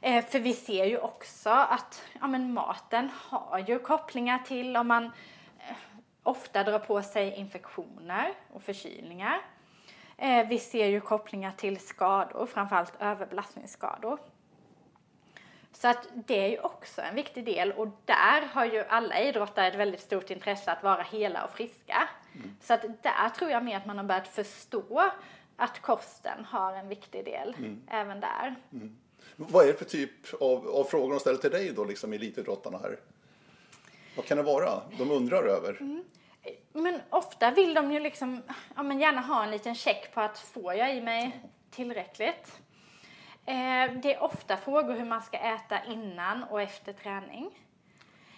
Eh, 0.00 0.24
för 0.24 0.38
vi 0.38 0.54
ser 0.54 0.84
ju 0.84 0.98
också 0.98 1.50
att 1.50 2.02
ja, 2.20 2.26
men 2.26 2.52
maten 2.52 3.10
har 3.14 3.64
ju 3.68 3.78
kopplingar 3.78 4.38
till 4.38 4.76
om 4.76 4.88
man 4.88 5.10
ofta 6.24 6.64
drar 6.64 6.78
på 6.78 7.02
sig 7.02 7.34
infektioner 7.34 8.34
och 8.52 8.62
förkylningar. 8.62 9.40
Eh, 10.16 10.48
vi 10.48 10.58
ser 10.58 10.86
ju 10.86 11.00
kopplingar 11.00 11.52
till 11.52 11.80
skador, 11.80 12.46
framförallt 12.46 12.92
överbelastningsskador. 13.00 14.18
Så 15.72 15.88
att 15.88 16.08
det 16.14 16.44
är 16.44 16.48
ju 16.48 16.58
också 16.58 17.02
en 17.02 17.14
viktig 17.14 17.44
del 17.44 17.72
och 17.72 17.88
där 18.04 18.42
har 18.52 18.64
ju 18.64 18.84
alla 18.88 19.20
idrottare 19.20 19.66
ett 19.66 19.74
väldigt 19.74 20.00
stort 20.00 20.30
intresse 20.30 20.72
att 20.72 20.82
vara 20.82 21.02
hela 21.02 21.44
och 21.44 21.50
friska. 21.50 22.08
Så 22.60 22.74
att 22.74 22.82
där 23.02 23.28
tror 23.28 23.50
jag 23.50 23.64
mer 23.64 23.76
att 23.76 23.86
man 23.86 23.98
har 23.98 24.04
börjat 24.04 24.28
förstå 24.28 25.10
att 25.56 25.80
kosten 25.80 26.44
har 26.44 26.72
en 26.72 26.88
viktig 26.88 27.24
del 27.24 27.56
även 27.88 28.20
där. 28.20 28.54
Vad 29.36 29.64
är 29.64 29.66
det 29.66 29.78
för 29.78 29.84
typ 29.84 30.34
av, 30.40 30.68
av 30.68 30.84
frågor 30.84 31.10
de 31.10 31.20
ställer 31.20 31.38
till 31.38 31.50
dig 31.50 31.72
då, 31.72 31.84
liksom 31.84 32.12
elitidrottarna 32.12 32.78
här? 32.78 32.98
Vad 34.16 34.26
kan 34.26 34.36
det 34.36 34.42
vara 34.42 34.82
de 34.98 35.10
undrar 35.10 35.44
över? 35.44 35.76
Mm. 35.80 36.04
Men 36.72 37.00
ofta 37.10 37.50
vill 37.50 37.74
de 37.74 37.92
ju 37.92 38.00
liksom, 38.00 38.42
ja 38.76 38.82
men 38.82 39.00
gärna 39.00 39.20
ha 39.20 39.44
en 39.44 39.50
liten 39.50 39.74
check 39.74 40.14
på 40.14 40.20
att 40.20 40.38
får 40.38 40.74
jag 40.74 40.96
i 40.96 41.00
mig 41.00 41.40
tillräckligt? 41.70 42.60
Eh, 43.46 43.92
det 44.02 44.14
är 44.14 44.22
ofta 44.22 44.56
frågor 44.56 44.94
hur 44.94 45.04
man 45.04 45.22
ska 45.22 45.36
äta 45.36 45.84
innan 45.84 46.44
och 46.44 46.62
efter 46.62 46.92
träning. 46.92 47.50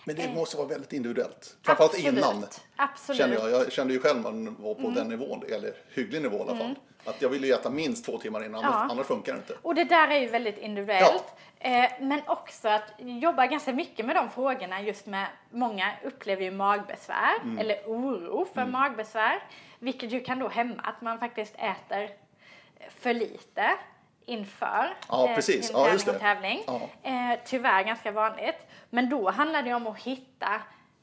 Men 0.06 0.16
det 0.16 0.34
måste 0.34 0.56
vara 0.56 0.66
väldigt 0.68 0.92
individuellt. 0.92 1.56
Framförallt 1.62 1.94
Eh. 1.94 1.98
Absolut. 1.98 2.24
innan. 2.24 2.44
Absolut. 2.76 3.20
Mm. 3.20 3.36
Kände 3.36 3.50
jag. 3.50 3.60
jag 3.62 3.72
kände 3.72 3.92
ju 3.94 4.00
själv 4.00 4.16
när 4.20 4.30
man 4.32 4.56
var 4.62 4.74
på 4.74 4.90
den 4.90 5.08
nivån, 5.08 5.42
eller 5.52 5.72
hygglig 5.94 6.22
nivå 6.22 6.36
i 6.36 6.40
alla 6.40 6.56
fall. 6.56 6.74
Att 7.04 7.22
jag 7.22 7.28
ville 7.28 7.54
äta 7.54 7.70
minst 7.70 8.04
två 8.04 8.18
timmar 8.18 8.44
innan, 8.44 8.62
Ja. 8.62 8.88
annars, 8.90 9.06
funkar 9.06 9.32
det 9.32 9.38
inte. 9.38 9.54
Och 9.62 9.74
det 9.74 9.84
där 9.84 10.08
är 10.08 10.18
ju 10.20 10.26
väldigt 10.28 10.58
individuellt. 10.58 11.24
Eh, 11.58 11.90
men 12.00 12.20
också 12.26 12.68
att 12.68 12.82
jobba 12.98 13.46
ganska 13.46 13.72
mycket 13.72 14.06
med 14.06 14.16
de 14.16 14.30
frågorna 14.30 14.82
just 14.82 15.06
med, 15.06 15.26
många 15.50 15.92
upplever 16.04 16.42
ju 16.42 16.50
magbesvär 16.50 17.34
Mm. 17.42 17.58
eller 17.58 17.76
oro 17.86 18.46
för 18.54 18.66
magbesvär. 18.66 19.42
Vilket 19.78 20.10
ju 20.10 20.20
kan 20.20 20.38
då 20.38 20.48
hämma 20.48 20.82
att 20.82 21.00
man 21.00 21.18
faktiskt 21.18 21.54
äter 21.54 22.10
för 22.90 23.14
lite 23.14 23.70
inför 24.26 24.94
Ja, 25.08 25.28
eh, 25.28 25.34
precis. 25.34 25.66
sin 25.66 25.76
Ja, 25.76 25.88
det. 26.04 26.10
och 26.10 26.20
tävling. 26.20 26.62
Ja. 26.66 26.80
Eh, 27.02 27.38
tyvärr 27.44 27.82
ganska 27.82 28.10
vanligt. 28.12 28.66
Men 28.90 29.08
då 29.10 29.30
handlar 29.30 29.62
det 29.62 29.74
om 29.74 29.86
att 29.86 29.98
hitta 29.98 30.60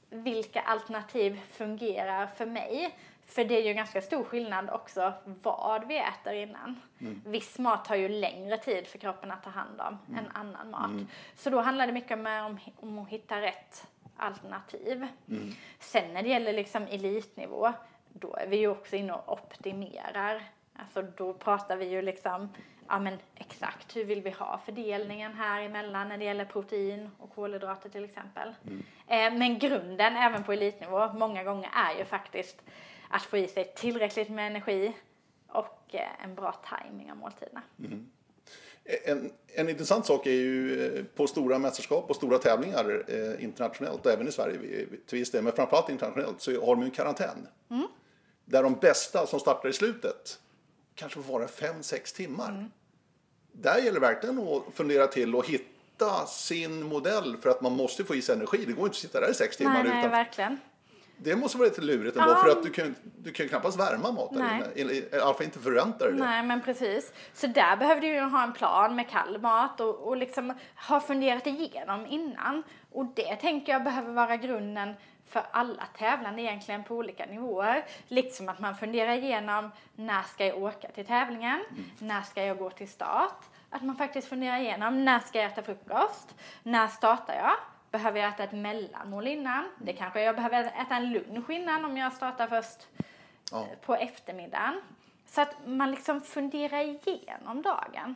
vilka 0.09 0.61
alternativ 0.61 1.41
fungerar 1.51 2.27
för 2.27 2.45
mig. 2.45 2.97
För 3.25 3.43
det 3.45 3.57
är 3.57 3.61
ju 3.67 3.73
ganska 3.73 4.01
stor 4.01 4.23
skillnad 4.23 4.69
också 4.69 5.13
vad 5.23 5.87
vi 5.87 5.97
äter 5.97 6.33
innan. 6.33 6.81
Viss 7.25 7.59
mat 7.59 7.85
tar 7.85 7.95
ju 7.95 8.09
längre 8.09 8.57
tid 8.57 8.87
för 8.87 8.97
kroppen 8.97 9.31
att 9.31 9.43
ta 9.43 9.49
hand 9.49 9.81
om 9.81 10.17
än 10.17 10.31
annan 10.33 10.69
mat. 10.71 11.07
Så 11.35 11.49
då 11.49 11.59
handlar 11.61 11.87
det 11.87 11.93
mycket 11.93 12.19
mer 12.19 12.43
om, 12.45 12.59
om 12.79 12.99
att 12.99 13.09
hitta 13.09 13.41
rätt 13.41 13.87
alternativ. 14.17 15.07
Sen 15.79 16.13
när 16.13 16.23
det 16.23 16.29
gäller 16.29 16.53
liksom 16.53 16.87
elitnivå, 16.87 17.73
då 18.09 18.35
är 18.35 18.47
vi 18.47 18.57
ju 18.57 18.67
också 18.67 18.95
inne 18.95 19.13
och 19.13 19.31
optimerar. 19.33 20.43
Alltså 20.79 21.01
då 21.01 21.33
pratar 21.33 21.77
vi 21.77 21.85
ju 21.85 22.01
liksom 22.01 22.49
ja 22.87 22.99
men 22.99 23.17
exakt 23.35 23.95
hur 23.95 24.05
vill 24.05 24.21
vi 24.21 24.29
ha 24.29 24.61
fördelningen 24.65 25.33
här 25.33 25.61
emellan 25.61 26.09
när 26.09 26.17
det 26.17 26.25
gäller 26.25 26.45
protein 26.45 27.09
och 27.19 27.35
kolhydrater 27.35 27.89
till 27.89 28.03
exempel. 28.03 28.49
Eh, 29.07 29.33
men 29.33 29.59
grunden 29.59 30.15
även 30.15 30.43
på 30.43 30.53
elitnivå 30.53 31.13
många 31.13 31.43
gånger 31.43 31.69
är 31.73 31.99
ju 31.99 32.05
faktiskt 32.05 32.61
att 33.09 33.21
få 33.21 33.37
i 33.37 33.47
sig 33.47 33.73
tillräckligt 33.75 34.29
med 34.29 34.47
energi 34.47 34.93
och 35.47 35.95
eh, 35.95 36.23
en 36.23 36.35
bra 36.35 36.55
timing 36.69 37.11
av 37.11 37.17
måltiderna. 37.17 37.61
En, 39.05 39.31
en 39.47 39.69
intressant 39.69 40.05
sak 40.05 40.25
är 40.25 40.31
ju 40.31 40.85
eh, 40.85 41.03
på 41.15 41.27
stora 41.27 41.59
mästerskap 41.59 42.09
och 42.09 42.15
stora 42.15 42.37
tävlingar 42.37 43.03
eh, 43.07 43.43
internationellt 43.43 44.05
och 44.05 44.11
även 44.11 44.27
i 44.27 44.31
Sverige 44.31 44.85
till 45.05 45.19
viss 45.19 45.31
del, 45.31 45.43
men 45.43 45.53
framförallt 45.53 45.89
internationellt 45.89 46.41
så 46.41 46.51
har 46.51 46.75
de 46.75 46.79
ju 46.79 46.85
en 46.85 46.91
karantän. 46.91 47.47
Där 48.45 48.63
de 48.63 48.73
bästa 48.73 49.27
som 49.27 49.39
startar 49.39 49.69
i 49.69 49.73
slutet 49.73 50.39
kanske 50.95 51.21
får 51.21 51.33
vara 51.39 51.47
fem 51.47 51.83
sex 51.83 52.13
timmar. 52.13 52.69
Där 53.51 53.77
gäller 53.77 53.93
det 53.93 53.99
verkligen 53.99 54.39
att 54.39 54.63
fundera 54.73 55.07
till 55.07 55.35
och 55.35 55.47
hitta 55.47 56.25
sin 56.25 56.83
modell 56.83 57.37
för 57.37 57.49
att 57.49 57.61
man 57.61 57.75
måste 57.75 58.03
få 58.03 58.15
i 58.15 58.21
sig 58.21 58.35
energi. 58.35 58.65
Det 58.67 58.73
går 58.73 58.85
inte 58.85 58.89
att 58.89 58.95
sitta 58.95 59.19
där 59.19 59.31
i 59.31 59.33
sex 59.33 59.57
timmar 59.57 59.73
Nej, 59.73 59.83
nej, 59.83 59.99
utan 59.99 60.11
verkligen. 60.11 60.59
det 61.17 61.35
måste 61.35 61.57
vara 61.57 61.69
lite 61.69 61.81
lurigt 61.81 62.17
ändå 62.17 62.29
Ja. 62.29 62.35
för 62.43 62.49
att 62.49 62.63
du 62.63 62.69
kan, 62.69 62.95
du 63.17 63.31
kan 63.31 63.45
ju 63.45 63.49
knappast 63.49 63.79
värma 63.79 64.11
maten. 64.11 64.37
Nej. 64.39 64.63
Eller, 64.75 64.93
I 64.93 65.19
alla 65.21 65.33
fall 65.33 65.43
inte 65.43 65.59
förvänta 65.59 66.05
dig 66.05 66.13
det. 66.13 66.19
Nej, 66.25 66.43
men 66.43 66.61
precis. 66.61 67.13
Så 67.33 67.47
där 67.47 67.77
behöver 67.77 68.01
du 68.01 68.07
ju 68.07 68.19
ha 68.19 68.43
en 68.43 68.53
plan 68.53 68.95
med 68.95 69.09
kall 69.09 69.41
mat 69.41 69.79
och, 69.79 70.07
och 70.07 70.17
liksom 70.17 70.53
ha 70.87 70.99
funderat 71.01 71.47
igenom 71.47 72.05
innan. 72.05 72.63
Och 72.91 73.05
det 73.15 73.35
tänker 73.35 73.71
jag 73.73 73.83
behöver 73.83 74.13
vara 74.13 74.37
grunden 74.37 74.93
för 75.27 75.43
alla 75.51 75.83
tävlande 75.97 76.41
egentligen 76.41 76.83
på 76.83 76.95
olika 76.95 77.25
nivåer. 77.25 77.85
Liksom 78.07 78.49
att 78.49 78.59
man 78.59 78.75
funderar 78.75 79.11
igenom 79.13 79.71
när 79.95 80.23
ska 80.23 80.45
jag 80.45 80.63
åka 80.63 80.87
till 80.87 81.05
tävlingen? 81.05 81.63
När 81.99 82.21
ska 82.21 82.43
jag 82.43 82.57
gå 82.57 82.69
till 82.69 82.89
start? 82.89 83.43
Att 83.69 83.81
man 83.83 83.95
faktiskt 83.95 84.27
funderar 84.27 84.57
igenom 84.57 85.05
när 85.05 85.19
ska 85.19 85.41
jag 85.41 85.51
äta 85.51 85.63
frukost? 85.63 86.35
När 86.63 86.87
startar 86.87 87.33
jag? 87.35 87.53
Behöver 87.91 88.19
jag 88.19 88.29
äta 88.29 88.43
ett 88.43 88.51
mellanmål 88.51 89.27
innan? 89.27 89.69
Det 89.77 89.93
kanske 89.93 90.21
jag 90.21 90.35
behöver 90.35 90.63
äta 90.63 90.95
en 90.95 91.09
lunch 91.13 91.49
innan 91.49 91.85
om 91.85 91.97
jag 91.97 92.13
startar 92.13 92.47
först 92.47 92.87
Ja. 93.51 93.65
på 93.85 93.95
eftermiddagen. 93.95 94.81
Så 95.25 95.41
att 95.41 95.55
man 95.65 95.91
liksom 95.91 96.21
funderar 96.21 96.79
igenom 97.07 97.61
dagen. 97.61 98.15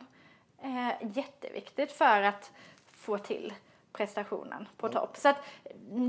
Eh, 0.62 1.08
jätteviktigt 1.16 1.92
för 1.92 2.22
att 2.22 2.52
få 2.92 3.18
till 3.18 3.54
prestationen 3.98 4.68
på 4.76 4.88
topp. 4.88 5.16
Så 5.16 5.28
att 5.28 5.36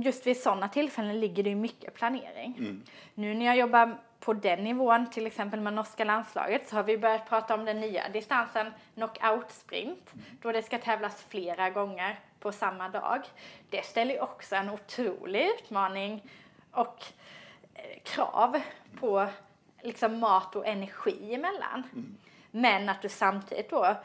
just 0.04 0.28
vid 0.28 0.38
sådana 0.38 0.70
tillfällen 0.70 1.20
ligger 1.20 1.44
det 1.44 1.50
ju 1.50 1.56
mycket 1.56 1.94
planering. 1.94 2.82
Nu 3.14 3.34
när 3.34 3.46
jag 3.46 3.58
jobbar 3.58 3.98
på 4.20 4.34
den 4.34 4.64
nivån, 4.64 5.10
till 5.10 5.28
exempel 5.28 5.60
med 5.60 5.74
norska 5.74 6.04
landslaget, 6.04 6.70
så 6.70 6.76
har 6.76 6.84
vi 6.84 6.98
börjat 6.98 7.30
prata 7.30 7.54
om 7.54 7.66
den 7.66 7.80
nya 7.80 8.10
distansen 8.10 8.74
knockout-sprint, 8.96 10.14
då 10.42 10.52
det 10.52 10.64
ska 10.64 10.78
tävlas 10.78 11.26
flera 11.30 11.70
gånger 11.70 12.20
på 12.40 12.52
samma 12.52 12.90
dag. 12.90 13.22
Det 13.70 13.86
ställer 13.86 14.14
ju 14.14 14.20
också 14.20 14.56
en 14.56 14.70
otrolig 14.70 15.48
utmaning 15.48 16.24
och 16.72 17.06
eh, 17.74 18.00
krav 18.04 18.62
på 19.00 19.28
liksom 19.82 20.20
mat 20.20 20.56
och 20.56 20.68
energi 20.68 21.34
emellan. 21.34 21.84
Men 22.52 22.90
att 22.90 23.02
du 23.02 23.10
samtidigt 23.10 23.70
då 23.70 23.96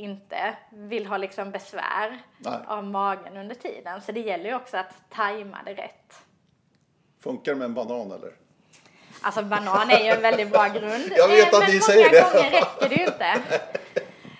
inte 0.00 0.54
vill 0.70 1.06
ha 1.06 1.16
liksom 1.16 1.50
besvär 1.50 2.18
Nej. 2.38 2.58
av 2.66 2.84
magen 2.84 3.36
under 3.36 3.54
tiden. 3.54 4.00
Så 4.02 4.12
det 4.12 4.20
gäller 4.20 4.44
ju 4.44 4.54
också 4.54 4.76
att 4.76 4.94
tajma 5.10 5.58
det 5.64 5.74
rätt. 5.74 6.14
Funkar 7.22 7.52
det 7.52 7.58
med 7.58 7.64
en 7.64 7.74
banan 7.74 8.12
eller? 8.12 8.32
Alltså 9.22 9.42
banan 9.42 9.90
är 9.90 10.04
ju 10.04 10.10
en 10.10 10.22
väldigt 10.22 10.50
bra 10.50 10.66
grund. 10.68 11.12
Jag 11.16 11.28
vet 11.28 11.52
eh, 11.52 11.58
att 11.58 11.64
men 11.64 11.70
ni 11.74 11.80
säger 11.80 12.04
många 12.06 12.32
det. 12.32 12.32
gånger 12.38 12.50
räcker 12.50 12.88
det 12.88 12.94
ju 12.94 13.04
inte. 13.04 13.42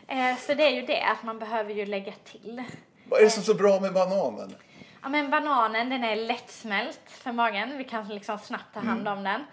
Eh, 0.09 0.37
Så 0.39 0.55
det 0.55 0.63
är 0.63 0.71
ju 0.71 0.83
det 0.87 1.03
att 1.03 1.23
man 1.23 1.39
behöver 1.39 1.75
ju 1.75 1.87
lägga 1.87 2.13
till. 2.25 2.63
Vad 3.05 3.21
är 3.21 3.25
det 3.25 3.31
som 3.31 3.41
är 3.41 3.45
så 3.45 3.55
bra 3.55 3.81
med 3.81 3.93
bananen? 3.93 4.55
Ja 5.03 5.09
men 5.09 5.31
bananen 5.31 5.89
den 5.89 6.05
är 6.05 6.17
lättsmält 6.17 7.01
för 7.07 7.33
magen. 7.33 7.79
Vi 7.79 7.85
kan 7.85 8.09
liksom 8.09 8.39
snabbt 8.39 8.75
ta 8.75 8.81
hand 8.81 9.09
om 9.09 9.23
den. 9.23 9.45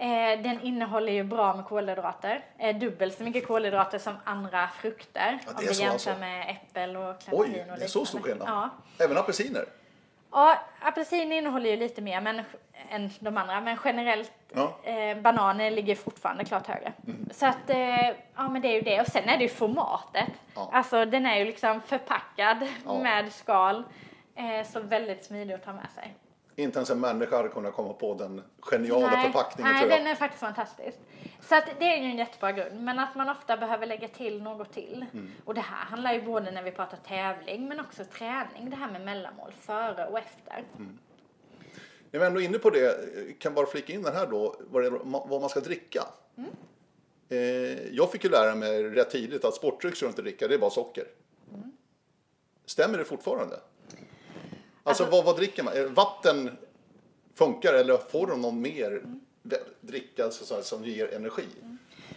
Eh, 0.00 0.40
den 0.42 0.60
innehåller 0.60 1.12
ju 1.12 1.24
bra 1.24 1.54
med 1.54 1.64
kolhydrater. 1.64 2.44
Eh, 2.58 2.76
dubbelt 2.76 3.14
så 3.18 3.22
mycket 3.22 3.46
kolhydrater 3.46 3.98
som 3.98 4.14
andra 4.24 4.68
frukter. 4.68 5.38
Ja, 5.46 5.52
om 5.52 5.60
vi 5.60 5.66
jämför 5.66 5.92
alltså. 5.92 6.16
med 6.18 6.50
äppel 6.50 6.96
och 6.96 7.04
Oj, 7.10 7.18
clementin 7.24 7.70
och 7.72 7.78
det 7.78 7.84
är 7.84 7.88
så 7.88 8.04
stor 8.04 8.20
skillnad. 8.20 8.48
Ja. 8.48 8.70
Även 9.04 9.16
apelsiner? 9.18 9.64
Ja, 10.32 10.58
apelsin 10.80 11.32
innehåller 11.32 11.70
ju 11.70 11.76
lite 11.76 12.00
mer 12.02 12.20
men, 12.20 12.42
än 12.90 13.10
de 13.20 13.36
andra, 13.36 13.60
men 13.60 13.78
generellt 13.84 14.32
Ja. 14.54 14.76
eh, 14.82 15.18
bananer 15.18 15.70
ligger 15.70 15.94
fortfarande 15.94 16.44
klart 16.44 16.66
högre. 16.66 16.92
Så 17.30 17.46
att, 17.46 17.70
eh, 17.70 18.06
ja 18.36 18.48
men 18.48 18.62
det 18.62 18.68
är 18.68 18.72
ju 18.74 18.80
det. 18.80 19.00
Och 19.00 19.06
sen 19.06 19.28
är 19.28 19.36
det 19.36 19.42
ju 19.42 19.48
formatet. 19.48 20.28
Ja. 20.54 20.70
Alltså 20.72 21.04
den 21.04 21.26
är 21.26 21.36
ju 21.38 21.44
liksom 21.44 21.80
förpackad 21.80 22.66
Ja. 22.84 22.98
med 22.98 23.32
skal. 23.32 23.82
Eh, 24.34 24.66
så 24.66 24.80
väldigt 24.80 25.24
smidig 25.24 25.54
att 25.54 25.64
ta 25.64 25.72
med 25.72 25.90
sig. 25.94 26.14
Inte 26.58 26.78
ens 26.78 26.90
en 26.90 27.00
människa 27.00 27.36
hade 27.36 27.48
kunnat 27.48 27.74
komma 27.74 27.92
på 27.92 28.14
den 28.14 28.42
geniala 28.60 29.22
förpackningen 29.22 29.72
nej 29.72 29.80
tror 29.80 29.90
jag. 29.90 30.00
den 30.00 30.06
är 30.06 30.14
faktiskt 30.14 30.40
fantastisk. 30.40 30.98
Så 31.40 31.54
att 31.54 31.64
det 31.78 31.84
är 31.84 31.96
ju 31.96 32.04
en 32.04 32.18
jättebra 32.18 32.52
grund. 32.52 32.80
Men 32.80 32.98
att 32.98 33.14
man 33.14 33.28
ofta 33.28 33.56
behöver 33.56 33.86
lägga 33.86 34.08
till 34.08 34.42
något 34.42 34.72
till. 34.72 35.04
Mm. 35.12 35.30
Och 35.44 35.54
det 35.54 35.60
här 35.60 35.84
handlar 35.84 36.12
ju 36.12 36.22
både 36.22 36.50
när 36.50 36.62
vi 36.62 36.70
pratar 36.70 36.96
tävling 36.96 37.68
men 37.68 37.80
också 37.80 38.04
träning. 38.04 38.70
Det 38.70 38.76
här 38.76 38.92
med 38.92 39.00
mellanmål 39.04 39.52
före 39.60 40.06
och 40.06 40.18
efter. 40.18 40.64
Mm. 40.76 40.98
När 42.10 42.20
vi 42.20 42.26
ändå 42.26 42.40
är 42.40 42.44
inne 42.44 42.58
på 42.58 42.70
det, 42.70 43.38
kan 43.38 43.54
bara 43.54 43.66
flika 43.66 43.92
in 43.92 44.02
den 44.02 44.14
här 44.14 44.26
då, 44.26 44.56
vad 45.28 45.40
man 45.40 45.50
ska 45.50 45.60
dricka. 45.60 46.02
Mm. 46.36 46.50
Eh, 47.28 47.88
jag 47.96 48.12
fick 48.12 48.24
ju 48.24 48.30
lära 48.30 48.54
mig 48.54 48.84
rätt 48.84 49.10
tidigt 49.10 49.44
att 49.44 49.54
sportdryck 49.54 49.96
ska 49.96 50.06
du 50.06 50.10
inte 50.10 50.22
dricka, 50.22 50.48
det 50.48 50.54
är 50.54 50.58
bara 50.58 50.70
socker. 50.70 51.04
Mm. 51.54 51.72
Stämmer 52.66 52.98
det 52.98 53.04
fortfarande? 53.04 53.60
Alltså, 54.88 55.04
vad, 55.04 55.24
vad 55.24 55.36
dricker 55.36 55.62
man? 55.62 55.76
Eh, 55.76 55.84
Vatten 55.84 56.56
funkar 57.34 57.74
eller 57.74 57.96
får 57.96 58.26
de 58.26 58.42
någon 58.42 58.60
mer 58.60 58.86
Mm. 58.86 59.20
dricka 59.80 60.30
så, 60.30 60.44
så, 60.44 60.62
som 60.62 60.84
ger 60.84 61.14
energi? 61.14 61.46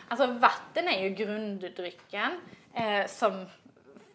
Alltså 0.07 0.27
vatten 0.27 0.87
är 0.87 1.03
ju 1.03 1.09
grunddrycken 1.09 2.39
eh, 2.73 3.07
som 3.07 3.45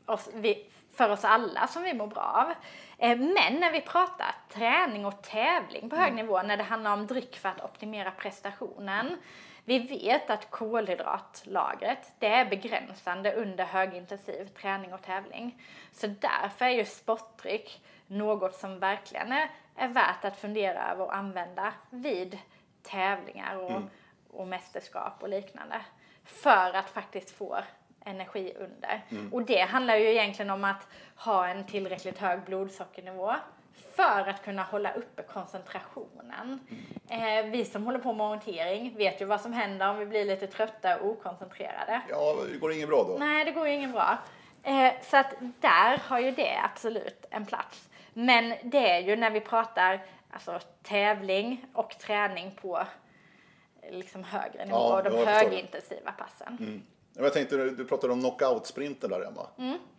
oss, 0.06 0.28
vi, 0.34 0.66
för 0.94 1.10
oss 1.10 1.24
alla 1.24 1.66
som 1.66 1.82
vi 1.82 1.94
mår 1.94 2.06
bra 2.06 2.22
av. 2.22 2.50
Eh, 2.98 3.18
men 3.18 3.60
när 3.60 3.72
vi 3.72 3.80
pratar 3.80 4.34
träning 4.52 5.06
och 5.06 5.22
tävling 5.22 5.90
på 5.90 5.96
hög 5.96 6.14
nivå, 6.14 6.42
när 6.42 6.56
det 6.56 6.62
handlar 6.62 6.92
om 6.92 7.06
dryck 7.06 7.36
för 7.36 7.48
att 7.48 7.64
optimera 7.64 8.10
prestationen. 8.10 9.16
Vi 9.64 9.78
vet 9.78 10.30
att 10.30 10.50
kolhydratlagret, 10.50 12.12
det 12.18 12.26
är 12.26 12.44
begränsande 12.50 13.34
under 13.34 13.64
högintensiv 13.64 14.48
träning 14.60 14.94
och 14.94 15.02
tävling. 15.02 15.62
Så 15.92 16.06
därför 16.06 16.64
är 16.64 16.70
ju 16.70 16.84
sportdryck 16.84 17.80
något 18.06 18.54
som 18.54 18.78
verkligen 18.78 19.32
är, 19.32 19.50
är 19.76 19.88
värt 19.88 20.24
att 20.24 20.36
fundera 20.36 20.90
över 20.92 21.04
och 21.04 21.16
använda 21.16 21.72
vid 21.90 22.38
tävlingar 22.82 23.56
och, 23.56 23.82
och 24.30 24.48
mästerskap 24.48 25.12
och 25.20 25.28
liknande. 25.28 25.80
För 26.24 26.76
att 26.76 26.90
faktiskt 26.90 27.30
få 27.30 27.58
energi 28.04 28.52
under. 28.58 29.04
Och 29.32 29.42
det 29.42 29.60
handlar 29.60 29.96
ju 29.96 30.10
egentligen 30.10 30.50
om 30.50 30.64
att 30.64 30.88
ha 31.16 31.48
en 31.48 31.64
tillräckligt 31.64 32.18
hög 32.18 32.40
blodsockernivå 32.42 33.34
för 33.96 34.28
att 34.28 34.44
kunna 34.44 34.62
hålla 34.62 34.92
uppe 34.92 35.22
koncentrationen. 35.22 36.60
Eh, 37.08 37.46
vi 37.50 37.64
som 37.64 37.84
håller 37.84 37.98
på 37.98 38.12
med 38.12 38.26
orientering 38.26 38.96
vet 38.96 39.20
ju 39.20 39.24
vad 39.24 39.40
som 39.40 39.52
händer 39.52 39.90
om 39.90 39.98
vi 39.98 40.06
blir 40.06 40.24
lite 40.24 40.46
trötta 40.46 40.96
och 40.96 41.10
okoncentrerade. 41.10 42.00
Ja, 42.10 42.36
det 42.52 42.58
går 42.58 42.72
inget 42.72 42.88
bra 42.88 43.04
då? 43.04 43.16
Nej, 43.18 43.44
det 43.44 43.50
går 43.50 43.68
ju 43.68 43.74
ingen 43.74 43.92
bra. 43.92 44.18
Eh, 44.62 44.92
så 45.02 45.16
att 45.16 45.34
där 45.60 45.98
har 45.98 46.18
ju 46.18 46.30
det 46.30 46.60
absolut 46.64 47.26
en 47.30 47.46
plats. 47.46 47.88
Men 48.18 48.54
det 48.62 48.90
är 48.90 49.00
ju 49.00 49.16
när 49.16 49.30
vi 49.30 49.40
pratar 49.40 50.04
alltså, 50.30 50.60
tävling 50.82 51.66
och 51.72 51.98
träning 51.98 52.58
på 52.62 52.86
liksom 53.90 54.24
högre 54.24 54.64
nivå 54.64 54.76
Ja, 54.76 54.96
och 54.96 55.04
de. 55.04 55.08
Mm. 55.14 55.26
högintensiva 55.26 56.12
passen. 56.12 56.82
Jag 57.18 57.32
tänkte, 57.32 57.56
du 57.56 57.84
pratade 57.84 58.12
om 58.12 58.20
knockout-sprinten 58.20 59.10
där 59.10 59.26
Emma. 59.26 59.46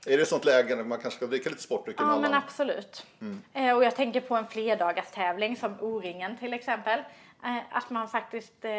Är 0.06 0.18
det 0.18 0.26
sånt 0.26 0.46
läge 0.46 0.76
när 0.76 0.84
man 0.84 1.00
kanske 1.00 1.18
ska 1.18 1.28
dricka 1.28 1.50
lite 1.50 1.62
sportdryck 1.62 2.00
Mm. 2.00 2.12
Ja, 2.14 2.20
men 2.20 2.34
absolut. 2.34 3.06
Eh, 3.54 3.76
och 3.76 3.84
jag 3.84 3.96
tänker 3.96 4.22
på 4.22 4.36
en 4.36 4.48
flerdagars-tävling 4.48 5.56
som 5.56 5.76
O-ringen 5.82 6.38
till 6.38 6.54
exempel. 6.54 7.00
Eh, 7.44 7.58
att 7.72 7.90
man 7.90 8.08
faktiskt, 8.08 8.66
eh, 8.66 8.72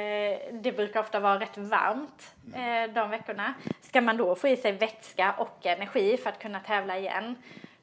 det 0.53 0.76
brukar 0.76 1.01
ofta 1.01 1.20
vara 1.20 1.41
rätt 1.41 1.59
varmt 1.59 2.34
eh, 2.55 2.95
de 2.95 3.11
veckorna. 3.11 3.55
Ska 3.82 4.01
man 4.01 4.16
då 4.16 4.34
få 4.34 4.49
i 4.49 4.57
sig 4.57 4.72
vätska 4.72 5.34
och 5.39 5.66
energi 5.66 6.16
för 6.16 6.30
att 6.30 6.39
kunna 6.39 6.61
tävla 6.61 6.99
igen 6.99 7.34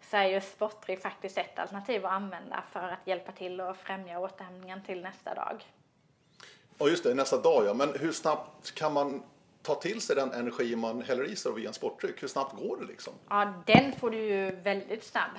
så 0.10 0.18
är 0.18 0.24
ju 0.26 0.42
sportdryck 0.42 1.02
faktiskt 1.02 1.38
ett 1.38 1.60
alternativ 1.60 2.06
att 2.06 2.12
använda 2.12 2.64
för 2.72 2.80
att 2.90 3.08
hjälpa 3.08 3.32
till 3.32 3.62
och 3.62 3.78
främja 3.78 4.20
återhämtningen 4.20 4.84
till 4.84 5.02
nästa 5.02 5.34
dag. 5.34 5.64
Ja, 6.78 6.88
just 6.88 7.04
det, 7.04 7.14
nästa 7.14 7.38
dag 7.38 7.66
ja. 7.66 7.74
Men 7.74 7.94
hur 8.00 8.12
snabbt 8.12 8.76
kan 8.76 8.94
man 8.94 9.24
ta 9.62 9.76
till 9.76 10.02
sig 10.02 10.16
den 10.16 10.32
energi 10.32 10.76
man 10.76 11.02
häller 11.02 11.24
i 11.24 11.36
sig 11.36 11.54
via 11.54 11.68
en 11.68 11.74
sportdryck? 11.74 12.24
Hur 12.24 12.28
snabbt 12.28 12.56
går 12.56 12.78
det 12.78 12.86
liksom? 12.86 13.14
Ja, 13.30 13.54
den 13.66 13.94
får 13.94 14.10
du 14.10 14.18
ju 14.18 14.56
väldigt 14.56 15.04
snabb 15.04 15.32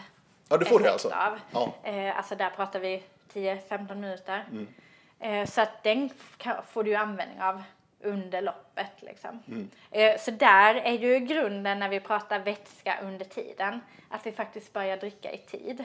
Ja, 0.49 0.57
du 0.57 0.64
får 0.64 0.81
det 0.81 0.93
alltså? 0.93 1.09
av. 1.09 1.39
Ja. 1.51 1.75
Eh, 1.83 2.17
alltså 2.17 2.37
där 2.37 2.51
pratar 2.51 2.81
vi 2.81 3.03
10-15 3.33 3.95
minuter. 3.95 4.67
Eh, 5.21 5.47
så 5.47 5.61
att 5.61 5.83
den 5.83 6.11
får 6.69 6.85
du 6.85 6.91
ju 6.91 6.97
användning 6.97 7.43
av 7.43 7.62
under 8.01 8.42
loppet. 8.42 9.03
Liksom. 9.03 9.42
Eh, 9.90 10.18
Så 10.18 10.30
där 10.30 10.74
är 10.74 10.92
ju 10.92 11.18
grunden 11.18 11.78
när 11.78 11.88
vi 11.88 12.01
pratar 12.01 12.38
vätska 12.38 12.99
under 13.03 13.24
tiden, 13.24 13.80
att 14.11 14.26
vi 14.26 14.32
faktiskt 14.32 14.72
börjar 14.72 14.97
dricka 14.97 15.32
i 15.32 15.38
tid. 15.38 15.84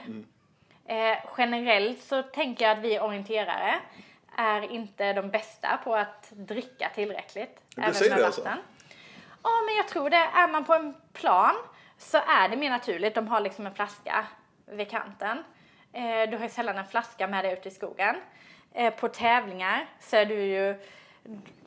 Eh, 0.85 1.17
generellt 1.37 2.01
så 2.01 2.23
tänker 2.23 2.65
jag 2.65 2.77
att 2.77 2.83
vi 2.83 2.99
orienterare 2.99 3.79
är 4.37 4.71
inte 4.71 5.13
de 5.13 5.29
bästa 5.29 5.79
på 5.83 5.95
att 5.95 6.29
dricka 6.31 6.89
tillräckligt. 6.95 7.61
Du 7.75 7.93
säger 7.93 8.15
det 8.15 8.25
alltså? 8.25 8.47
Ja, 9.43 9.49
men 9.65 9.75
jag 9.75 9.87
tror 9.87 10.09
det. 10.09 10.17
Är 10.17 10.47
man 10.47 10.65
på 10.65 10.73
en 10.73 10.95
plan 11.13 11.55
så 11.97 12.17
är 12.17 12.49
det 12.49 12.57
mer 12.57 12.69
naturligt. 12.69 13.15
De 13.15 13.27
har 13.27 13.39
liksom 13.39 13.65
en 13.67 13.73
flaska 13.75 14.25
vid 14.65 14.89
kanten. 14.89 15.43
Eh, 15.93 16.29
du 16.29 16.37
har 16.37 16.43
ju 16.43 16.49
sällan 16.49 16.77
en 16.77 16.87
flaska 16.87 17.27
med 17.27 17.45
dig 17.45 17.53
ute 17.53 17.67
i 17.67 17.71
skogen. 17.71 18.15
På 18.99 19.07
tävlingar 19.07 19.85
så 19.99 20.15
är 20.17 20.25
du 20.25 20.41
ju 20.43 20.75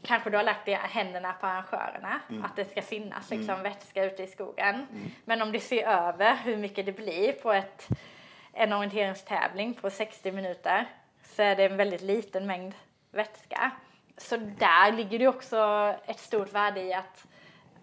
Kanske 0.02 0.30
du 0.30 0.36
har 0.36 0.44
lagt 0.44 0.68
i 0.68 0.74
händerna 0.74 1.32
på 1.32 1.46
arrangörerna 1.46 2.20
att 2.44 2.56
det 2.56 2.64
ska 2.64 2.82
finnas 2.82 3.30
liksom 3.30 3.62
vätska 3.62 4.04
ute 4.04 4.22
i 4.22 4.26
skogen. 4.26 4.86
Men 5.24 5.42
om 5.42 5.52
du 5.52 5.60
ser 5.60 5.86
över 5.86 6.36
hur 6.36 6.56
mycket 6.56 6.86
det 6.86 6.92
blir 6.92 7.32
på 7.32 7.52
ett, 7.52 7.88
en 8.52 8.72
orienteringstävling 8.72 9.74
på 9.74 9.90
60 9.90 10.32
minuter 10.32 10.86
så 11.22 11.42
är 11.42 11.56
det 11.56 11.64
en 11.64 11.76
väldigt 11.76 12.00
liten 12.02 12.46
mängd 12.46 12.74
vätska. 13.10 13.70
Så 14.16 14.36
där 14.36 14.92
ligger 14.92 15.18
det 15.18 15.28
också 15.28 15.94
ett 16.06 16.20
stort 16.20 16.52
värde 16.52 16.82
i 16.82 16.94
att, 16.94 17.26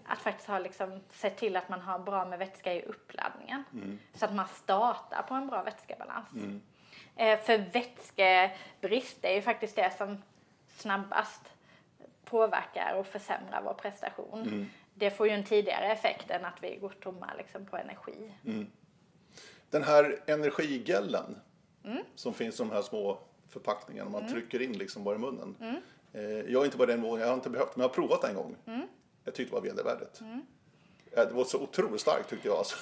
att 0.06 0.20
faktiskt 0.20 0.48
ha 0.48 0.60
liksom, 0.60 1.02
sett 1.10 1.38
till 1.38 1.56
att 1.56 1.70
man 1.70 1.82
har 1.82 2.00
bra 2.00 2.26
med 2.26 2.40
vätska 2.40 2.74
i 2.74 2.82
uppladdningen. 2.82 3.64
Så 4.14 4.26
att 4.26 4.34
man 4.34 4.48
startar 4.48 5.22
på 5.22 5.34
en 5.34 5.48
bra 5.48 5.64
vätskebalans. 5.64 6.30
Eh, 7.16 7.40
för 7.40 7.58
vätskebrist 7.58 9.26
är 9.26 9.34
ju 9.34 9.42
faktiskt 9.42 9.76
det 9.76 9.98
som 9.98 10.22
snabbast 10.76 11.54
påverkar 12.32 12.96
och 12.96 13.08
försämrar 13.08 13.62
vår 13.64 13.74
prestation. 13.74 14.70
Det 14.94 15.10
får 15.12 15.28
ju 15.28 15.34
en 15.34 15.44
tidigare 15.44 15.92
effekt 15.92 16.30
än 16.32 16.46
att 16.46 16.58
vi 16.64 16.76
går 16.76 16.90
tomma 16.90 17.34
liksom, 17.38 17.66
på 17.66 17.78
energi. 17.78 18.32
Den 19.70 19.84
här 19.84 20.20
energigällen 20.26 21.40
som 22.16 22.34
finns 22.34 22.56
i 22.56 22.64
de 22.64 22.72
här 22.72 22.82
små 22.82 23.20
förpackningarna 23.50 24.10
man 24.10 24.28
trycker 24.28 24.62
in 24.62 24.74
liksom 24.78 25.04
bara 25.04 25.16
i 25.16 25.20
munnen. 25.20 25.56
Eh, 26.14 26.22
jag 26.22 26.60
har 26.60 26.66
inte 26.66 26.78
varit 26.78 26.90
den 26.90 27.04
jag 27.20 27.28
har 27.28 27.34
inte 27.34 27.50
behövt, 27.50 27.76
men 27.76 27.82
jag 27.82 27.90
har 27.90 27.94
provat 27.96 28.24
en 28.24 28.36
gång. 28.36 28.56
Jag 29.24 29.36
tyckte 29.36 29.56
det 29.56 29.62
var 29.62 29.68
vedervärdigt. 29.70 30.22
Eh, 31.12 31.24
Det 31.28 31.34
var 31.34 31.44
så 31.44 31.60
otroligt 31.62 32.02
starkt 32.02 32.30
tyckte 32.30 32.48
jag. 32.48 32.58
Alltså. 32.58 32.76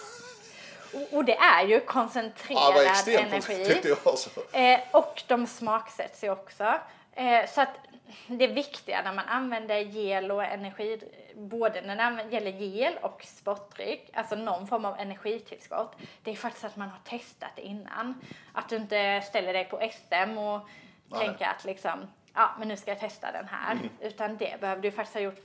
Och, 1.11 1.25
det 1.25 1.35
är 1.35 1.65
ju 1.65 1.73
Ja, 1.73 1.79
koncentrerad 1.85 2.73
det 3.05 3.15
var 3.15 3.21
energi. 3.23 3.81
jag. 3.89 3.97
Alltså. 4.03 4.29
Eh, 4.57 4.79
och 4.93 5.23
de 5.27 5.47
smaksätts 5.47 6.23
ju 6.23 6.29
också. 6.29 6.73
Eh, 7.19 7.45
så 7.47 7.61
att 7.61 7.79
det 8.27 8.47
viktiga 8.47 9.01
när 9.01 9.13
man 9.13 9.25
använder 9.27 9.79
gel 9.79 10.31
och 10.31 10.43
energi, 10.43 10.99
både 11.35 11.81
när 11.81 12.11
det 12.11 12.35
gäller 12.35 12.51
gel 12.51 12.93
och 13.01 13.23
sportdryck, 13.23 14.09
alltså 14.13 14.35
någon 14.35 14.67
form 14.67 14.85
av 14.85 14.99
energitillskott, 14.99 15.95
det 16.23 16.31
är 16.31 16.35
faktiskt 16.35 16.65
att 16.65 16.75
man 16.75 16.89
har 16.89 16.99
testat 16.99 17.49
det 17.55 17.61
innan. 17.61 18.21
Att 18.53 18.69
du 18.69 18.75
inte 18.75 19.21
ställer 19.21 19.53
dig 19.53 19.65
på 19.65 19.89
SM 19.91 20.37
och 20.37 20.69
Nej. 21.05 21.25
tänker 21.25 21.45
att 21.45 21.65
liksom, 21.65 22.07
ja 22.33 22.49
men 22.59 22.67
nu 22.67 22.77
ska 22.77 22.91
jag 22.91 22.99
testa 22.99 23.31
den 23.31 23.47
här. 23.47 23.77
Utan 24.01 24.37
det 24.37 24.61
behöver 24.61 24.81
du 24.81 24.91
faktiskt 24.91 25.15
ha 25.15 25.21
gjort 25.21 25.41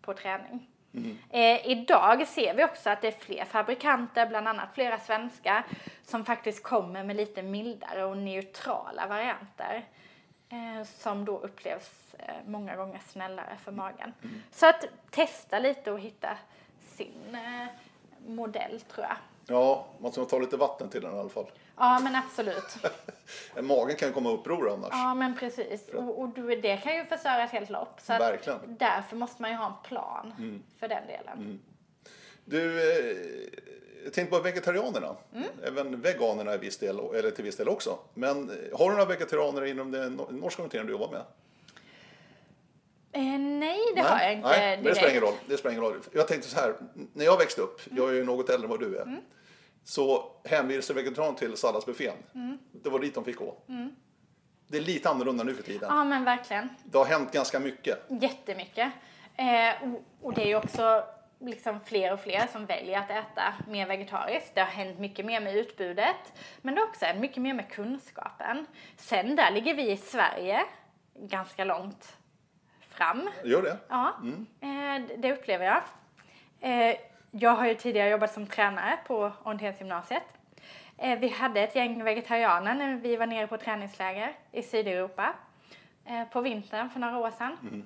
på 0.00 0.14
träning. 0.14 0.66
Eh, 1.30 1.66
idag 1.70 2.26
ser 2.28 2.54
vi 2.54 2.64
också 2.64 2.90
att 2.90 3.02
det 3.02 3.08
är 3.08 3.12
fler 3.12 3.44
fabrikanter, 3.44 4.26
bland 4.26 4.48
annat 4.48 4.74
flera 4.74 4.98
svenska, 4.98 5.64
som 6.02 6.24
faktiskt 6.24 6.62
kommer 6.62 7.04
med 7.04 7.16
lite 7.16 7.42
mildare 7.42 8.04
och 8.04 8.16
neutrala 8.16 9.06
varianter. 9.06 9.84
Eh, 10.54 10.84
som 10.98 11.24
då 11.24 11.38
upplevs 11.38 12.14
eh, 12.18 12.34
många 12.46 12.76
gånger 12.76 13.00
snällare 13.08 13.56
för 13.64 13.72
magen. 13.72 14.12
Så 14.52 14.66
att 14.66 14.84
testa 15.10 15.58
lite 15.58 15.92
och 15.92 16.00
hitta 16.00 16.38
sin 16.96 17.34
eh, 17.34 17.66
modell 18.26 18.80
tror 18.80 19.06
jag. 19.06 19.16
Ja, 19.46 19.86
man 19.98 20.12
ska 20.12 20.24
ta 20.24 20.38
lite 20.38 20.56
vatten 20.56 20.88
till 20.88 21.02
den 21.02 21.16
i 21.16 21.18
alla 21.18 21.28
fall. 21.28 21.50
Ja 21.76 22.00
men 22.02 22.14
absolut. 22.14 22.76
Magen 23.62 23.96
kan 23.96 24.12
komma 24.12 24.30
uppror 24.30 24.70
annars. 24.72 24.88
Ja 24.92 25.14
men 25.14 25.36
precis. 25.36 25.88
Och, 25.88 26.20
och 26.20 26.28
du, 26.28 26.60
det 26.60 26.76
kan 26.76 26.96
ju 26.96 27.04
förstöra 27.04 27.44
ett 27.44 27.50
helt 27.50 27.70
lopp. 27.70 28.00
Så 28.00 28.12
Verkligen. 28.12 28.58
därför 28.66 29.16
måste 29.16 29.42
man 29.42 29.50
ju 29.50 29.56
ha 29.56 29.66
en 29.66 29.88
plan 29.88 30.62
för 30.78 30.88
den 30.88 31.06
delen. 31.06 31.60
Du, 32.44 32.90
eh, 32.90 33.16
jag 34.04 34.12
tänkte 34.12 34.36
på 34.36 34.42
vegetarianerna. 34.42 35.16
Mm. 35.34 35.48
Även 35.64 36.00
veganerna 36.00 36.54
i 36.54 36.58
viss 36.58 36.76
del, 36.78 36.98
eller 37.14 37.30
till 37.30 37.44
viss 37.44 37.56
del 37.56 37.68
också. 37.68 37.98
Men 38.14 38.50
eh, 38.50 38.78
har 38.78 38.90
du 38.90 38.96
några 38.96 39.04
vegetarianer 39.04 39.64
inom 39.64 39.90
den 39.90 40.20
no- 40.20 40.32
norska 40.40 40.62
orienteringen 40.62 40.86
du 40.86 40.92
jobbar 40.92 41.10
med? 41.10 41.22
Eh, 43.12 43.38
nej, 43.40 43.78
det 43.94 44.00
har 44.02 44.18
jag 44.20 44.32
inte 44.32 44.48
Nej, 44.48 44.76
men 44.76 44.84
det 44.84 44.94
spelar 44.94 45.10
ingen 45.10 45.20
direkt. 45.22 45.38
roll. 45.40 45.48
Det 45.48 45.56
spelar 45.56 45.72
ingen 45.72 45.84
roll. 45.84 46.00
Jag 46.12 46.28
tänkte 46.28 46.48
så 46.48 46.60
här, 46.60 46.74
när 47.12 47.24
jag 47.24 47.38
växte 47.38 47.60
upp, 47.60 47.80
jag 47.90 48.08
är 48.10 48.12
ju 48.14 48.24
något 48.24 48.50
äldre 48.50 48.64
än 48.66 48.70
vad 48.70 48.80
du 48.80 48.96
är, 48.98 49.02
Mm. 49.02 49.20
så 49.84 50.30
hänvisade 50.44 51.02
vegetarianer 51.02 51.38
till 51.38 51.56
salladsbuffén. 51.56 52.14
Mm. 52.34 52.58
Det 52.72 52.88
var 52.90 52.98
dit 52.98 53.14
de 53.14 53.24
fick 53.24 53.36
gå. 53.36 53.56
Det 54.68 54.76
är 54.76 54.82
lite 54.82 55.08
annorlunda 55.08 55.44
nu 55.44 55.54
för 55.54 55.62
tiden. 55.62 55.88
Ja 55.92 56.04
men 56.04 56.24
verkligen. 56.24 56.68
Det 56.84 56.98
har 56.98 57.04
hänt 57.04 57.32
ganska 57.32 57.60
mycket. 57.60 57.98
Jättemycket. 58.08 58.92
Eh, 59.36 59.88
och, 59.92 60.02
och 60.26 60.34
det 60.34 60.42
är 60.42 60.46
ju 60.46 60.56
också 60.56 61.04
liksom 61.38 61.80
fler 61.80 62.12
och 62.12 62.20
fler 62.20 62.46
som 62.46 62.66
väljer 62.66 62.98
att 62.98 63.10
äta 63.10 63.54
mer 63.68 63.86
vegetariskt. 63.86 64.54
Det 64.54 64.60
har 64.60 64.68
hänt 64.68 64.98
mycket 64.98 65.26
mer 65.26 65.40
med 65.40 65.56
utbudet. 65.56 66.32
Men 66.62 66.74
det 66.74 66.80
har 66.80 66.88
också 66.88 67.04
hänt 67.04 67.20
mycket 67.20 67.42
mer 67.42 67.54
med 67.54 67.70
kunskapen. 67.70 68.66
Sen 68.96 69.36
där 69.36 69.50
ligger 69.50 69.74
vi 69.74 69.90
i 69.90 69.96
Sverige 69.96 70.64
ganska 71.14 71.64
långt 71.64 72.16
fram. 72.88 73.30
Gör 73.44 73.62
det? 73.62 73.78
Ja, 73.88 74.14
eh, 74.60 75.18
det 75.18 75.32
upplever 75.32 75.66
jag. 75.66 75.82
Eh, 76.60 76.96
jag 77.30 77.50
har 77.50 77.66
ju 77.66 77.74
tidigare 77.74 78.08
jobbat 78.08 78.32
som 78.32 78.46
tränare 78.46 78.98
på 79.06 79.32
orienteringsgymnasiet. 79.42 80.22
Eh, 80.98 81.18
vi 81.18 81.28
hade 81.28 81.60
ett 81.60 81.76
gäng 81.76 82.04
vegetarianer 82.04 82.74
när 82.74 82.94
vi 82.94 83.16
var 83.16 83.26
nere 83.26 83.46
på 83.46 83.56
träningsläger 83.56 84.32
i 84.52 84.62
Sydeuropa 84.62 85.34
på 86.32 86.40
vintern 86.40 86.90
för 86.90 87.00
några 87.00 87.18
år 87.18 87.30
sedan. 87.30 87.56
Eh, 87.72 87.78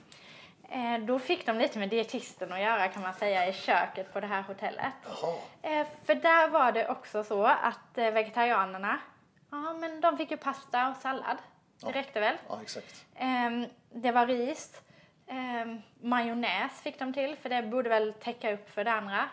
då 1.07 1.19
fick 1.19 1.47
de 1.47 1.59
lite 1.59 1.79
med 1.79 1.89
dietisten 1.89 2.53
att 2.53 2.61
göra 2.61 2.89
kan 2.89 3.03
man 3.03 3.15
säga 3.15 3.49
i 3.49 3.53
köket 3.53 4.13
på 4.13 4.21
det 4.21 4.27
här 4.27 4.43
hotellet. 4.43 4.93
Jaha. 5.05 5.37
Eh, 5.63 5.87
för 6.05 6.15
där 6.15 6.49
var 6.49 6.73
det 6.73 6.89
också 6.89 7.25
så 7.25 7.47
att 7.47 7.99
eh, 7.99 8.11
vegetarianerna, 8.11 8.99
ja 9.51 9.73
men 9.73 10.01
de 10.01 10.17
fick 10.17 10.31
ju 10.31 10.37
pasta 10.37 10.89
och 10.89 10.97
sallad. 10.97 11.37
Det 11.81 11.93
räckte 11.93 12.21
väl? 12.21 12.37
Ja, 12.49 12.59
exakt. 12.63 13.05
Ehm, 13.17 13.67
det 13.91 14.13
var 14.13 14.27
ris. 14.27 14.83
Ehm, 15.27 15.83
majonnäs 16.01 16.83
fick 16.83 16.99
de 16.99 17.13
till, 17.13 17.37
för 17.37 17.49
det 17.49 17.63
borde 17.63 17.89
väl 17.89 18.13
täcka 18.13 18.53
upp 18.53 18.71
för 18.71 18.85
det 18.85 18.93
andra. 18.93 19.29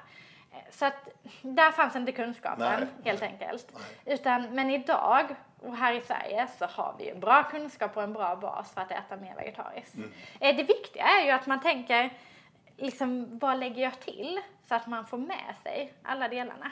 Så 0.69 0.85
att 0.85 1.09
där 1.41 1.71
fanns 1.71 1.95
inte 1.95 2.11
kunskapen, 2.11 2.79
Nej. 2.79 2.87
helt 3.03 3.21
enkelt. 3.21 3.71
Utan, 4.05 4.55
men 4.55 4.69
idag, 4.69 5.35
och 5.61 5.77
här 5.77 5.93
i 5.93 6.01
Sverige, 6.01 6.47
så 6.59 6.65
har 6.65 6.95
vi 6.99 7.05
ju 7.05 7.15
bra 7.15 7.43
kunskap 7.43 7.97
och 7.97 8.03
en 8.03 8.13
bra 8.13 8.35
bas 8.35 8.73
för 8.73 8.81
att 8.81 8.91
äta 8.91 9.15
mer 9.15 9.35
vegetariskt. 9.35 9.95
Eh, 10.39 10.55
det 10.55 10.63
viktiga 10.63 11.03
är 11.03 11.25
ju 11.25 11.31
att 11.31 11.47
man 11.47 11.61
tänker, 11.61 12.09
liksom, 12.77 13.39
vad 13.39 13.59
lägger 13.59 13.83
jag 13.83 13.99
till? 13.99 14.39
Så 14.67 14.75
att 14.75 14.87
man 14.87 15.05
får 15.07 15.17
med 15.17 15.55
sig 15.63 15.93
alla 16.03 16.27
delarna. 16.27 16.71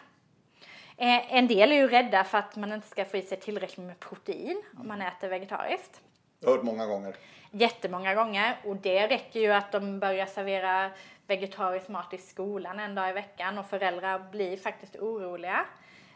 Eh, 0.97 1.35
en 1.35 1.47
del 1.47 1.71
är 1.71 1.75
ju 1.75 1.87
rädda 1.87 2.23
för 2.23 2.37
att 2.37 2.55
man 2.55 2.73
inte 2.73 2.87
ska 2.87 3.05
få 3.05 3.17
i 3.17 3.21
sig 3.21 3.39
tillräckligt 3.39 3.85
med 3.87 3.99
protein 3.99 4.63
om 4.79 4.87
man 4.87 5.01
äter 5.01 5.27
vegetariskt 5.29 6.01
Jag 6.39 6.49
har 6.49 6.55
hört 6.55 6.65
många 6.65 6.85
gånger. 6.85 7.15
jättemånga 7.51 8.13
gånger 8.13 8.55
och 8.65 8.75
det 8.75 9.07
räcker 9.07 9.39
ju 9.39 9.51
att 9.53 9.71
de 9.71 9.99
börjar 9.99 10.25
servera 10.25 10.89
vegetarisk 11.27 11.89
mat 11.89 12.13
i 12.13 12.17
skolan 12.17 12.79
en 12.79 12.95
dag 12.95 13.09
i 13.09 13.13
veckan 13.13 13.57
och 13.57 13.65
föräldrar 13.65 14.19
blir 14.31 14.57
faktiskt 14.57 14.95
oroliga. 14.95 15.65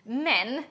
Men 0.03 0.63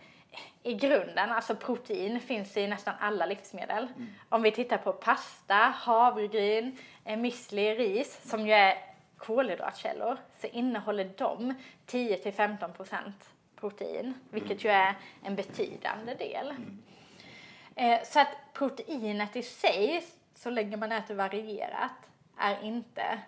i 0.62 0.74
grunden, 0.74 1.32
alltså 1.32 1.56
protein 1.56 2.20
finns 2.20 2.56
i 2.56 2.66
nästan 2.66 2.94
alla 3.00 3.26
livsmedel. 3.26 3.88
Om 4.28 4.42
vi 4.42 4.50
tittar 4.50 4.78
på 4.78 4.92
pasta, 4.92 5.54
havregryn, 5.54 6.78
eh, 7.04 7.18
müsli, 7.18 7.74
ris 7.74 8.20
som 8.30 8.46
ju 8.46 8.52
är 8.52 8.78
kolhydratkällor 9.16 10.16
så 10.40 10.46
innehåller 10.46 11.10
de 11.16 11.54
10-15% 11.86 13.12
protein, 13.56 14.14
vilket 14.30 14.64
ju 14.64 14.70
är 14.70 14.94
en 15.22 15.36
betydande 15.36 16.14
del. 16.14 16.54
Eh, 17.74 18.02
så 18.04 18.20
att 18.20 18.36
proteinet 18.52 19.36
i 19.36 19.42
sig, 19.42 20.04
så 20.34 20.50
länge 20.50 20.76
man 20.76 20.92
äter 20.92 21.14
varierat, 21.14 22.10
är 22.38 22.64
inte, 22.64 23.18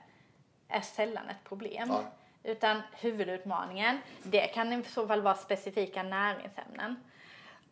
är 0.68 0.80
sällan 0.80 1.28
ett 1.28 1.44
problem. 1.44 1.88
Nej. 1.88 2.04
Utan 2.42 2.82
huvudutmaningen, 2.92 3.98
det 4.22 4.46
kan 4.46 4.72
i 4.72 4.82
så 4.82 5.06
fall 5.06 5.22
vara 5.22 5.34
specifika 5.34 6.02
näringsämnen. 6.02 6.96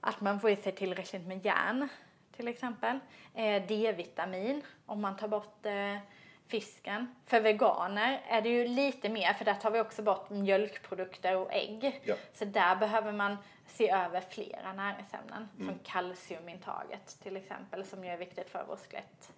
Att 0.00 0.20
man 0.20 0.40
får 0.40 0.50
i 0.50 0.56
sig 0.56 0.72
tillräckligt 0.72 1.26
med 1.26 1.44
järn, 1.44 1.88
till 2.36 2.48
exempel. 2.48 2.98
Eh, 3.34 3.66
D-vitamin, 3.66 4.62
om 4.86 5.00
man 5.00 5.16
tar 5.16 5.28
bort 5.28 5.66
eh, 5.66 5.98
fisken. 6.46 7.14
För 7.26 7.40
veganer 7.40 8.22
är 8.28 8.42
det 8.42 8.48
ju 8.48 8.68
lite 8.68 9.08
mer, 9.08 9.32
för 9.32 9.44
där 9.44 9.54
tar 9.54 9.70
vi 9.70 9.80
också 9.80 10.02
bort 10.02 10.30
mjölkprodukter 10.30 11.36
och 11.36 11.52
ägg. 11.52 12.00
Ja. 12.04 12.14
Så 12.32 12.44
där 12.44 12.76
behöver 12.76 13.12
man 13.12 13.36
se 13.66 13.90
över 13.90 14.20
flera 14.20 14.72
näringsämnen, 14.72 15.48
som 15.58 15.78
kalciumintaget 15.84 17.20
till 17.22 17.36
exempel, 17.36 17.84
som 17.84 18.04
ju 18.04 18.10
är 18.10 18.16
viktigt 18.16 18.50
för 18.50 18.64
vårt 18.64 18.90
skelett 18.90 19.32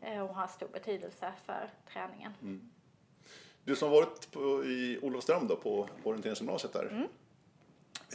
eh, 0.00 0.20
och 0.20 0.34
har 0.34 0.46
stor 0.46 0.68
betydelse 0.68 1.32
för 1.44 1.70
träningen. 1.92 2.34
Du 3.64 3.76
som 3.76 3.90
varit 3.90 4.30
på, 4.30 4.64
i 4.64 4.98
Olofström 5.02 5.46
då, 5.48 5.56
på 5.56 5.88
orienteringsgymnasiet 6.04 6.72
där. 6.72 6.88
Mm. 6.90 7.08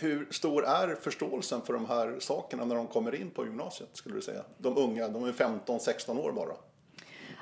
Hur 0.01 0.27
stor 0.31 0.65
är 0.65 0.95
förståelsen 0.95 1.61
för 1.61 1.73
de 1.73 1.85
här 1.85 2.15
sakerna 2.19 2.65
när 2.65 2.75
de 2.75 2.87
kommer 2.87 3.15
in 3.15 3.29
på 3.31 3.45
gymnasiet 3.45 3.89
skulle 3.93 4.15
du 4.15 4.21
säga? 4.21 4.41
De 4.57 4.77
unga, 4.77 5.07
de 5.07 5.23
är 5.23 5.31
15-16 5.31 6.19
år 6.19 6.31
bara. 6.31 6.53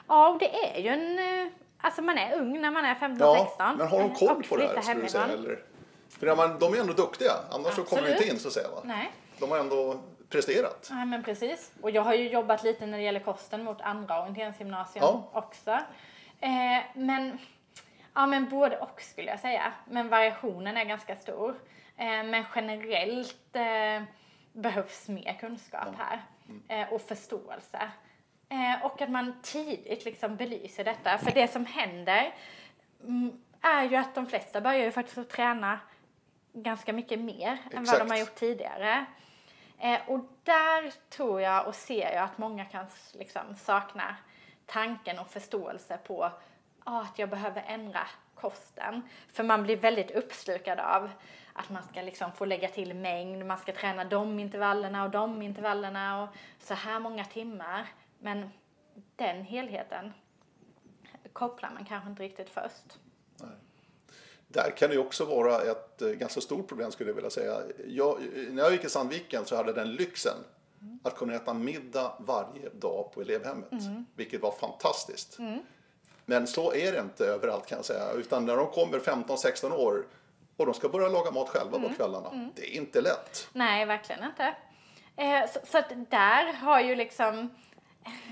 Ja, 0.08 0.30
och 0.30 0.40
det 0.40 0.66
är 0.66 0.80
ju 0.82 0.88
en... 0.90 1.20
eh, 1.46 1.52
Alltså 1.78 2.02
man 2.02 2.18
är 2.18 2.40
ung 2.42 2.62
när 2.62 2.72
man 2.72 2.86
är 2.86 2.96
15-16. 2.96 3.16
Ja, 3.58 3.76
men 3.78 3.88
har 3.88 4.00
de 4.00 4.12
eh, 4.12 4.18
koll 4.18 4.44
på 4.44 4.58
det 4.58 4.68
här 4.68 4.82
skulle 4.82 5.02
du 5.02 5.10
säga? 5.10 5.24
Eller? 5.28 5.64
För 6.10 6.36
man, 6.36 6.60
de 6.60 6.74
är 6.74 6.78
ändå 6.80 6.94
duktiga, 6.94 7.32
annars 7.52 7.74
så 7.76 7.84
kommer 7.84 8.02
de 8.04 8.08
inte 8.10 8.18
Absolut. 8.18 8.34
in 8.34 8.40
så 8.40 8.48
att 8.48 8.54
säga. 8.54 8.68
Va? 8.70 8.82
Nej. 8.84 9.12
De 9.40 9.52
har 9.52 9.58
ändå 9.60 10.00
presterat. 10.30 10.88
Ja, 10.90 11.06
men 11.06 11.24
precis. 11.24 11.72
Och 11.82 11.92
jag 11.92 12.02
har 12.02 12.14
ju 12.14 12.30
jobbat 12.30 12.64
lite 12.64 12.86
när 12.86 12.98
det 12.98 13.04
gäller 13.04 13.20
kosten 13.20 13.64
mot 13.64 13.82
andra 13.82 14.22
orienteringsgymnasium 14.22 15.04
Ja. 15.06 15.30
också. 15.34 15.72
Eh, 16.40 16.50
men, 16.96 17.38
ja, 18.16 18.26
men 18.26 18.50
både 18.50 18.78
och 18.78 19.02
skulle 19.02 19.32
jag 19.32 19.40
säga. 19.40 19.74
Men 19.86 20.10
variationen 20.10 20.78
är 20.78 20.86
ganska 20.86 21.16
stor. 21.16 21.56
Eh, 21.98 22.24
men 22.24 22.46
generellt 22.56 23.56
eh, 23.56 24.04
behövs 24.54 25.08
mer 25.08 25.38
kunskap 25.40 25.88
här 25.98 26.22
eh, 26.68 26.94
och 26.94 27.02
förståelse. 27.02 27.92
Och 28.84 29.02
att 29.02 29.10
man 29.10 29.42
tidigt 29.42 30.06
liksom 30.06 30.36
belyser 30.36 30.84
detta. 30.84 31.18
För 31.18 31.32
det 31.32 31.48
som 31.48 31.66
händer 31.66 32.34
mm, 33.04 33.42
är 33.62 33.84
ju 33.84 33.96
att 33.96 34.16
de 34.16 34.28
flesta 34.28 34.62
börjar 34.62 34.86
ju 34.86 34.92
faktiskt 34.92 35.18
att 35.18 35.30
träna 35.30 35.80
ganska 36.54 36.94
mycket 36.94 37.20
mer 37.20 37.52
än 37.52 37.60
vad 37.72 37.82
Exakt. 37.82 38.00
de 38.00 38.10
har 38.10 38.18
gjort 38.18 38.36
tidigare. 38.36 39.06
Och 40.08 40.20
där 40.44 41.10
tror 41.10 41.42
jag 41.42 41.68
och 41.68 41.76
ser 41.76 42.14
jag 42.14 42.24
att 42.24 42.38
många 42.38 42.66
kan 42.66 42.86
liksom 43.14 43.56
sakna 43.56 44.16
tanken 44.66 45.20
och 45.20 45.30
förståelse 45.30 45.98
på 45.98 46.32
ah, 46.86 47.02
att 47.02 47.20
jag 47.20 47.30
behöver 47.30 47.64
ändra 47.68 48.08
kosten. 48.36 49.02
För 49.28 49.44
man 49.44 49.64
blir 49.64 49.78
väldigt 49.78 50.12
uppslukad 50.12 50.80
av 50.80 51.10
att 51.54 51.70
man 51.70 51.84
ska 51.84 52.02
liksom 52.02 52.32
få 52.32 52.46
lägga 52.46 52.68
till 52.68 52.94
mängd, 52.94 53.46
man 53.46 53.58
ska 53.58 53.74
träna 53.74 54.04
de 54.04 54.40
intervallerna 54.40 55.04
och 55.04 55.10
de 55.10 55.42
intervallerna 55.42 56.24
och 56.24 56.30
så 56.60 56.74
här 56.74 57.00
många 57.00 57.26
timmar. 57.26 57.88
Men 58.20 58.50
den 59.16 59.42
helheten 59.42 60.14
kopplar 61.34 61.70
man 61.70 61.86
kanske 61.86 62.10
inte 62.10 62.24
riktigt 62.24 62.50
först. 62.50 63.00
Där 64.48 64.72
kan 64.78 64.90
det 64.90 64.98
också 64.98 65.26
vara 65.26 65.62
ett 65.62 66.02
eh, 66.02 66.10
ganska 66.10 66.42
stort 66.42 66.68
problem 66.68 66.92
skulle 66.92 67.10
jag 67.10 67.16
vilja 67.16 67.30
säga. 67.30 67.62
Jag, 67.88 68.20
när 68.52 68.64
jag 68.64 68.72
gick 68.72 68.84
i 68.84 68.90
Sandviken 68.90 69.46
så 69.46 69.56
hade 69.56 69.74
den 69.74 69.92
lyxen 69.94 70.38
att 71.04 71.16
kunna 71.16 71.34
äta 71.34 71.54
middag 71.54 72.14
varje 72.20 72.70
dag 72.70 73.12
på 73.14 73.22
elevhemmet. 73.22 73.72
Vilket 74.16 74.42
var 74.42 74.52
fantastiskt. 74.52 75.38
Men 76.26 76.48
så 76.48 76.74
är 76.74 76.92
det 76.92 77.00
inte 77.00 77.26
överallt 77.26 77.68
kan 77.68 77.78
jag 77.78 77.86
säga. 77.86 78.12
Utan 78.12 78.46
när 78.46 78.58
de 78.58 78.68
kommer 78.68 79.00
15-16 79.00 79.72
år 79.72 80.06
och 80.58 80.66
de 80.66 80.74
ska 80.74 80.90
börja 80.90 81.08
laga 81.08 81.32
mat 81.32 81.50
själva 81.50 81.80
på 81.80 81.90
kvällarna. 81.90 82.50
Det 82.56 82.62
är 82.62 82.78
inte 82.78 83.02
lätt. 83.02 83.50
Nej, 83.54 83.86
verkligen 83.86 84.24
inte. 84.24 84.56
Eh, 85.16 85.50
så, 85.54 85.60
så 85.64 85.78
att 85.78 85.90
där 86.10 86.54
har 86.54 86.80
ju 86.80 86.96
liksom 86.96 87.50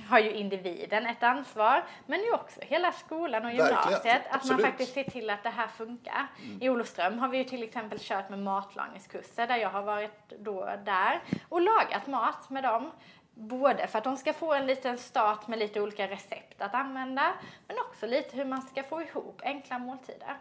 har 0.10 0.20
ju 0.20 0.34
individen 0.34 1.06
ett 1.06 1.24
ansvar, 1.24 1.86
men 2.06 2.20
ju 2.24 2.34
också 2.34 2.60
hela 2.62 2.92
skolan 2.92 3.46
och 3.46 3.52
Verkligen, 3.52 3.68
gymnasiet, 3.68 4.22
att 4.30 4.46
man 4.46 4.60
faktiskt 4.60 4.94
ser 4.94 5.04
till 5.04 5.30
att 5.30 5.44
det 5.44 5.50
här 5.50 5.68
funkar. 5.68 6.28
I 6.62 6.70
Olofström 6.70 7.20
har 7.20 7.28
vi 7.28 7.38
ju 7.38 7.44
till 7.44 7.64
exempel 7.64 8.00
kört 8.02 8.30
med 8.30 8.40
matlagningskurser 8.40 9.48
där 9.48 9.58
jag 9.58 9.70
har 9.70 9.82
varit 9.82 10.34
då 10.40 10.70
där 10.86 11.22
och 11.50 11.62
lagat 11.62 12.08
mat 12.08 12.50
med 12.50 12.64
dem. 12.64 12.92
Både 13.34 13.88
för 13.88 13.98
att 13.98 14.04
de 14.04 14.18
ska 14.18 14.34
få 14.34 14.54
en 14.54 14.66
liten 14.66 14.98
start 14.98 15.48
med 15.48 15.60
lite 15.60 15.82
olika 15.82 16.08
recept 16.08 16.62
att 16.62 16.74
använda, 16.74 17.34
men 17.68 17.78
också 17.80 18.08
lite 18.08 18.38
hur 18.38 18.46
man 18.46 18.62
ska 18.62 18.84
få 18.84 19.02
ihop 19.02 19.42
enkla 19.44 19.80
måltider. 19.80 20.38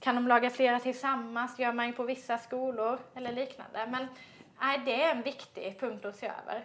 Kan 0.00 0.14
de 0.14 0.28
laga 0.28 0.50
flera 0.50 0.80
tillsammans? 0.80 1.58
gör 1.58 1.72
man 1.72 1.86
ju 1.86 1.92
på 1.92 2.02
vissa 2.02 2.38
skolor 2.38 2.98
eller 3.14 3.32
liknande. 3.32 3.86
Men 3.86 4.06
nej, 4.60 4.82
det 4.84 5.02
är 5.02 5.14
en 5.14 5.22
viktig 5.22 5.80
punkt 5.80 6.04
att 6.04 6.16
se 6.16 6.26
över. 6.26 6.64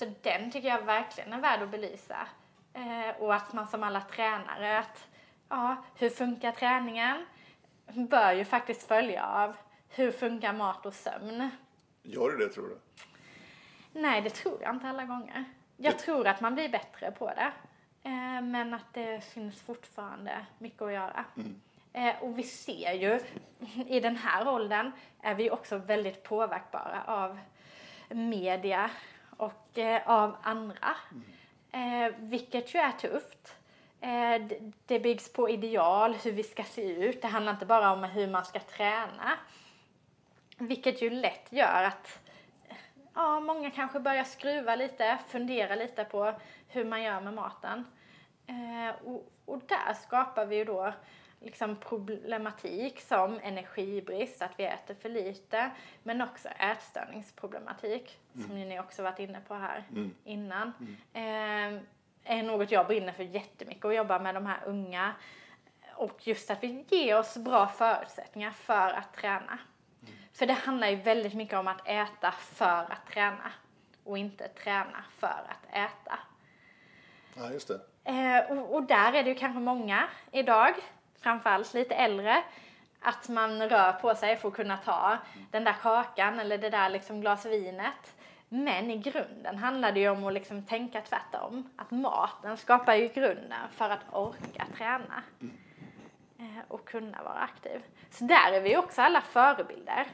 Så 0.00 0.12
den 0.22 0.50
tycker 0.50 0.68
jag 0.68 0.82
verkligen 0.82 1.32
är 1.32 1.40
värd 1.40 1.62
att 1.62 1.70
belysa. 1.70 2.28
Eh, 2.72 3.22
och 3.22 3.34
att 3.34 3.52
man 3.52 3.66
som 3.66 3.82
alla 3.82 4.00
tränare, 4.00 4.78
att 4.78 5.08
ja, 5.48 5.84
hur 5.94 6.10
funkar 6.10 6.52
träningen? 6.52 7.26
Bör 7.86 8.32
ju 8.32 8.44
faktiskt 8.44 8.88
följa 8.88 9.26
av 9.26 9.56
hur 9.88 10.12
funkar 10.12 10.52
mat 10.52 10.86
och 10.86 10.94
sömn? 10.94 11.50
Gör 12.02 12.30
det 12.30 12.46
det 12.46 12.52
tror 12.52 12.68
du? 12.68 12.78
Nej, 13.92 14.20
det 14.22 14.30
tror 14.30 14.62
jag 14.62 14.74
inte 14.74 14.88
alla 14.88 15.04
gånger. 15.04 15.44
Jag 15.76 15.92
Det- 15.94 15.98
tror 15.98 16.26
att 16.26 16.40
man 16.40 16.54
blir 16.54 16.68
bättre 16.68 17.10
på 17.10 17.26
det. 17.26 17.52
Eh, 18.02 18.42
men 18.42 18.74
att 18.74 18.94
det 18.94 19.24
finns 19.24 19.60
fortfarande 19.62 20.46
mycket 20.58 20.82
att 20.82 20.92
göra. 20.92 21.24
Eh, 21.92 22.22
och 22.22 22.38
vi 22.38 22.42
ser 22.42 22.92
ju, 22.92 23.20
i 23.86 24.00
den 24.00 24.16
här 24.16 24.48
åldern 24.48 24.92
är 25.22 25.34
vi 25.34 25.50
också 25.50 25.76
väldigt 25.78 26.22
påverkbara 26.22 27.02
av 27.06 27.38
media 28.08 28.90
och 29.36 29.78
eh, 29.78 30.02
av 30.10 30.36
andra. 30.42 30.96
Eh, 31.72 32.14
vilket 32.18 32.74
ju 32.74 32.78
är 32.80 32.92
tufft. 32.92 33.54
Det, 34.00 34.58
det 34.86 35.00
byggs 35.00 35.32
på 35.32 35.50
ideal, 35.50 36.14
hur 36.14 36.32
vi 36.32 36.42
ska 36.42 36.62
se 36.64 36.82
ut. 37.04 37.22
Det 37.22 37.28
handlar 37.28 37.52
inte 37.52 37.66
bara 37.66 37.92
om 37.92 38.04
hur 38.04 38.26
man 38.30 38.44
ska 38.44 38.58
träna. 38.60 39.32
Vilket 40.58 41.02
ju 41.02 41.10
lätt 41.10 41.52
gör 41.52 41.82
att 41.84 42.18
ja, 43.20 43.40
många 43.40 43.70
kanske 43.70 44.00
börjar 44.00 44.24
skruva 44.24 44.76
lite, 44.76 45.18
fundera 45.28 45.74
lite 45.74 46.04
på 46.04 46.34
hur 46.68 46.84
man 46.84 47.02
gör 47.02 47.20
med 47.20 47.34
maten. 47.34 47.84
Eh, 48.46 49.06
och, 49.06 49.32
och 49.44 49.60
där 49.66 49.94
skapar 49.94 50.46
vi 50.46 50.56
ju 50.56 50.64
då 50.64 50.92
liksom 51.40 51.76
problematik 51.76 53.00
som 53.00 53.40
energibrist, 53.42 54.42
att 54.42 54.58
vi 54.58 54.64
äter 54.64 54.94
för 54.94 55.08
lite, 55.08 55.70
men 56.02 56.22
också 56.22 56.48
ätstörningsproblematik, 56.48 58.18
som 58.46 58.58
ju 58.58 58.64
ni 58.64 58.80
också 58.80 59.02
varit 59.02 59.18
inne 59.18 59.40
på 59.48 59.54
här 59.54 59.84
innan. 60.24 60.72
Eh, 61.12 61.82
är 62.24 62.42
något 62.42 62.70
jag 62.70 62.86
brinner 62.86 63.12
för 63.12 63.22
jättemycket 63.22 63.84
att 63.84 63.94
jobba 63.96 64.18
med 64.18 64.34
de 64.34 64.46
här 64.46 64.60
unga 64.66 65.12
och 65.96 66.26
just 66.26 66.50
att 66.50 66.62
vi 66.62 66.84
ger 66.88 67.18
oss 67.18 67.36
bra 67.36 67.66
förutsättningar 67.66 68.50
för 68.50 68.92
att 68.92 69.14
träna. 69.14 69.58
För 70.40 70.46
det 70.46 70.52
handlar 70.52 70.88
ju 70.88 70.96
väldigt 70.96 71.34
mycket 71.34 71.58
om 71.58 71.68
att 71.68 71.88
äta 71.88 72.30
för 72.30 72.86
att 72.92 73.06
träna 73.12 73.52
och 74.04 74.18
inte 74.18 74.48
träna 74.48 75.04
för 75.18 75.26
att 75.26 75.66
äta. 75.72 76.18
Ja, 77.34 77.50
just 77.50 77.68
det. 77.68 77.80
Eh, 78.04 78.50
och, 78.50 78.74
och 78.74 78.82
där 78.82 79.12
är 79.12 79.22
det 79.22 79.28
ju 79.30 79.34
kanske 79.34 79.60
många 79.60 80.08
idag, 80.32 80.74
framförallt 81.20 81.74
lite 81.74 81.94
äldre, 81.94 82.42
att 83.00 83.28
man 83.28 83.68
rör 83.68 83.92
på 83.92 84.14
sig 84.14 84.36
för 84.36 84.48
att 84.48 84.54
kunna 84.54 84.76
ta 84.76 85.18
den 85.50 85.64
där 85.64 85.76
kakan 85.82 86.40
eller 86.40 86.58
det 86.58 86.70
där 86.70 86.90
liksom 86.90 87.20
glas 87.20 87.46
vinet. 87.46 88.16
Men 88.48 88.90
i 88.90 88.96
grunden 88.96 89.58
handlar 89.58 89.92
det 89.92 90.00
ju 90.00 90.08
om 90.08 90.26
att 90.26 90.32
liksom 90.32 90.66
tänka 90.66 91.00
tvärtom. 91.00 91.70
Att 91.76 91.90
maten 91.90 92.56
skapar 92.56 92.94
ju 92.94 93.08
grunden 93.08 93.70
för 93.72 93.90
att 93.90 94.04
orka 94.12 94.66
träna 94.76 95.22
eh, 96.38 96.64
och 96.68 96.88
kunna 96.88 97.22
vara 97.22 97.38
aktiv. 97.38 97.80
Så 98.10 98.24
där 98.24 98.52
är 98.52 98.60
vi 98.60 98.76
också 98.76 99.02
alla 99.02 99.20
förebilder. 99.20 100.06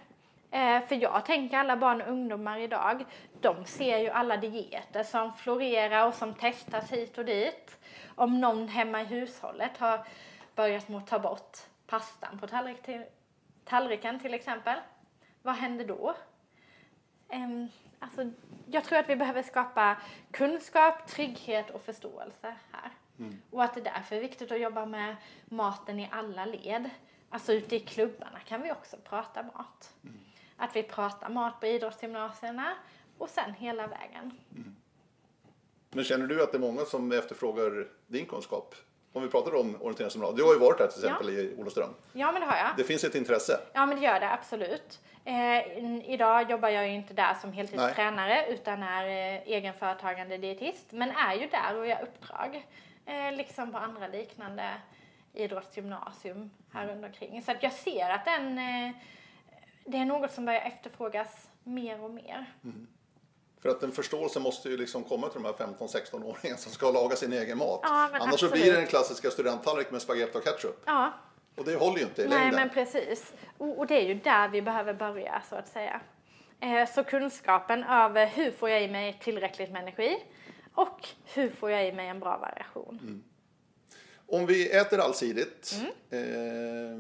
Eh, 0.57 0.83
för 0.83 1.03
jag 1.03 1.25
tänker 1.25 1.57
alla 1.57 1.77
barn 1.77 2.03
och 2.03 2.09
ungdomar 2.09 2.59
idag, 2.59 3.05
de 3.41 3.65
ser 3.65 3.99
ju 3.99 4.09
alla 4.09 4.37
dieter 4.37 5.03
som 5.03 5.33
florerar 5.33 6.07
och 6.07 6.15
som 6.15 6.35
testas 6.35 6.93
hit 6.93 7.19
och 7.19 7.25
dit. 7.25 7.79
Om 8.15 8.41
någon 8.41 8.69
hemma 8.69 9.03
i 9.03 9.05
hushållet 9.05 9.77
har 9.79 10.07
börjat 10.55 10.89
med 10.89 10.99
att 10.99 11.07
ta 11.07 11.19
bort 11.19 11.57
pastan 11.87 12.39
på 12.39 12.47
tallrik 12.47 12.83
till, 12.83 13.05
tallriken 13.65 14.21
till 14.21 14.35
exempel, 14.35 14.79
vad 15.43 15.55
händer 15.55 15.85
då? 15.85 16.15
Ehm, 17.29 17.69
alltså, 17.99 18.31
jag 18.67 18.85
tror 18.85 18.99
att 18.99 19.09
vi 19.09 19.17
behöver 19.17 19.43
skapa 19.43 19.97
kunskap, 20.31 21.07
trygghet 21.07 21.71
och 21.71 21.83
förståelse 21.83 22.57
här. 22.73 22.91
Och 23.51 23.65
att 23.65 23.75
det 23.75 23.81
därför 23.81 24.17
är 24.17 24.21
viktigt 24.21 24.53
att 24.53 24.61
jobba 24.61 24.87
med 24.87 25.17
maten 25.45 26.01
i 26.01 26.09
alla 26.13 26.45
led. 26.45 26.91
Alltså 27.31 27.53
ute 27.53 27.77
i 27.77 27.81
klubbarna 27.81 28.39
kan 28.39 28.63
vi 28.63 28.73
också 28.73 28.97
prata 28.97 29.43
mat. 29.43 29.95
Att 30.57 30.77
vi 30.77 30.83
pratar 30.83 31.29
mat 31.29 31.61
på 31.61 31.67
idrottsgymnasierna 31.67 32.75
och 33.19 33.29
sen 33.29 33.55
hela 33.55 33.87
vägen. 33.87 34.33
Men 35.91 36.05
känner 36.05 36.27
du 36.27 36.43
att 36.43 36.53
det 36.53 36.59
är 36.59 36.61
många 36.61 36.85
som 36.85 37.13
efterfrågar 37.13 37.87
din 38.07 38.27
kunskap? 38.27 38.75
Om 39.13 39.23
vi 39.23 39.29
pratar 39.29 39.55
om 39.55 39.77
orienteringsgymnasiet. 39.83 40.37
Du 40.37 40.43
har 40.45 40.53
ju 40.53 40.59
varit 40.59 40.79
där 40.79 40.87
till 40.87 41.05
exempel 41.05 41.31
i 41.31 41.55
Olofström. 41.59 41.91
Ja, 42.13 42.33
men 42.33 42.41
det 42.41 42.47
har 42.47 42.57
jag. 42.57 42.69
Det 42.77 42.85
finns 42.85 43.05
ett 43.05 43.15
intresse. 43.15 43.61
Ja, 43.73 43.87
men 43.87 43.97
det 44.01 44.05
gör 44.05 44.21
det 44.21 44.33
absolut. 44.33 45.01
Eh, 45.25 46.11
idag 46.11 46.51
jobbar 46.51 46.69
jag 46.69 46.87
ju 46.89 46.95
inte 46.95 47.15
där 47.15 47.35
som 47.35 47.53
heltidstränare 47.53 48.47
utan 48.49 48.83
är 48.83 49.05
eh, 49.07 49.43
egenföretagande 49.49 50.37
dietist. 50.39 50.93
Men 50.93 51.11
är 51.11 51.35
ju 51.35 51.47
där 51.47 51.79
och 51.79 51.87
gör 51.87 52.03
uppdrag. 52.03 52.67
eh, 53.07 53.33
liksom 53.37 53.73
på 53.73 53.79
andra 53.79 54.09
liknande 54.09 54.71
idrottsgymnasium 55.33 56.51
här 56.73 56.87
runt 56.87 57.05
omkring. 57.05 57.43
Så 57.43 57.51
att 57.53 57.63
jag 57.63 57.73
ser 57.73 58.11
att 58.11 58.25
den, 58.25 58.59
eh, 58.59 58.91
det 59.87 59.97
är 59.97 60.05
något 60.05 60.33
som 60.33 60.45
börjar 60.45 60.61
efterfrågas 60.61 61.49
mer 61.65 62.01
och 62.05 62.11
mer. 62.11 62.55
För 63.63 63.69
att 63.69 63.83
en 63.83 63.93
förståelse 63.93 64.41
måste 64.41 64.69
ju 64.69 64.77
liksom 64.77 65.05
komma 65.05 65.29
till 65.29 65.43
de 65.43 65.49
här 65.49 65.67
15-16-åringarna 65.67 66.57
som 66.57 66.73
ska 66.73 66.91
laga 66.91 67.17
sin 67.17 67.33
egen 67.33 67.59
mat. 67.59 67.81
Ja, 67.83 68.11
Annars 68.13 68.41
så 68.41 68.51
blir 68.51 68.65
det 68.65 68.73
den 68.73 68.87
klassiska 68.87 69.31
studenttallrik 69.31 69.91
med 69.91 70.03
spagetti 70.03 70.39
och 70.39 70.45
ketchup. 70.45 70.83
Ja, 70.87 71.13
Och 71.57 71.65
det 71.65 71.75
håller 71.77 71.99
ju 71.99 72.05
inte 72.05 72.23
i 72.23 72.29
nej 72.29 72.39
längden. 72.39 72.55
men 72.55 72.71
precis. 72.71 73.33
Och, 73.59 73.79
och 73.79 73.87
det 73.87 73.95
är 73.95 74.07
ju 74.09 74.15
där 74.15 74.49
vi 74.49 74.63
behöver 74.63 74.95
börja 74.95 75.43
så 75.49 75.57
att 75.57 75.69
säga. 75.69 76.01
Eh, 76.61 76.89
så 76.95 77.05
kunskapen 77.05 77.85
över 77.85 78.27
hur 78.27 78.51
får 78.51 78.71
jag 78.71 78.83
i 78.83 78.89
mig 78.89 79.19
tillräckligt 79.23 79.71
med 79.73 79.83
energi 79.83 80.17
och 80.75 81.09
hur 81.25 81.51
får 81.51 81.71
jag 81.71 81.89
i 81.89 81.93
mig 81.93 82.09
en 82.09 82.21
bra 82.21 82.39
variation. 82.39 83.23
Om 84.29 84.47
vi 84.47 84.71
äter 84.77 84.99
allsidigt, 85.01 85.75
Mm. 85.81 85.91
eh, 86.11 86.99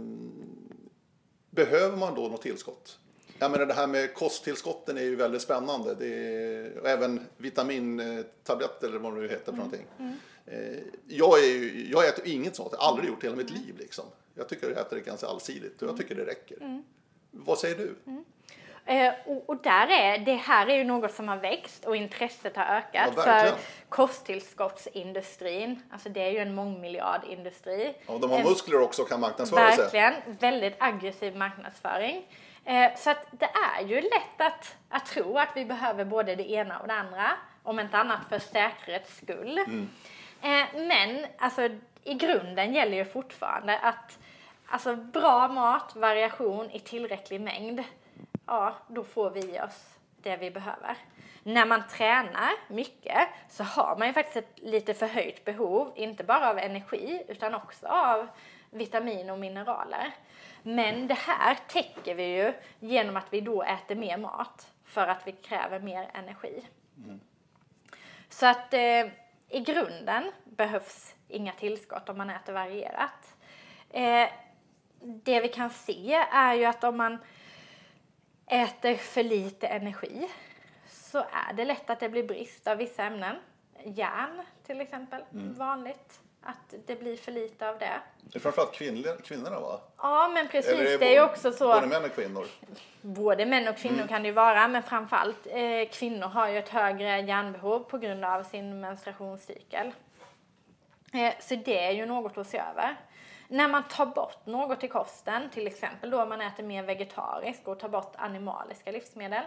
behöver 1.56 1.96
man 1.96 2.14
då 2.14 2.28
något 2.28 2.42
tillskott? 2.42 2.98
Jag 3.38 3.50
menar 3.50 3.66
det 3.66 3.74
här 3.74 3.86
med 3.86 4.14
kosttillskotten 4.14 4.98
är 4.98 5.02
ju 5.02 5.16
väldigt 5.16 5.42
spännande. 5.42 5.94
Det 5.94 6.06
är, 6.06 6.78
och 6.78 6.88
även 6.88 7.20
vitamintabletter 7.36 8.88
eller 8.88 8.98
vad 8.98 9.14
det 9.14 9.20
nu 9.20 9.28
heter 9.28 9.44
för 9.44 9.52
Mm. 9.52 9.58
någonting. 9.64 9.86
Eh, 10.46 10.78
jag, 11.08 11.38
är 11.44 11.46
ju, 11.48 11.88
jag 11.90 12.08
äter 12.08 12.26
inget 12.26 12.56
sånt, 12.56 12.68
jag 12.72 12.78
har 12.78 12.88
aldrig 12.88 13.08
gjort 13.08 13.20
det 13.20 13.26
hela 13.26 13.36
mitt 13.36 13.50
liv. 13.50 13.74
Liksom. 13.78 14.04
Jag 14.34 14.48
tycker 14.48 14.70
jag 14.70 14.78
äter 14.78 14.96
det 14.96 15.02
ganska 15.02 15.26
allsidigt 15.26 15.82
och 15.82 15.88
jag 15.88 15.96
tycker 15.96 16.14
det 16.14 16.24
räcker. 16.26 16.56
Mm. 16.60 16.82
Vad 17.30 17.58
säger 17.58 17.76
du? 17.76 17.94
Eh, 18.86 19.12
och, 19.24 19.44
och 19.46 19.56
där 19.62 19.86
är, 19.86 20.18
det 20.18 20.34
här 20.34 20.66
är 20.66 20.74
ju 20.74 20.84
något 20.84 21.12
som 21.12 21.28
har 21.28 21.36
växt 21.36 21.84
och 21.84 21.96
intresset 21.96 22.56
har 22.56 22.64
ökat 22.64 23.12
Ja, 23.16 23.22
för 23.22 23.54
kosttillskottsindustrin. 23.88 25.82
Alltså 25.92 26.08
det 26.08 26.22
är 26.22 26.30
ju 26.30 26.38
en 26.38 26.54
mångmiljardindustri. 26.54 27.94
Ja, 28.06 28.18
de 28.18 28.30
har 28.30 28.38
Eh, 28.38 28.44
muskler 28.44 28.80
också 28.80 29.02
och 29.02 29.08
kan 29.08 29.20
marknadsföra 29.20 29.72
sig. 29.72 29.84
Verkligen, 29.84 30.14
väldigt 30.40 30.76
aggressiv 30.78 31.36
marknadsföring. 31.36 32.26
Eh, 32.64 32.96
så 32.96 33.10
att 33.10 33.26
det 33.30 33.50
är 33.78 33.84
ju 33.84 34.00
lätt 34.00 34.40
att, 34.40 34.76
att 34.88 35.06
tro 35.06 35.38
att 35.38 35.48
vi 35.54 35.64
behöver 35.64 36.04
både 36.04 36.34
det 36.34 36.50
ena 36.50 36.78
och 36.78 36.86
det 36.86 36.94
andra, 36.94 37.30
om 37.62 37.80
inte 37.80 37.96
annat 37.96 38.20
för 38.28 38.38
säkerhets 38.38 39.16
skull. 39.16 39.58
Eh, 40.42 40.64
men 40.74 41.26
alltså, 41.38 41.68
i 42.04 42.14
grunden 42.14 42.74
gäller 42.74 42.96
ju 42.96 43.04
fortfarande 43.04 43.78
att 43.78 44.18
alltså, 44.66 44.96
bra 44.96 45.48
mat, 45.48 45.96
variation 45.96 46.70
i 46.70 46.80
tillräcklig 46.80 47.40
mängd, 47.40 47.84
ja, 48.46 48.74
då 48.88 49.04
får 49.04 49.30
vi 49.30 49.60
oss 49.60 49.98
det 50.22 50.36
vi 50.36 50.50
behöver. 50.50 50.96
När 51.42 51.66
man 51.66 51.88
tränar 51.88 52.52
mycket 52.68 53.28
så 53.48 53.64
har 53.64 53.96
man 53.96 54.06
ju 54.06 54.12
faktiskt 54.12 54.36
ett 54.36 54.58
lite 54.58 54.94
förhöjt 54.94 55.44
behov, 55.44 55.92
inte 55.96 56.24
bara 56.24 56.50
av 56.50 56.58
energi 56.58 57.22
utan 57.28 57.54
också 57.54 57.86
av 57.86 58.26
vitamin 58.70 59.30
och 59.30 59.38
mineraler. 59.38 60.14
Men 60.62 61.06
det 61.06 61.18
här 61.18 61.56
täcker 61.68 62.14
vi 62.14 62.36
ju 62.36 62.52
genom 62.80 63.16
att 63.16 63.26
vi 63.30 63.40
då 63.40 63.62
äter 63.62 63.94
mer 63.94 64.16
mat 64.16 64.72
för 64.84 65.06
att 65.06 65.26
vi 65.26 65.32
kräver 65.32 65.80
mer 65.80 66.10
energi. 66.14 66.64
Så 68.28 68.46
att 68.46 68.74
eh, 68.74 69.06
i 69.48 69.60
grunden 69.60 70.32
behövs 70.44 71.14
inga 71.28 71.52
tillskott 71.52 72.08
om 72.08 72.18
man 72.18 72.30
äter 72.30 72.52
varierat. 72.52 73.36
Eh, 73.90 74.28
det 75.00 75.40
vi 75.40 75.48
kan 75.48 75.70
se 75.70 76.14
är 76.32 76.54
ju 76.54 76.64
att 76.64 76.84
om 76.84 76.96
man 76.96 77.18
äter 78.46 78.94
för 78.94 79.22
lite 79.22 79.66
energi 79.66 80.28
så 80.88 81.18
är 81.18 81.52
det 81.54 81.64
lätt 81.64 81.90
att 81.90 82.00
det 82.00 82.08
blir 82.08 82.22
brist 82.22 82.66
av 82.66 82.76
vissa 82.76 83.02
ämnen. 83.02 83.36
Järn 83.84 84.42
till 84.66 84.80
exempel, 84.80 85.22
vanligt 85.56 86.20
att 86.42 86.74
det 86.86 86.96
blir 87.00 87.16
för 87.16 87.32
lite 87.32 87.68
av 87.68 87.78
det. 87.78 88.00
Det 88.20 88.38
är 88.38 88.40
framförallt 88.40 88.72
kvinnor, 88.72 89.20
kvinnorna 89.24 89.60
va? 89.60 89.80
Ja 89.98 90.28
men 90.28 90.48
precis, 90.48 90.72
Eller 90.72 90.98
det 90.98 91.06
är 91.06 91.12
ju 91.12 91.22
också 91.22 91.52
så. 91.52 91.68
Både 91.68 91.86
män 91.86 92.04
och 92.04 92.14
kvinnor. 92.14 92.46
Både 93.00 93.46
män 93.46 93.68
och 93.68 93.76
kvinnor 93.76 94.06
kan 94.06 94.22
det 94.22 94.28
ju 94.28 94.34
vara, 94.34 94.68
men 94.68 94.82
framförallt 94.82 95.46
eh, 95.46 95.88
kvinnor 95.92 96.26
har 96.26 96.48
ju 96.48 96.58
ett 96.58 96.68
högre 96.68 97.20
järnbehov 97.20 97.80
på 97.80 97.98
grund 97.98 98.24
av 98.24 98.42
sin 98.42 98.80
menstruationscykel. 98.80 99.92
Eh, 101.12 101.32
så 101.40 101.54
det 101.54 101.86
är 101.86 101.90
ju 101.90 102.06
något 102.06 102.38
att 102.38 102.46
se 102.46 102.58
över. 102.58 102.96
När 103.48 103.68
man 103.68 103.88
tar 103.88 104.06
bort 104.06 104.46
något 104.46 104.84
i 104.84 104.88
kosten, 104.88 105.50
till 105.50 105.66
exempel 105.66 106.10
då 106.10 106.22
om 106.22 106.28
man 106.28 106.40
äter 106.40 106.64
mer 106.64 106.82
vegetariskt 106.82 107.68
och 107.68 107.78
tar 107.78 107.88
bort 107.88 108.12
animaliska 108.16 108.92
livsmedel, 108.92 109.42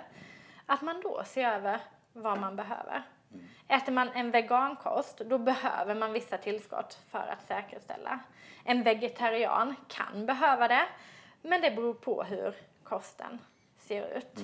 att 0.66 0.82
man 0.82 1.02
då 1.02 1.24
ser 1.26 1.50
över 1.50 1.80
vad 2.14 2.40
man 2.40 2.56
behöver. 2.56 3.04
Äter 3.68 3.92
man 3.92 4.10
en 4.10 4.32
vegankost, 4.32 5.18
då 5.18 5.38
behöver 5.38 5.96
man 5.96 6.14
vissa 6.14 6.38
tillskott 6.38 7.00
för 7.10 7.28
att 7.28 7.48
säkerställa. 7.48 8.20
En 8.64 8.84
vegetarian 8.84 9.76
kan 9.88 10.26
behöva 10.26 10.68
det, 10.68 10.86
men 11.42 11.62
det 11.62 11.72
beror 11.72 11.94
på 11.94 12.24
hur 12.24 12.56
kosten 12.84 13.40
ser 13.78 14.18
ut. 14.18 14.40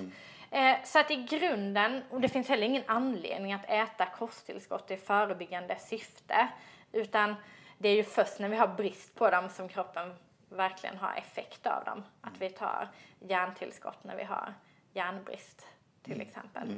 Eh, 0.50 0.76
så 0.84 0.98
att 0.98 1.10
i 1.10 1.16
grunden, 1.16 2.02
och 2.10 2.20
det 2.20 2.28
finns 2.28 2.48
heller 2.48 2.66
ingen 2.66 2.82
anledning 2.86 3.52
att 3.52 3.70
äta 3.70 4.06
kosttillskott 4.06 4.90
i 4.90 4.96
förebyggande 4.96 5.76
syfte, 5.78 6.48
utan 6.92 7.34
det 7.78 7.88
är 7.88 7.94
ju 7.94 8.04
först 8.04 8.38
när 8.38 8.48
vi 8.48 8.56
har 8.56 8.68
brist 8.68 9.14
på 9.14 9.30
dem 9.30 9.48
som 9.48 9.68
kroppen 9.68 10.14
verkligen 10.48 10.96
har 10.96 11.14
effekt 11.16 11.66
av 11.66 11.84
dem. 11.84 12.04
Att 12.20 12.38
vi 12.38 12.50
tar 12.50 12.88
järntillskott 13.20 14.04
när 14.04 14.16
vi 14.16 14.24
har 14.24 14.54
järnbrist 14.92 15.66
till 16.02 16.20
exempel. 16.20 16.74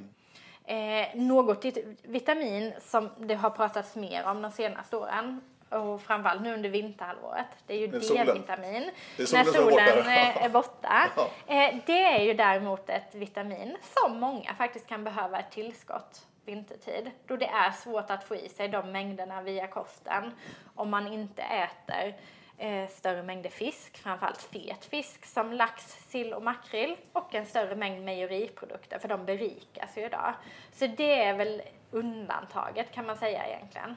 Eh, 0.64 1.08
något 1.14 1.64
vit- 1.64 1.98
vitamin 2.02 2.74
som 2.80 3.10
det 3.18 3.34
har 3.34 3.50
pratats 3.50 3.96
mer 3.96 4.24
om 4.26 4.42
de 4.42 4.50
senaste 4.50 4.96
åren 4.96 5.40
och 5.68 6.02
framförallt 6.02 6.42
nu 6.42 6.54
under 6.54 6.68
vinterhalvåret, 6.68 7.46
det 7.66 7.74
är 7.74 7.78
ju. 7.78 7.86
D-vitamin. 7.86 8.90
När 9.18 9.24
solen 9.26 9.44
som 9.46 9.62
är 9.62 9.70
borta. 9.70 9.86
solen 9.86 10.06
eh, 10.06 10.36
är 10.44 10.48
borta. 10.48 11.08
Ja. 11.16 11.54
Eh, 11.54 11.76
det 11.86 12.02
är 12.04 12.22
ju 12.22 12.34
däremot 12.34 12.90
ett 12.90 13.14
vitamin 13.14 13.76
som 13.82 14.20
många 14.20 14.54
faktiskt 14.54 14.86
kan 14.86 15.04
behöva 15.04 15.38
ett 15.40 15.50
tillskott 15.50 16.26
vintertid. 16.48 17.10
Då 17.26 17.36
det 17.36 17.46
är 17.46 17.70
svårt 17.70 18.10
att 18.10 18.24
få 18.24 18.36
i 18.36 18.48
sig 18.48 18.68
de 18.68 18.92
mängderna 18.92 19.42
via 19.42 19.66
kosten 19.66 20.32
om 20.74 20.90
man 20.90 21.12
inte 21.12 21.42
äter 21.42 22.14
eh, 22.58 22.88
större 22.88 23.22
mängder 23.22 23.50
fisk, 23.50 23.98
framförallt 23.98 24.42
fet 24.42 24.84
fisk 24.84 25.26
som 25.26 25.52
lax, 25.52 25.84
sill 26.08 26.32
och 26.32 26.42
makrill 26.42 26.96
och 27.12 27.34
en 27.34 27.46
större 27.46 27.76
mängd 27.76 28.04
mejeriprodukter 28.04 28.98
för 28.98 29.08
de 29.08 29.24
berikas 29.24 29.98
ju 29.98 30.04
idag. 30.04 30.34
Så 30.72 30.86
det 30.86 31.22
är 31.22 31.34
väl 31.34 31.62
undantaget 31.90 32.92
kan 32.92 33.06
man 33.06 33.16
säga 33.16 33.46
egentligen. 33.46 33.96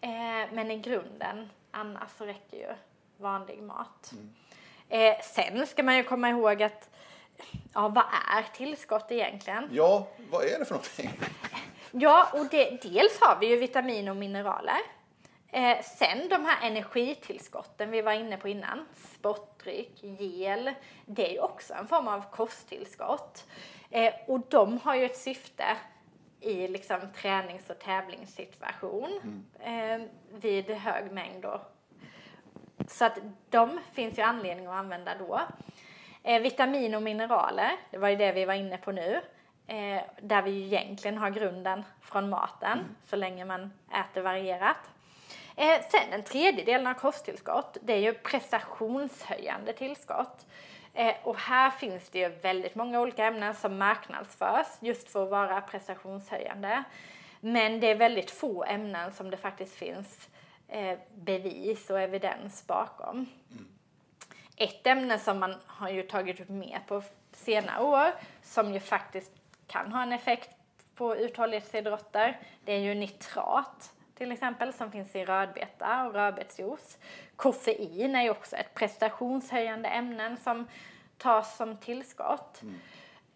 Eh, 0.00 0.52
men 0.52 0.70
i 0.70 0.78
grunden 0.78 1.50
annars 1.70 2.10
så 2.10 2.26
räcker 2.26 2.56
ju 2.56 2.74
vanlig 3.16 3.62
mat. 3.62 4.12
Eh, 4.88 5.20
sen 5.22 5.66
ska 5.66 5.82
man 5.82 5.96
ju 5.96 6.04
komma 6.04 6.28
ihåg 6.28 6.62
att 6.62 6.90
ja, 7.74 7.88
vad 7.88 8.04
är 8.36 8.42
tillskott 8.54 9.12
egentligen? 9.12 9.68
Ja, 9.72 10.06
vad 10.30 10.44
är 10.44 10.58
det 10.58 10.64
för 10.64 10.74
någonting? 10.74 11.10
Ja, 11.94 12.28
och 12.32 12.46
det, 12.50 12.82
dels 12.82 13.20
har 13.20 13.40
vi 13.40 13.46
ju 13.46 13.56
vitamin 13.56 14.08
och 14.08 14.16
mineraler. 14.16 14.78
Eh, 15.48 15.82
sen 15.82 16.28
de 16.28 16.44
här 16.44 16.66
energitillskotten 16.66 17.90
vi 17.90 18.02
var 18.02 18.12
inne 18.12 18.36
på 18.36 18.48
innan, 18.48 18.86
sportdryck, 18.94 20.02
gel, 20.02 20.70
det 21.06 21.28
är 21.28 21.32
ju 21.32 21.40
också 21.40 21.74
en 21.74 21.88
form 21.88 22.08
av 22.08 22.30
kosttillskott. 22.30 23.46
Eh, 23.90 24.14
och 24.26 24.40
de 24.48 24.78
har 24.78 24.94
ju 24.94 25.04
ett 25.04 25.18
syfte 25.18 25.76
i 26.40 26.68
liksom 26.68 27.00
tränings 27.16 27.70
och 27.70 27.78
tävlingssituation 27.78 29.42
eh, 29.60 30.02
vid 30.30 30.70
hög 30.70 31.12
mängd 31.12 31.42
då. 31.42 31.60
Så 32.88 33.04
att 33.04 33.18
de 33.50 33.80
finns 33.92 34.18
ju 34.18 34.22
anledning 34.22 34.66
att 34.66 34.72
använda 34.72 35.12
då. 35.18 35.40
Eh, 36.22 36.42
vitamin 36.42 36.94
och 36.94 37.02
mineraler, 37.02 37.76
det 37.90 37.98
var 37.98 38.08
ju 38.08 38.16
det 38.16 38.32
vi 38.32 38.44
var 38.44 38.54
inne 38.54 38.78
på 38.78 38.92
nu. 38.92 39.20
Eh, 39.66 40.02
där 40.20 40.42
vi 40.42 40.50
ju 40.50 40.66
egentligen 40.66 41.18
har 41.18 41.30
grunden 41.30 41.84
från 42.00 42.30
maten, 42.30 42.78
så 43.04 43.16
länge 43.16 43.44
man 43.44 43.72
äter 43.90 44.20
varierat. 44.20 44.90
Eh, 45.56 45.80
sen 45.90 46.10
den 46.10 46.22
tredje 46.22 46.64
delen 46.64 46.86
av 46.86 46.94
kosttillskott, 46.94 47.76
det 47.82 47.92
är 47.92 47.98
ju 47.98 48.12
prestationshöjande 48.14 49.72
tillskott. 49.72 50.46
Eh, 50.94 51.14
och 51.22 51.36
här 51.36 51.70
finns 51.70 52.08
det 52.08 52.18
ju 52.18 52.28
väldigt 52.28 52.74
många 52.74 53.00
olika 53.00 53.24
ämnen 53.24 53.54
som 53.54 53.78
marknadsförs 53.78 54.66
just 54.80 55.08
för 55.08 55.24
att 55.24 55.30
vara 55.30 55.60
prestationshöjande. 55.60 56.84
Men 57.40 57.80
det 57.80 57.90
är 57.90 57.94
väldigt 57.94 58.30
få 58.30 58.64
ämnen 58.64 59.12
som 59.12 59.30
det 59.30 59.36
faktiskt 59.36 59.74
finns 59.74 60.28
eh, 60.68 60.98
bevis 61.14 61.90
och 61.90 62.00
evidens 62.00 62.66
bakom. 62.66 63.26
Ett 64.56 64.86
ämne 64.86 65.18
som 65.18 65.38
man 65.38 65.54
har 65.66 65.88
ju 65.88 66.02
tagit 66.02 66.40
upp 66.40 66.48
mer 66.48 66.80
på 66.86 67.02
senare 67.32 67.82
år 67.82 68.12
som 68.42 68.74
ju 68.74 68.80
faktiskt 68.80 69.32
kan 69.66 69.92
ha 69.92 70.02
en 70.02 70.12
effekt 70.12 70.50
på 70.94 71.16
uthållighetsidrotter 71.16 72.38
det 72.64 72.72
är 72.72 72.78
ju 72.78 72.94
nitrat 72.94 73.92
till 74.14 74.32
exempel 74.32 74.72
som 74.72 74.92
finns 74.92 75.16
i 75.16 75.24
rödbeta 75.24 76.04
och 76.04 76.14
rödbetsjuice. 76.14 76.98
Koffein 77.36 78.14
är 78.14 78.22
ju 78.22 78.30
också 78.30 78.56
ett 78.56 78.74
prestationshöjande 78.74 79.88
ämne 79.88 80.36
som 80.36 80.68
tas 81.18 81.56
som 81.56 81.76
tillskott. 81.76 82.62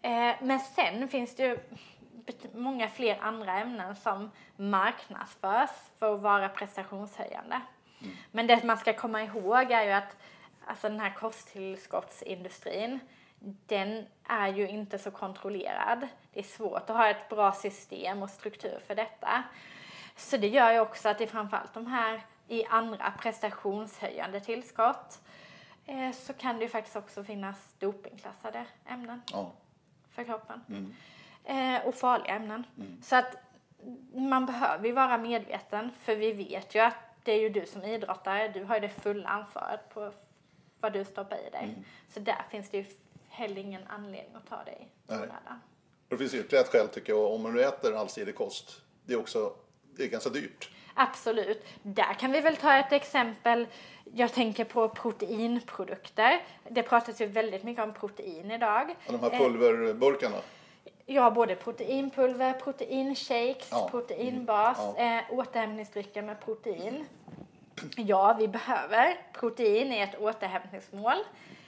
Eh, 0.01 0.35
men 0.41 0.59
sen 0.59 1.07
finns 1.07 1.35
det 1.35 1.43
ju 1.43 1.59
många 2.53 2.87
fler 2.87 3.17
andra 3.21 3.59
ämnen 3.59 3.95
som 3.95 4.31
marknadsförs 4.55 5.69
för 5.99 6.15
att 6.15 6.21
vara 6.21 6.49
prestationshöjande. 6.49 7.61
Men 8.31 8.47
det 8.47 8.63
man 8.63 8.77
ska 8.77 8.93
komma 8.93 9.23
ihåg 9.23 9.71
är 9.71 9.83
ju 9.83 9.91
att 9.91 10.17
alltså 10.67 10.89
den 10.89 10.99
här 10.99 11.13
kosttillskottsindustrin, 11.13 12.99
den 13.65 14.05
är 14.23 14.47
ju 14.47 14.67
inte 14.67 14.99
så 14.99 15.11
kontrollerad. 15.11 16.07
Det 16.33 16.39
är 16.39 16.43
svårt 16.43 16.89
att 16.89 16.95
ha 16.95 17.09
ett 17.09 17.29
bra 17.29 17.51
system 17.51 18.23
och 18.23 18.29
struktur 18.29 18.79
för 18.87 18.95
detta. 18.95 19.43
Så 20.15 20.37
det 20.37 20.47
gör 20.47 20.71
ju 20.71 20.79
också 20.79 21.09
att 21.09 21.17
det 21.17 21.23
är 21.23 21.27
framförallt 21.27 21.73
de 21.73 21.87
här 21.87 22.21
i 22.47 22.65
andra 22.65 23.11
prestationshöjande 23.19 24.39
tillskott 24.39 25.19
eh, 25.85 26.11
så 26.11 26.33
kan 26.33 26.55
det 26.57 26.61
ju 26.63 26.69
faktiskt 26.69 26.95
också 26.95 27.23
finnas 27.23 27.73
dopingklassade 27.79 28.65
ämnen 28.85 29.21
Ja. 29.31 29.51
för 30.11 30.23
kroppen. 30.23 30.95
Eh, 31.43 31.87
och 31.87 31.95
farliga 31.95 32.35
ämnen. 32.35 32.63
Så 33.03 33.15
att 33.15 33.35
man 34.13 34.45
behöver 34.45 34.85
ju 34.87 34.91
vara 34.93 35.17
medveten 35.17 35.91
för 35.99 36.15
vi 36.15 36.31
vet 36.33 36.75
ju 36.75 36.79
att 36.79 36.95
det 37.23 37.31
är 37.31 37.39
ju 37.41 37.49
du 37.49 37.65
som 37.65 37.83
idrottare, 37.83 38.47
du 38.47 38.63
har 38.63 38.75
ju 38.75 38.81
det 38.81 38.89
fulla 38.89 39.29
ansvaret 39.29 39.89
på 39.93 40.11
vad 40.81 40.93
du 40.93 41.05
stoppar 41.05 41.37
i 41.47 41.49
dig. 41.49 41.75
Så 42.09 42.19
där 42.19 42.41
finns 42.51 42.69
det 42.69 42.77
ju 42.77 42.85
heller 43.29 43.61
ingen 43.61 43.81
anledning 43.87 44.35
att 44.35 44.49
ta 44.49 44.63
dig 44.63 44.87
onödan. 45.07 45.61
Det 46.07 46.17
finns 46.17 46.33
ytterligare 46.33 46.65
ett 46.65 46.71
skäl 46.71 46.87
tycker 46.87 47.13
jag, 47.13 47.31
om 47.33 47.41
man 47.43 47.53
nu 47.53 47.63
äter 47.63 47.95
allsidig 47.95 48.35
kost. 48.35 48.81
Det 49.05 49.13
är 49.13 49.19
också 49.19 49.53
det 49.97 50.03
är 50.03 50.07
ganska 50.07 50.29
dyrt. 50.29 50.69
Absolut. 50.93 51.65
Där 51.83 52.13
kan 52.13 52.31
vi 52.31 52.41
väl 52.41 52.55
ta 52.55 52.73
ett 52.77 52.91
exempel. 52.91 53.67
Jag 54.13 54.33
tänker 54.33 54.65
på 54.65 54.89
proteinprodukter. 54.89 56.41
Det 56.69 56.83
pratas 56.83 57.21
ju 57.21 57.25
väldigt 57.25 57.63
mycket 57.63 57.83
om 57.83 57.93
protein 57.93 58.51
idag. 58.51 58.95
Ja, 59.05 59.11
De 59.11 59.19
här 59.21 59.31
Eh, 59.31 59.37
pulverburkarna. 59.39 60.37
Ja, 61.05 61.31
både 61.31 61.55
proteinpulver, 61.55 62.53
proteinshakes, 62.53 63.67
Ja. 63.71 63.87
proteinbas, 63.91 64.77
Ja. 64.97 65.17
eh, 65.17 65.23
återhämtningsdrycker 65.39 66.21
med 66.21 66.39
protein. 66.45 67.05
Ja, 67.95 68.35
vi 68.39 68.47
behöver 68.47 69.17
protein 69.33 69.93
i 69.93 69.99
ett 69.99 70.19
återhämtningsmål. 70.19 71.15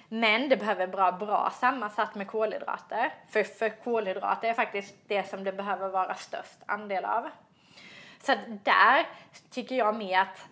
Men 0.10 0.50
det 0.50 0.58
behöver 0.58 0.88
vara 0.88 1.12
bra 1.12 1.54
sammansatt 1.60 2.16
med 2.16 2.28
kolhydrater. 2.28 3.14
För, 3.30 3.44
för 3.44 3.70
kolhydrater 3.70 4.50
är 4.50 4.54
faktiskt 4.54 4.96
det 5.08 5.30
som 5.30 5.44
det 5.44 5.52
behöver 5.52 5.90
vara 5.90 6.16
störst 6.16 6.58
andel 6.66 7.06
av. 7.06 7.30
Så 8.22 8.36
där 8.64 9.08
tycker 9.50 9.76
jag 9.76 9.96
mer 9.96 10.20
att 10.20 10.48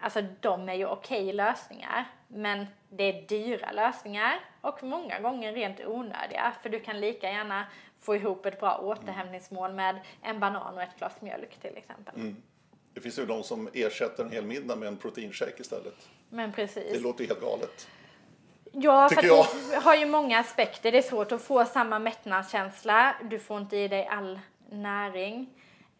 alltså, 0.00 0.22
de 0.40 0.68
är 0.68 0.74
ju 0.74 0.86
okej 0.86 1.32
lösningar. 1.32 2.04
Men 2.28 2.66
det 2.88 3.04
är 3.04 3.26
dyra 3.28 3.72
lösningar 3.72 4.40
och 4.60 4.82
många 4.82 5.20
gånger 5.20 5.52
rent 5.52 5.80
onödiga. 5.80 6.52
För 6.62 6.68
du 6.68 6.80
kan 6.80 7.00
lika 7.00 7.30
gärna 7.30 7.66
få 8.00 8.16
ihop 8.16 8.46
ett 8.46 8.60
bra 8.60 8.78
återhämtningsmål 8.78 9.72
med 9.72 10.00
en 10.22 10.40
banan 10.40 10.74
och 10.74 10.82
ett 10.82 10.98
glas 10.98 11.20
mjölk 11.20 11.56
till 11.60 11.76
exempel. 11.76 12.14
Mm. 12.14 12.42
Det 12.96 13.02
finns 13.02 13.18
ju 13.18 13.26
de 13.26 13.42
som 13.42 13.68
ersätter 13.72 14.24
en 14.24 14.30
hel 14.30 14.44
middag 14.44 14.76
med 14.76 14.88
en 14.88 14.96
proteinshake 14.96 15.60
istället. 15.60 16.08
Men 16.28 16.50
Det 16.50 16.56
precis. 16.56 17.00
låter 17.00 17.22
ju 17.24 17.28
helt 17.28 17.40
galet. 17.40 17.88
Ja, 18.72 19.08
för 19.08 19.22
det 19.22 19.76
har 19.82 19.94
ju 19.94 20.06
många 20.06 20.38
aspekter. 20.38 20.92
Det 20.92 20.98
är 20.98 21.02
svårt 21.02 21.32
att 21.32 21.42
få 21.42 21.64
samma 21.64 21.98
mättnadskänsla. 21.98 23.16
Du 23.30 23.38
får 23.38 23.58
inte 23.58 23.76
i 23.76 23.88
dig 23.88 24.06
all 24.06 24.40
näring. 24.70 25.50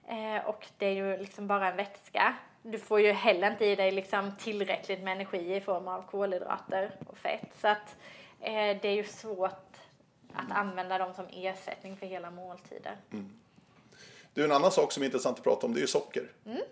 Eh, 0.09 0.47
och 0.49 0.66
det 0.78 0.86
är 0.86 0.92
ju 0.92 1.16
liksom 1.16 1.47
bara 1.47 1.70
en 1.70 1.76
vätska. 1.76 2.34
Du 2.62 2.78
får 2.78 3.01
ju 3.01 3.12
heller 3.12 3.51
inte 3.51 3.64
i 3.64 3.76
dig 3.76 3.90
liksom 3.90 4.32
tillräckligt 4.38 5.03
med 5.03 5.12
energi 5.12 5.55
i 5.55 5.61
form 5.61 5.88
av 5.88 6.03
kolhydrater 6.11 6.97
och 7.07 7.18
fett. 7.18 7.51
Så 7.61 7.68
att 7.68 7.97
eh, 8.40 8.53
det 8.82 8.88
är 8.88 8.94
ju 8.94 9.05
svårt 9.05 9.76
att 10.32 10.51
använda 10.51 10.99
dem 10.99 11.14
som 11.14 11.26
ersättning 11.32 11.97
för 11.97 12.07
hela 12.07 12.30
måltider. 12.30 12.97
Du, 14.34 14.44
en 14.44 14.53
annan 14.53 14.72
sak 14.72 14.92
som 14.92 15.03
är 15.03 15.07
intressant 15.07 15.38
att 15.38 15.44
prata 15.44 15.66
om 15.66 15.74
det 15.74 15.78
är 15.78 15.82
ju 15.82 15.86
socker. 15.86 16.32
Mm. 16.47 16.62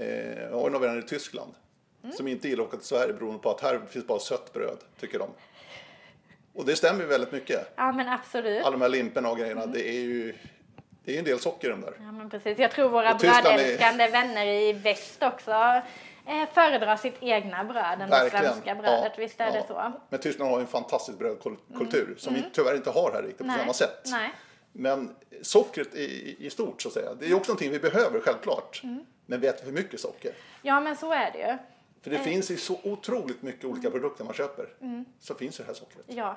Eh, 0.00 0.50
har 0.60 0.70
några 0.70 0.78
vänner 0.86 0.98
i 0.98 1.02
Tyskland 1.02 1.54
som 2.16 2.28
inte 2.28 2.48
gillar 2.48 2.62
att 2.64 2.68
åka 2.68 2.76
till 2.76 2.86
Sverige 2.86 3.12
beroende 3.12 3.38
på 3.38 3.50
att 3.50 3.60
här 3.60 3.80
finns 3.88 4.06
bara 4.06 4.18
sött 4.18 4.52
bröd, 4.52 4.78
tycker 5.00 5.18
de. 5.18 5.28
Och 6.54 6.64
det 6.66 6.76
stämmer 6.76 7.00
ju 7.00 7.06
väldigt 7.06 7.32
mycket. 7.32 7.72
Ja, 7.76 7.92
men 7.92 8.08
absolut. 8.08 8.62
Alla 8.64 8.70
de 8.70 8.80
här 8.80 8.88
limporna 8.88 9.30
och 9.30 9.38
grejerna, 9.38 9.66
det 9.66 9.88
är 9.88 10.00
ju 10.00 10.34
det 11.04 11.14
är 11.14 11.18
en 11.18 11.24
del 11.24 11.38
socker 11.38 11.68
i 11.68 11.70
de 11.70 11.80
där. 11.80 11.94
Ja, 11.98 12.12
men 12.12 12.30
precis. 12.30 12.58
Jag 12.58 12.70
tror 12.70 12.88
våra 12.88 13.12
Tyskland 13.18 13.46
är- 13.46 13.56
brödälskande 13.56 14.08
vänner 14.08 14.46
i 14.46 14.72
väst 14.72 15.22
också 15.22 15.50
eh, 16.26 16.48
föredrar 16.54 16.96
sitt 16.96 17.16
egna 17.20 17.64
bröd 17.64 18.00
än 18.00 18.10
det 18.10 18.30
svenska 18.30 18.74
brödet. 18.74 19.12
Visst 19.18 19.40
är 19.40 19.52
det 19.52 19.64
så? 19.68 19.78
Mm. 19.78 19.92
Men 20.08 20.20
Tyskland 20.20 20.50
har 20.50 20.60
en 20.60 20.66
fantastisk 20.66 21.18
brödkultur 21.18 22.14
som 22.18 22.34
vi 22.34 22.44
tyvärr 22.52 22.74
inte 22.76 22.90
har 22.90 23.12
här 23.12 23.22
riktigt 23.22 23.46
på 23.46 23.52
samma 23.58 23.72
sätt. 23.72 24.02
Nej. 24.04 24.30
Men 24.72 25.14
sockret 25.42 25.94
i, 25.94 26.36
i 26.38 26.50
stort 26.50 26.82
så 26.82 26.88
att 26.88 26.94
säga, 26.94 27.14
det 27.14 27.24
är 27.24 27.28
ju 27.28 27.34
också 27.34 27.52
någonting 27.52 27.70
vi 27.70 27.78
behöver 27.78 28.20
självklart. 28.20 28.80
Mm. 28.84 29.04
Men 29.30 29.40
vi 29.40 29.46
äter 29.46 29.64
för 29.64 29.72
mycket 29.72 30.00
socker. 30.00 30.32
Ja, 30.62 30.80
men 30.80 30.96
så 30.96 31.12
är 31.12 31.30
det 31.32 31.38
ju. 31.38 31.58
För 32.02 32.10
det 32.10 32.18
finns 32.18 32.50
i 32.50 32.56
så 32.56 32.80
otroligt 32.84 33.42
mycket 33.42 33.64
olika 33.64 33.88
Mm. 33.88 34.00
produkter 34.00 34.24
man 34.24 34.34
köper. 34.34 34.68
Så 35.20 35.34
finns 35.34 35.56
det 35.56 35.64
här 35.64 35.74
sockret. 35.74 36.04
Ja. 36.06 36.36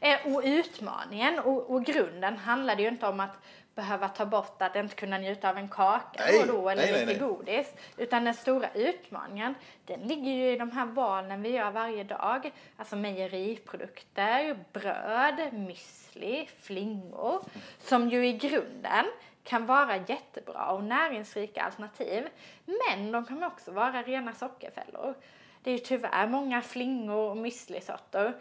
Eh, 0.00 0.34
och 0.34 0.42
utmaningen 0.44 1.38
och, 1.38 1.70
och 1.70 1.84
grunden 1.84 2.36
handlar 2.36 2.76
det 2.76 2.82
ju 2.82 2.88
inte 2.88 3.06
om 3.06 3.20
att 3.20 3.36
behöva 3.74 4.08
ta 4.08 4.26
bort 4.26 4.62
att 4.62 4.76
inte 4.76 4.94
kunna 4.94 5.18
njuta 5.18 5.50
av 5.50 5.56
en 5.58 5.68
kaka 5.68 6.20
Nej, 6.24 6.40
och 6.40 6.46
då 6.46 6.68
eller 6.68 6.82
nej, 6.82 6.92
lite 6.92 7.06
nej. 7.06 7.18
godis. 7.18 7.66
Utan 7.96 8.24
den 8.24 8.34
stora 8.34 8.68
utmaningen 8.74 9.54
den 9.84 10.00
ligger 10.00 10.32
ju 10.32 10.52
i 10.52 10.56
de 10.58 10.70
här 10.70 10.86
valen 10.86 11.42
vi 11.42 11.48
gör 11.48 11.70
varje 11.70 12.04
dag. 12.04 12.52
Alltså 12.76 12.96
mejeriprodukter, 12.96 14.58
bröd, 14.72 15.38
müsli, 15.52 16.46
flingor. 16.60 17.44
Som 17.80 18.08
ju 18.08 18.26
i 18.26 18.32
grunden 18.32 19.06
kan 19.46 19.66
vara 19.66 19.96
jättebra 19.96 20.70
och 20.70 20.84
näringsrika 20.84 21.62
alternativ. 21.62 22.28
Men 22.64 23.12
de 23.12 23.24
kan 23.24 23.44
också 23.44 23.72
vara 23.72 24.02
rena 24.02 24.32
sockerfällor. 24.32 25.14
Det 25.62 25.70
är 25.70 25.74
ju 25.74 25.84
tyvärr 25.84 26.26
många 26.26 26.62
flingor 26.62 27.30
och 27.30 27.36
müslisorter 27.36 28.34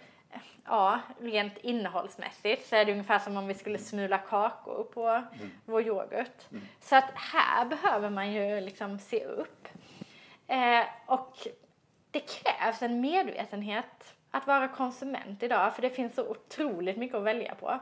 ja, 0.65 0.99
rent 1.19 1.57
innehållsmässigt 1.57 2.67
så 2.67 2.75
är 2.75 2.85
det 2.85 2.91
ungefär 2.91 3.19
som 3.19 3.37
om 3.37 3.47
vi 3.47 3.53
skulle 3.53 3.77
smula 3.77 4.17
kakor 4.17 4.83
på 4.83 5.23
vår 5.65 5.81
yoghurt. 5.81 6.43
Så 6.79 6.95
att 6.95 7.11
här 7.15 7.65
behöver 7.65 8.09
man 8.09 8.31
ju 8.31 8.61
liksom 8.61 8.99
se 8.99 9.25
upp. 9.25 9.67
Eh, 10.47 10.85
och 11.05 11.47
det 12.11 12.19
krävs 12.19 12.81
en 12.81 13.01
medvetenhet 13.01 14.15
att 14.31 14.47
vara 14.47 14.67
konsument 14.67 15.43
idag 15.43 15.75
för 15.75 15.81
det 15.81 15.89
finns 15.89 16.15
så 16.15 16.27
otroligt 16.29 16.97
mycket 16.97 17.17
att 17.17 17.23
välja 17.23 17.55
på. 17.55 17.79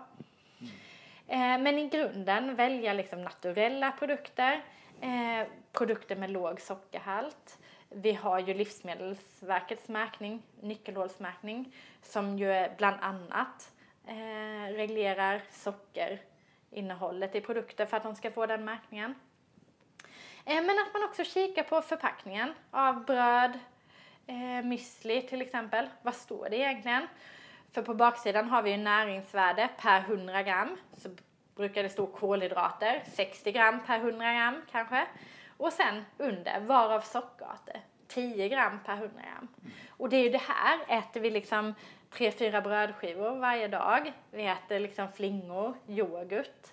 Eh, 1.28 1.58
men 1.60 1.80
i 1.80 1.90
grunden 1.90 2.56
välja 2.56 2.94
liksom 2.94 3.22
naturella 3.22 3.92
produkter, 3.92 4.64
eh, 5.02 5.48
produkter 5.72 6.16
med 6.16 6.30
låg 6.30 6.62
sockerhalt. 6.62 7.58
Vi 7.90 8.14
har 8.14 8.40
ju 8.40 8.54
Livsmedelsverkets 8.54 9.88
märkning, 9.88 10.44
nyckelhålsmärkning, 10.62 11.76
som 12.02 12.38
ju 12.38 12.68
bland 12.78 12.98
annat 13.02 13.72
eh, 14.08 14.74
reglerar 14.74 15.42
sockerinnehållet 15.52 17.36
i 17.36 17.42
produkter 17.42 17.86
för 17.86 17.98
att 17.98 18.04
de 18.04 18.16
ska 18.16 18.32
få 18.32 18.46
den 18.46 18.66
märkningen. 18.66 19.16
Eh, 20.46 20.56
men 20.56 20.80
att 20.80 20.94
man 20.94 21.04
också 21.04 21.24
kikar 21.24 21.64
på 21.64 21.82
förpackningen 21.82 22.54
av 22.72 23.06
bröd, 23.06 23.60
eh, 24.28 24.64
müsli 24.64 25.22
till 25.30 25.42
exempel. 25.42 25.90
Vad 26.02 26.16
står 26.16 26.50
det 26.50 26.58
egentligen? 26.58 27.08
För 27.74 27.82
på 27.82 27.94
baksidan 27.94 28.50
har 28.50 28.62
vi 28.62 28.72
ju 28.72 28.78
näringsvärde 28.78 29.70
per 29.78 30.00
100 30.00 30.44
gram. 30.44 30.78
Så 30.98 31.10
brukar 31.56 31.84
det 31.84 31.90
stå 31.90 32.06
kolhydrater, 32.06 33.04
60 33.14 33.52
gram 33.52 33.80
per 33.86 33.98
100 33.98 34.34
gram 34.34 34.62
kanske. 34.72 35.08
Och 35.58 35.74
sen 35.74 36.06
under, 36.18 36.60
varav 36.60 37.02
sockerarter, 37.02 37.82
10 38.08 38.50
gram 38.50 38.80
per 38.86 38.94
100 38.94 39.10
gram. 39.22 39.48
Och 39.90 40.10
det 40.10 40.18
är 40.18 40.24
ju 40.24 40.30
det 40.30 40.42
här, 40.42 40.80
äter 40.88 41.22
vi 41.22 41.30
liksom 41.30 41.74
tre, 42.10 42.32
fyra 42.32 42.62
brödskivor 42.62 43.36
varje 43.36 43.68
dag. 43.68 44.14
Vi 44.32 44.46
äter 44.46 44.80
liksom 44.80 45.12
flingor, 45.12 45.74
yoghurt. 45.88 46.68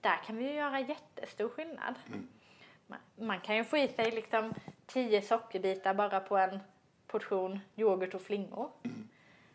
Där 0.00 0.16
kan 0.26 0.36
vi 0.36 0.44
ju 0.44 0.54
göra 0.54 0.80
jättestor 0.80 1.48
skillnad. 1.48 1.94
Man, 2.86 2.98
man 3.16 3.40
kan 3.40 3.56
ju 3.56 3.64
få 3.64 3.76
i 3.76 3.88
sig 3.88 4.10
liksom 4.10 4.54
10 4.86 5.22
sockerbitar 5.22 5.94
bara 5.94 6.20
på 6.20 6.36
en 6.36 6.60
portion 7.06 7.60
yoghurt 7.76 8.14
och 8.14 8.22
flingor. 8.22 8.70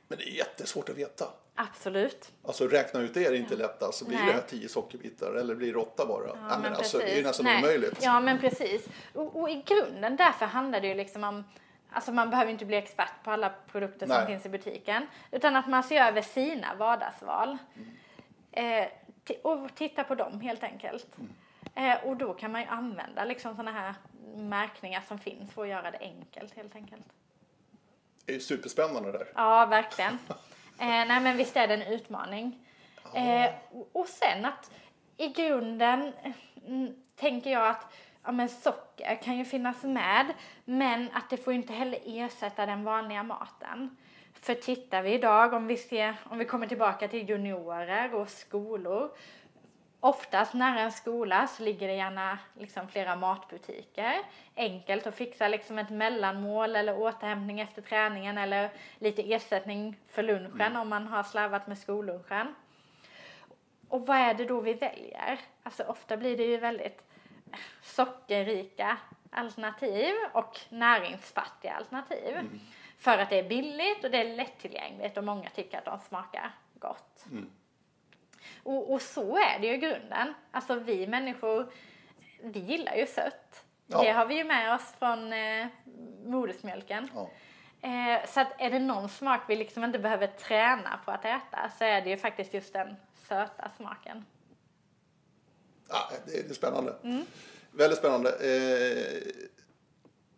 Men 0.07 0.17
det 0.17 0.23
är 0.23 0.33
jättesvårt 0.33 0.89
att 0.89 0.97
veta. 0.97 1.25
Absolut. 1.55 2.31
Alltså 2.43 2.67
räkna 2.67 2.99
ut 2.99 3.13
det 3.13 3.25
är 3.25 3.33
inte 3.33 3.55
lätt. 3.55 3.83
Alltså, 3.83 4.05
blir 4.05 4.17
Nej. 4.17 4.27
det 4.27 4.33
här 4.33 4.41
10 4.41 4.69
sockerbitar 4.69 5.33
eller 5.33 5.55
blir 5.55 5.73
det 5.73 5.79
8 5.79 6.05
bara? 6.05 6.27
Ja, 6.49 6.59
men 6.59 6.73
alltså, 6.73 6.97
det 6.97 7.13
är 7.13 7.17
ju 7.17 7.23
nästan 7.23 7.45
Nej. 7.45 7.59
omöjligt. 7.63 7.99
Ja, 8.01 8.19
men 8.19 8.39
precis. 8.39 8.87
Och, 9.13 9.41
och 9.41 9.49
i 9.49 9.63
grunden 9.65 10.15
därför 10.15 10.45
handlar 10.45 10.81
det 10.81 10.87
ju 10.87 10.93
liksom 10.93 11.23
om 11.23 11.43
Alltså 11.89 12.11
man 12.11 12.29
behöver 12.29 12.51
inte 12.51 12.65
bli 12.65 12.77
expert 12.77 13.23
på 13.23 13.31
alla 13.31 13.53
produkter 13.71 14.07
som 14.07 14.15
Nej. 14.15 14.25
finns 14.27 14.45
i 14.45 14.49
butiken. 14.49 15.07
Utan 15.31 15.55
att 15.55 15.67
man 15.67 15.83
ser 15.83 16.01
över 16.07 16.21
sina 16.21 16.75
vardagsval. 16.75 17.57
Eh, 18.51 18.87
ti- 19.25 19.41
och 19.41 19.75
titta 19.75 20.03
på 20.03 20.15
dem 20.15 20.41
helt 20.41 20.63
enkelt. 20.63 21.07
Eh, 21.75 22.03
och 22.03 22.15
då 22.17 22.33
kan 22.33 22.51
man 22.51 22.61
ju 22.61 22.67
använda 22.67 23.25
liksom 23.25 23.55
sådana 23.55 23.71
här 23.71 23.93
märkningar 24.35 25.01
som 25.07 25.19
finns 25.19 25.51
för 25.51 25.61
att 25.61 25.67
göra 25.69 25.91
det 25.91 25.97
enkelt 25.97 26.55
helt 26.55 26.75
enkelt. 26.75 27.05
Det 28.25 28.31
är 28.31 28.33
ju 28.33 28.39
superspännande 28.41 29.11
det 29.11 29.17
där. 29.17 29.27
Ja, 29.35 29.65
verkligen. 29.65 30.19
Eh, 30.79 30.87
nej, 30.87 31.19
men 31.19 31.37
visst 31.37 31.55
är 31.57 31.67
det 31.67 31.73
en 31.73 31.81
utmaning. 31.93 32.59
Eh, 33.13 33.49
och- 33.71 33.89
och 33.93 34.07
sen 34.07 34.45
att 34.45 34.71
i 35.17 35.27
grunden 35.27 36.13
mm, 36.67 36.95
tänker 37.15 37.51
jag 37.51 37.67
att 37.67 37.93
ja, 38.23 38.31
men 38.31 38.49
socker 38.49 39.15
kan 39.23 39.37
ju 39.37 39.45
finnas 39.45 39.83
med, 39.83 40.25
men 40.65 41.09
att 41.13 41.29
det 41.29 41.37
får 41.37 41.53
inte 41.53 41.73
heller 41.73 41.99
ersätta 42.05 42.65
den 42.65 42.83
vanliga 42.83 43.23
maten. 43.23 43.97
För 44.33 44.53
tittar 44.53 45.01
vi 45.01 45.13
idag, 45.13 45.53
om 45.53 45.67
vi, 45.67 45.77
ser, 45.77 46.15
om 46.23 46.37
vi 46.37 46.45
kommer 46.45 46.67
tillbaka 46.67 47.07
till 47.07 47.29
juniorer 47.29 48.13
och 48.15 48.29
skolor, 48.29 49.11
Oftast 50.05 50.53
nära 50.53 50.79
en 50.79 50.91
skola 50.91 51.47
så 51.47 51.63
ligger 51.63 51.87
det 51.87 51.93
gärna 51.93 52.39
liksom 52.53 52.87
flera 52.87 53.15
matbutiker. 53.15 54.21
Enkelt 54.55 55.07
att 55.07 55.15
fixa 55.15 55.47
liksom 55.47 55.79
ett 55.79 55.89
mellanmål 55.89 56.75
eller 56.75 56.97
återhämtning 56.97 57.59
efter 57.59 57.81
träningen 57.81 58.37
eller 58.37 58.69
lite 58.99 59.33
ersättning 59.33 59.99
för 60.07 60.23
lunchen 60.23 60.61
mm. 60.61 60.81
om 60.81 60.89
man 60.89 61.07
har 61.07 61.23
slarvat 61.23 61.67
med 61.67 61.77
skollunchen. 61.77 62.55
Och 63.89 64.07
vad 64.07 64.17
är 64.17 64.33
det 64.33 64.45
då 64.45 64.61
vi 64.61 64.73
väljer? 64.73 65.39
Alltså 65.63 65.83
ofta 65.83 66.17
blir 66.17 66.37
det 66.37 66.45
ju 66.45 66.57
väldigt 66.57 67.03
sockerrika 67.81 68.97
alternativ 69.31 70.13
och 70.33 70.59
näringsfattiga 70.69 71.73
alternativ. 71.73 72.37
Mm. 72.37 72.59
För 72.97 73.17
att 73.17 73.29
det 73.29 73.39
är 73.39 73.49
billigt 73.49 74.03
och 74.03 74.11
det 74.11 74.17
är 74.17 74.35
lättillgängligt 74.35 75.17
och 75.17 75.23
många 75.23 75.49
tycker 75.49 75.77
att 75.77 75.85
de 75.85 75.99
smakar 75.99 76.51
gott. 76.73 77.25
Mm. 77.31 77.49
Och, 78.63 78.93
och, 78.93 79.01
så 79.01 79.37
är 79.37 79.59
det 79.59 79.67
ju 79.67 79.73
i 79.73 79.77
grunden. 79.77 80.33
Alltså 80.51 80.75
vi 80.75 81.07
människor, 81.07 81.71
vi 82.41 82.59
gillar 82.59 82.95
ju 82.95 83.07
sött. 83.07 83.63
Ja. 83.87 84.03
Det 84.03 84.11
har 84.11 84.25
vi 84.25 84.35
ju 84.35 84.43
med 84.43 84.75
oss 84.75 84.93
från 84.99 85.33
eh, 85.33 85.67
modersmjölken. 86.25 87.09
Ja. 87.15 87.29
Eh, 87.81 88.27
så 88.27 88.39
att 88.39 88.47
är 88.57 88.69
det 88.69 88.79
någon 88.79 89.09
smak 89.09 89.41
vi 89.47 89.55
liksom 89.55 89.83
inte 89.83 89.99
behöver 89.99 90.27
träna 90.27 90.99
på 91.05 91.11
att 91.11 91.25
äta 91.25 91.71
så 91.77 91.83
är 91.83 92.01
det 92.01 92.09
ju 92.09 92.17
faktiskt 92.17 92.53
just 92.53 92.73
den 92.73 92.95
söta 93.27 93.71
smaken. 93.77 94.25
Ja, 95.89 96.09
det 96.25 96.49
är 96.49 96.53
spännande. 96.53 96.95
Mm. 97.03 97.25
Väldigt 97.71 97.99
spännande. 97.99 98.29
Eh, 98.29 99.31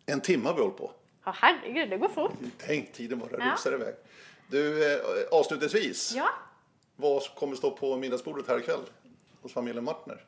en 0.06 0.20
timme 0.20 0.48
har 0.48 0.54
vi 0.54 0.60
hållit 0.60 0.76
på. 0.76 0.92
Ja, 1.24 1.34
herregud, 1.36 1.90
det 1.90 1.96
går 1.96 2.08
fort. 2.08 2.32
Tänk, 2.58 2.92
tiden 2.92 3.18
bara 3.18 3.30
ja. 3.38 3.52
rusar 3.52 3.72
iväg. 3.72 3.94
Du, 4.46 4.92
eh, 4.94 5.00
avslutningsvis. 5.30 6.12
Ja. 6.16 6.28
Vad 7.00 7.34
kommer 7.34 7.56
stå 7.56 7.70
på 7.70 7.96
middagsbordet 7.96 8.48
här 8.48 8.58
ikväll 8.58 8.80
hos 9.42 9.52
familjen 9.52 9.84
Martner? 9.84 10.24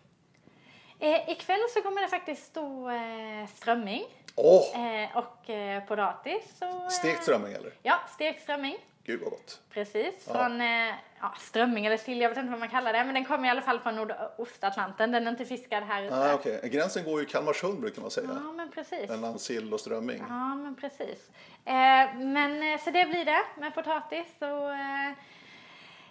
Eh, 0.98 1.30
ikväll 1.30 1.58
så 1.74 1.82
kommer 1.82 2.02
det 2.02 2.08
faktiskt 2.08 2.46
stå 2.46 2.90
eh, 2.90 3.48
strömming. 3.56 4.04
Oh. 4.36 4.80
Eh, 4.80 5.16
och 5.16 5.50
eh, 5.50 5.84
potatis. 5.84 6.44
Och, 6.58 6.66
eh, 6.66 6.88
stekt 6.88 7.22
strömming 7.22 7.52
eller? 7.52 7.72
Ja, 7.82 8.00
stekt 8.14 8.42
strömming. 8.42 8.76
Gud 9.04 9.20
vad 9.20 9.30
gott. 9.30 9.60
Precis, 9.70 10.14
ja. 10.26 10.32
från 10.32 10.60
eh, 10.60 10.94
ja, 11.20 11.34
strömming 11.38 11.86
eller 11.86 11.96
sill, 11.96 12.20
jag 12.20 12.28
vet 12.28 12.38
inte 12.38 12.50
vad 12.50 12.60
man 12.60 12.68
kallar 12.68 12.92
det, 12.92 13.04
men 13.04 13.14
den 13.14 13.24
kommer 13.24 13.48
i 13.48 13.50
alla 13.50 13.62
fall 13.62 13.80
från 13.80 13.96
Nordostatlanten, 13.96 15.12
den 15.12 15.26
är 15.26 15.30
inte 15.30 15.44
fiskad 15.44 15.82
här 15.82 16.02
ute. 16.02 16.16
Ah, 16.16 16.34
okay. 16.34 16.68
Gränsen 16.68 17.04
går 17.04 17.20
ju 17.20 17.26
Kalmarsund 17.26 17.80
brukar 17.80 18.02
man 18.02 18.10
säga. 18.10 18.28
Ja, 18.44 18.52
men 18.52 18.70
precis. 18.70 19.08
Mellan 19.08 19.38
sill 19.38 19.74
och 19.74 19.80
strömming. 19.80 20.24
Ja, 20.28 20.54
men 20.54 20.76
precis. 20.76 21.30
Eh, 21.64 22.18
men 22.18 22.78
så 22.78 22.90
det 22.90 23.04
blir 23.04 23.24
det 23.24 23.44
med 23.58 23.74
potatis 23.74 24.26
och 24.40 24.70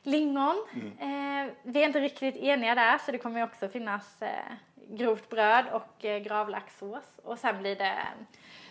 lingon. 0.10 0.66
Mm. 0.74 1.48
Eh, 1.48 1.54
vi 1.64 1.82
är 1.82 1.86
inte 1.88 2.00
riktigt 2.00 2.36
eniga 2.36 2.76
där 2.76 2.98
så 2.98 3.12
det 3.12 3.18
kommer 3.18 3.44
också 3.44 3.70
finnas 3.70 4.22
eh, 4.22 4.30
grovt 4.90 5.30
bröd 5.30 5.66
och 5.72 6.06
eh, 6.06 6.20
gravlaxsås. 6.20 7.04
Och 7.24 7.40
sen 7.40 7.60
blir 7.60 7.76
det 7.76 7.98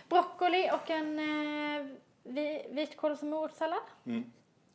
broccoli 0.09 0.69
och 0.73 0.89
en 0.89 1.19
eh, 1.19 1.85
vitkåls 2.69 3.21
och 3.21 3.27
morotssallad. 3.27 3.79
Mm. 4.05 4.31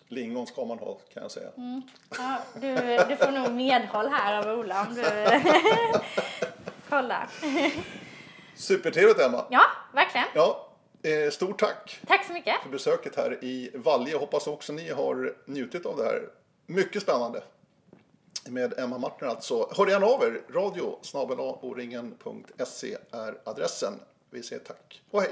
Lingon 0.08 0.46
ska 0.46 0.64
man 0.64 0.78
ha 0.78 0.94
kan 1.14 1.22
jag 1.22 1.30
säga. 1.30 1.48
Mm. 1.56 1.82
Ja, 2.18 2.38
du, 2.54 2.74
du 3.08 3.16
får 3.16 3.30
nog 3.30 3.52
medhåll 3.52 4.08
här 4.08 4.38
av 4.38 4.58
Ola 4.58 4.86
om 4.88 4.94
du 4.94 5.02
kollar. 6.88 7.28
Supertrevligt 8.54 9.20
Emma. 9.20 9.44
Ja, 9.50 9.62
verkligen. 9.92 10.26
Ja, 10.34 10.68
eh, 11.02 11.30
stort 11.30 11.58
tack. 11.60 12.00
Tack 12.06 12.24
så 12.24 12.32
mycket. 12.32 12.62
För 12.62 12.68
besöket 12.68 13.16
här 13.16 13.44
i 13.44 13.70
Valje. 13.74 14.16
Hoppas 14.16 14.46
också 14.46 14.72
ni 14.72 14.90
har 14.90 15.36
njutit 15.46 15.86
av 15.86 15.96
det 15.96 16.04
här 16.04 16.22
mycket 16.66 17.02
spännande. 17.02 17.42
Med 18.48 18.78
Emma 18.78 18.98
Martner 18.98 19.28
alltså. 19.28 19.68
Hör 19.76 19.86
gärna 19.86 20.06
av 20.06 20.22
er. 20.22 20.42
Radio 20.50 20.98
snabel 21.02 21.40
är 23.10 23.38
adressen. 23.44 23.92
Vi 24.30 24.42
säger 24.42 24.62
tack 24.62 25.02
och 25.10 25.22
hej. 25.22 25.30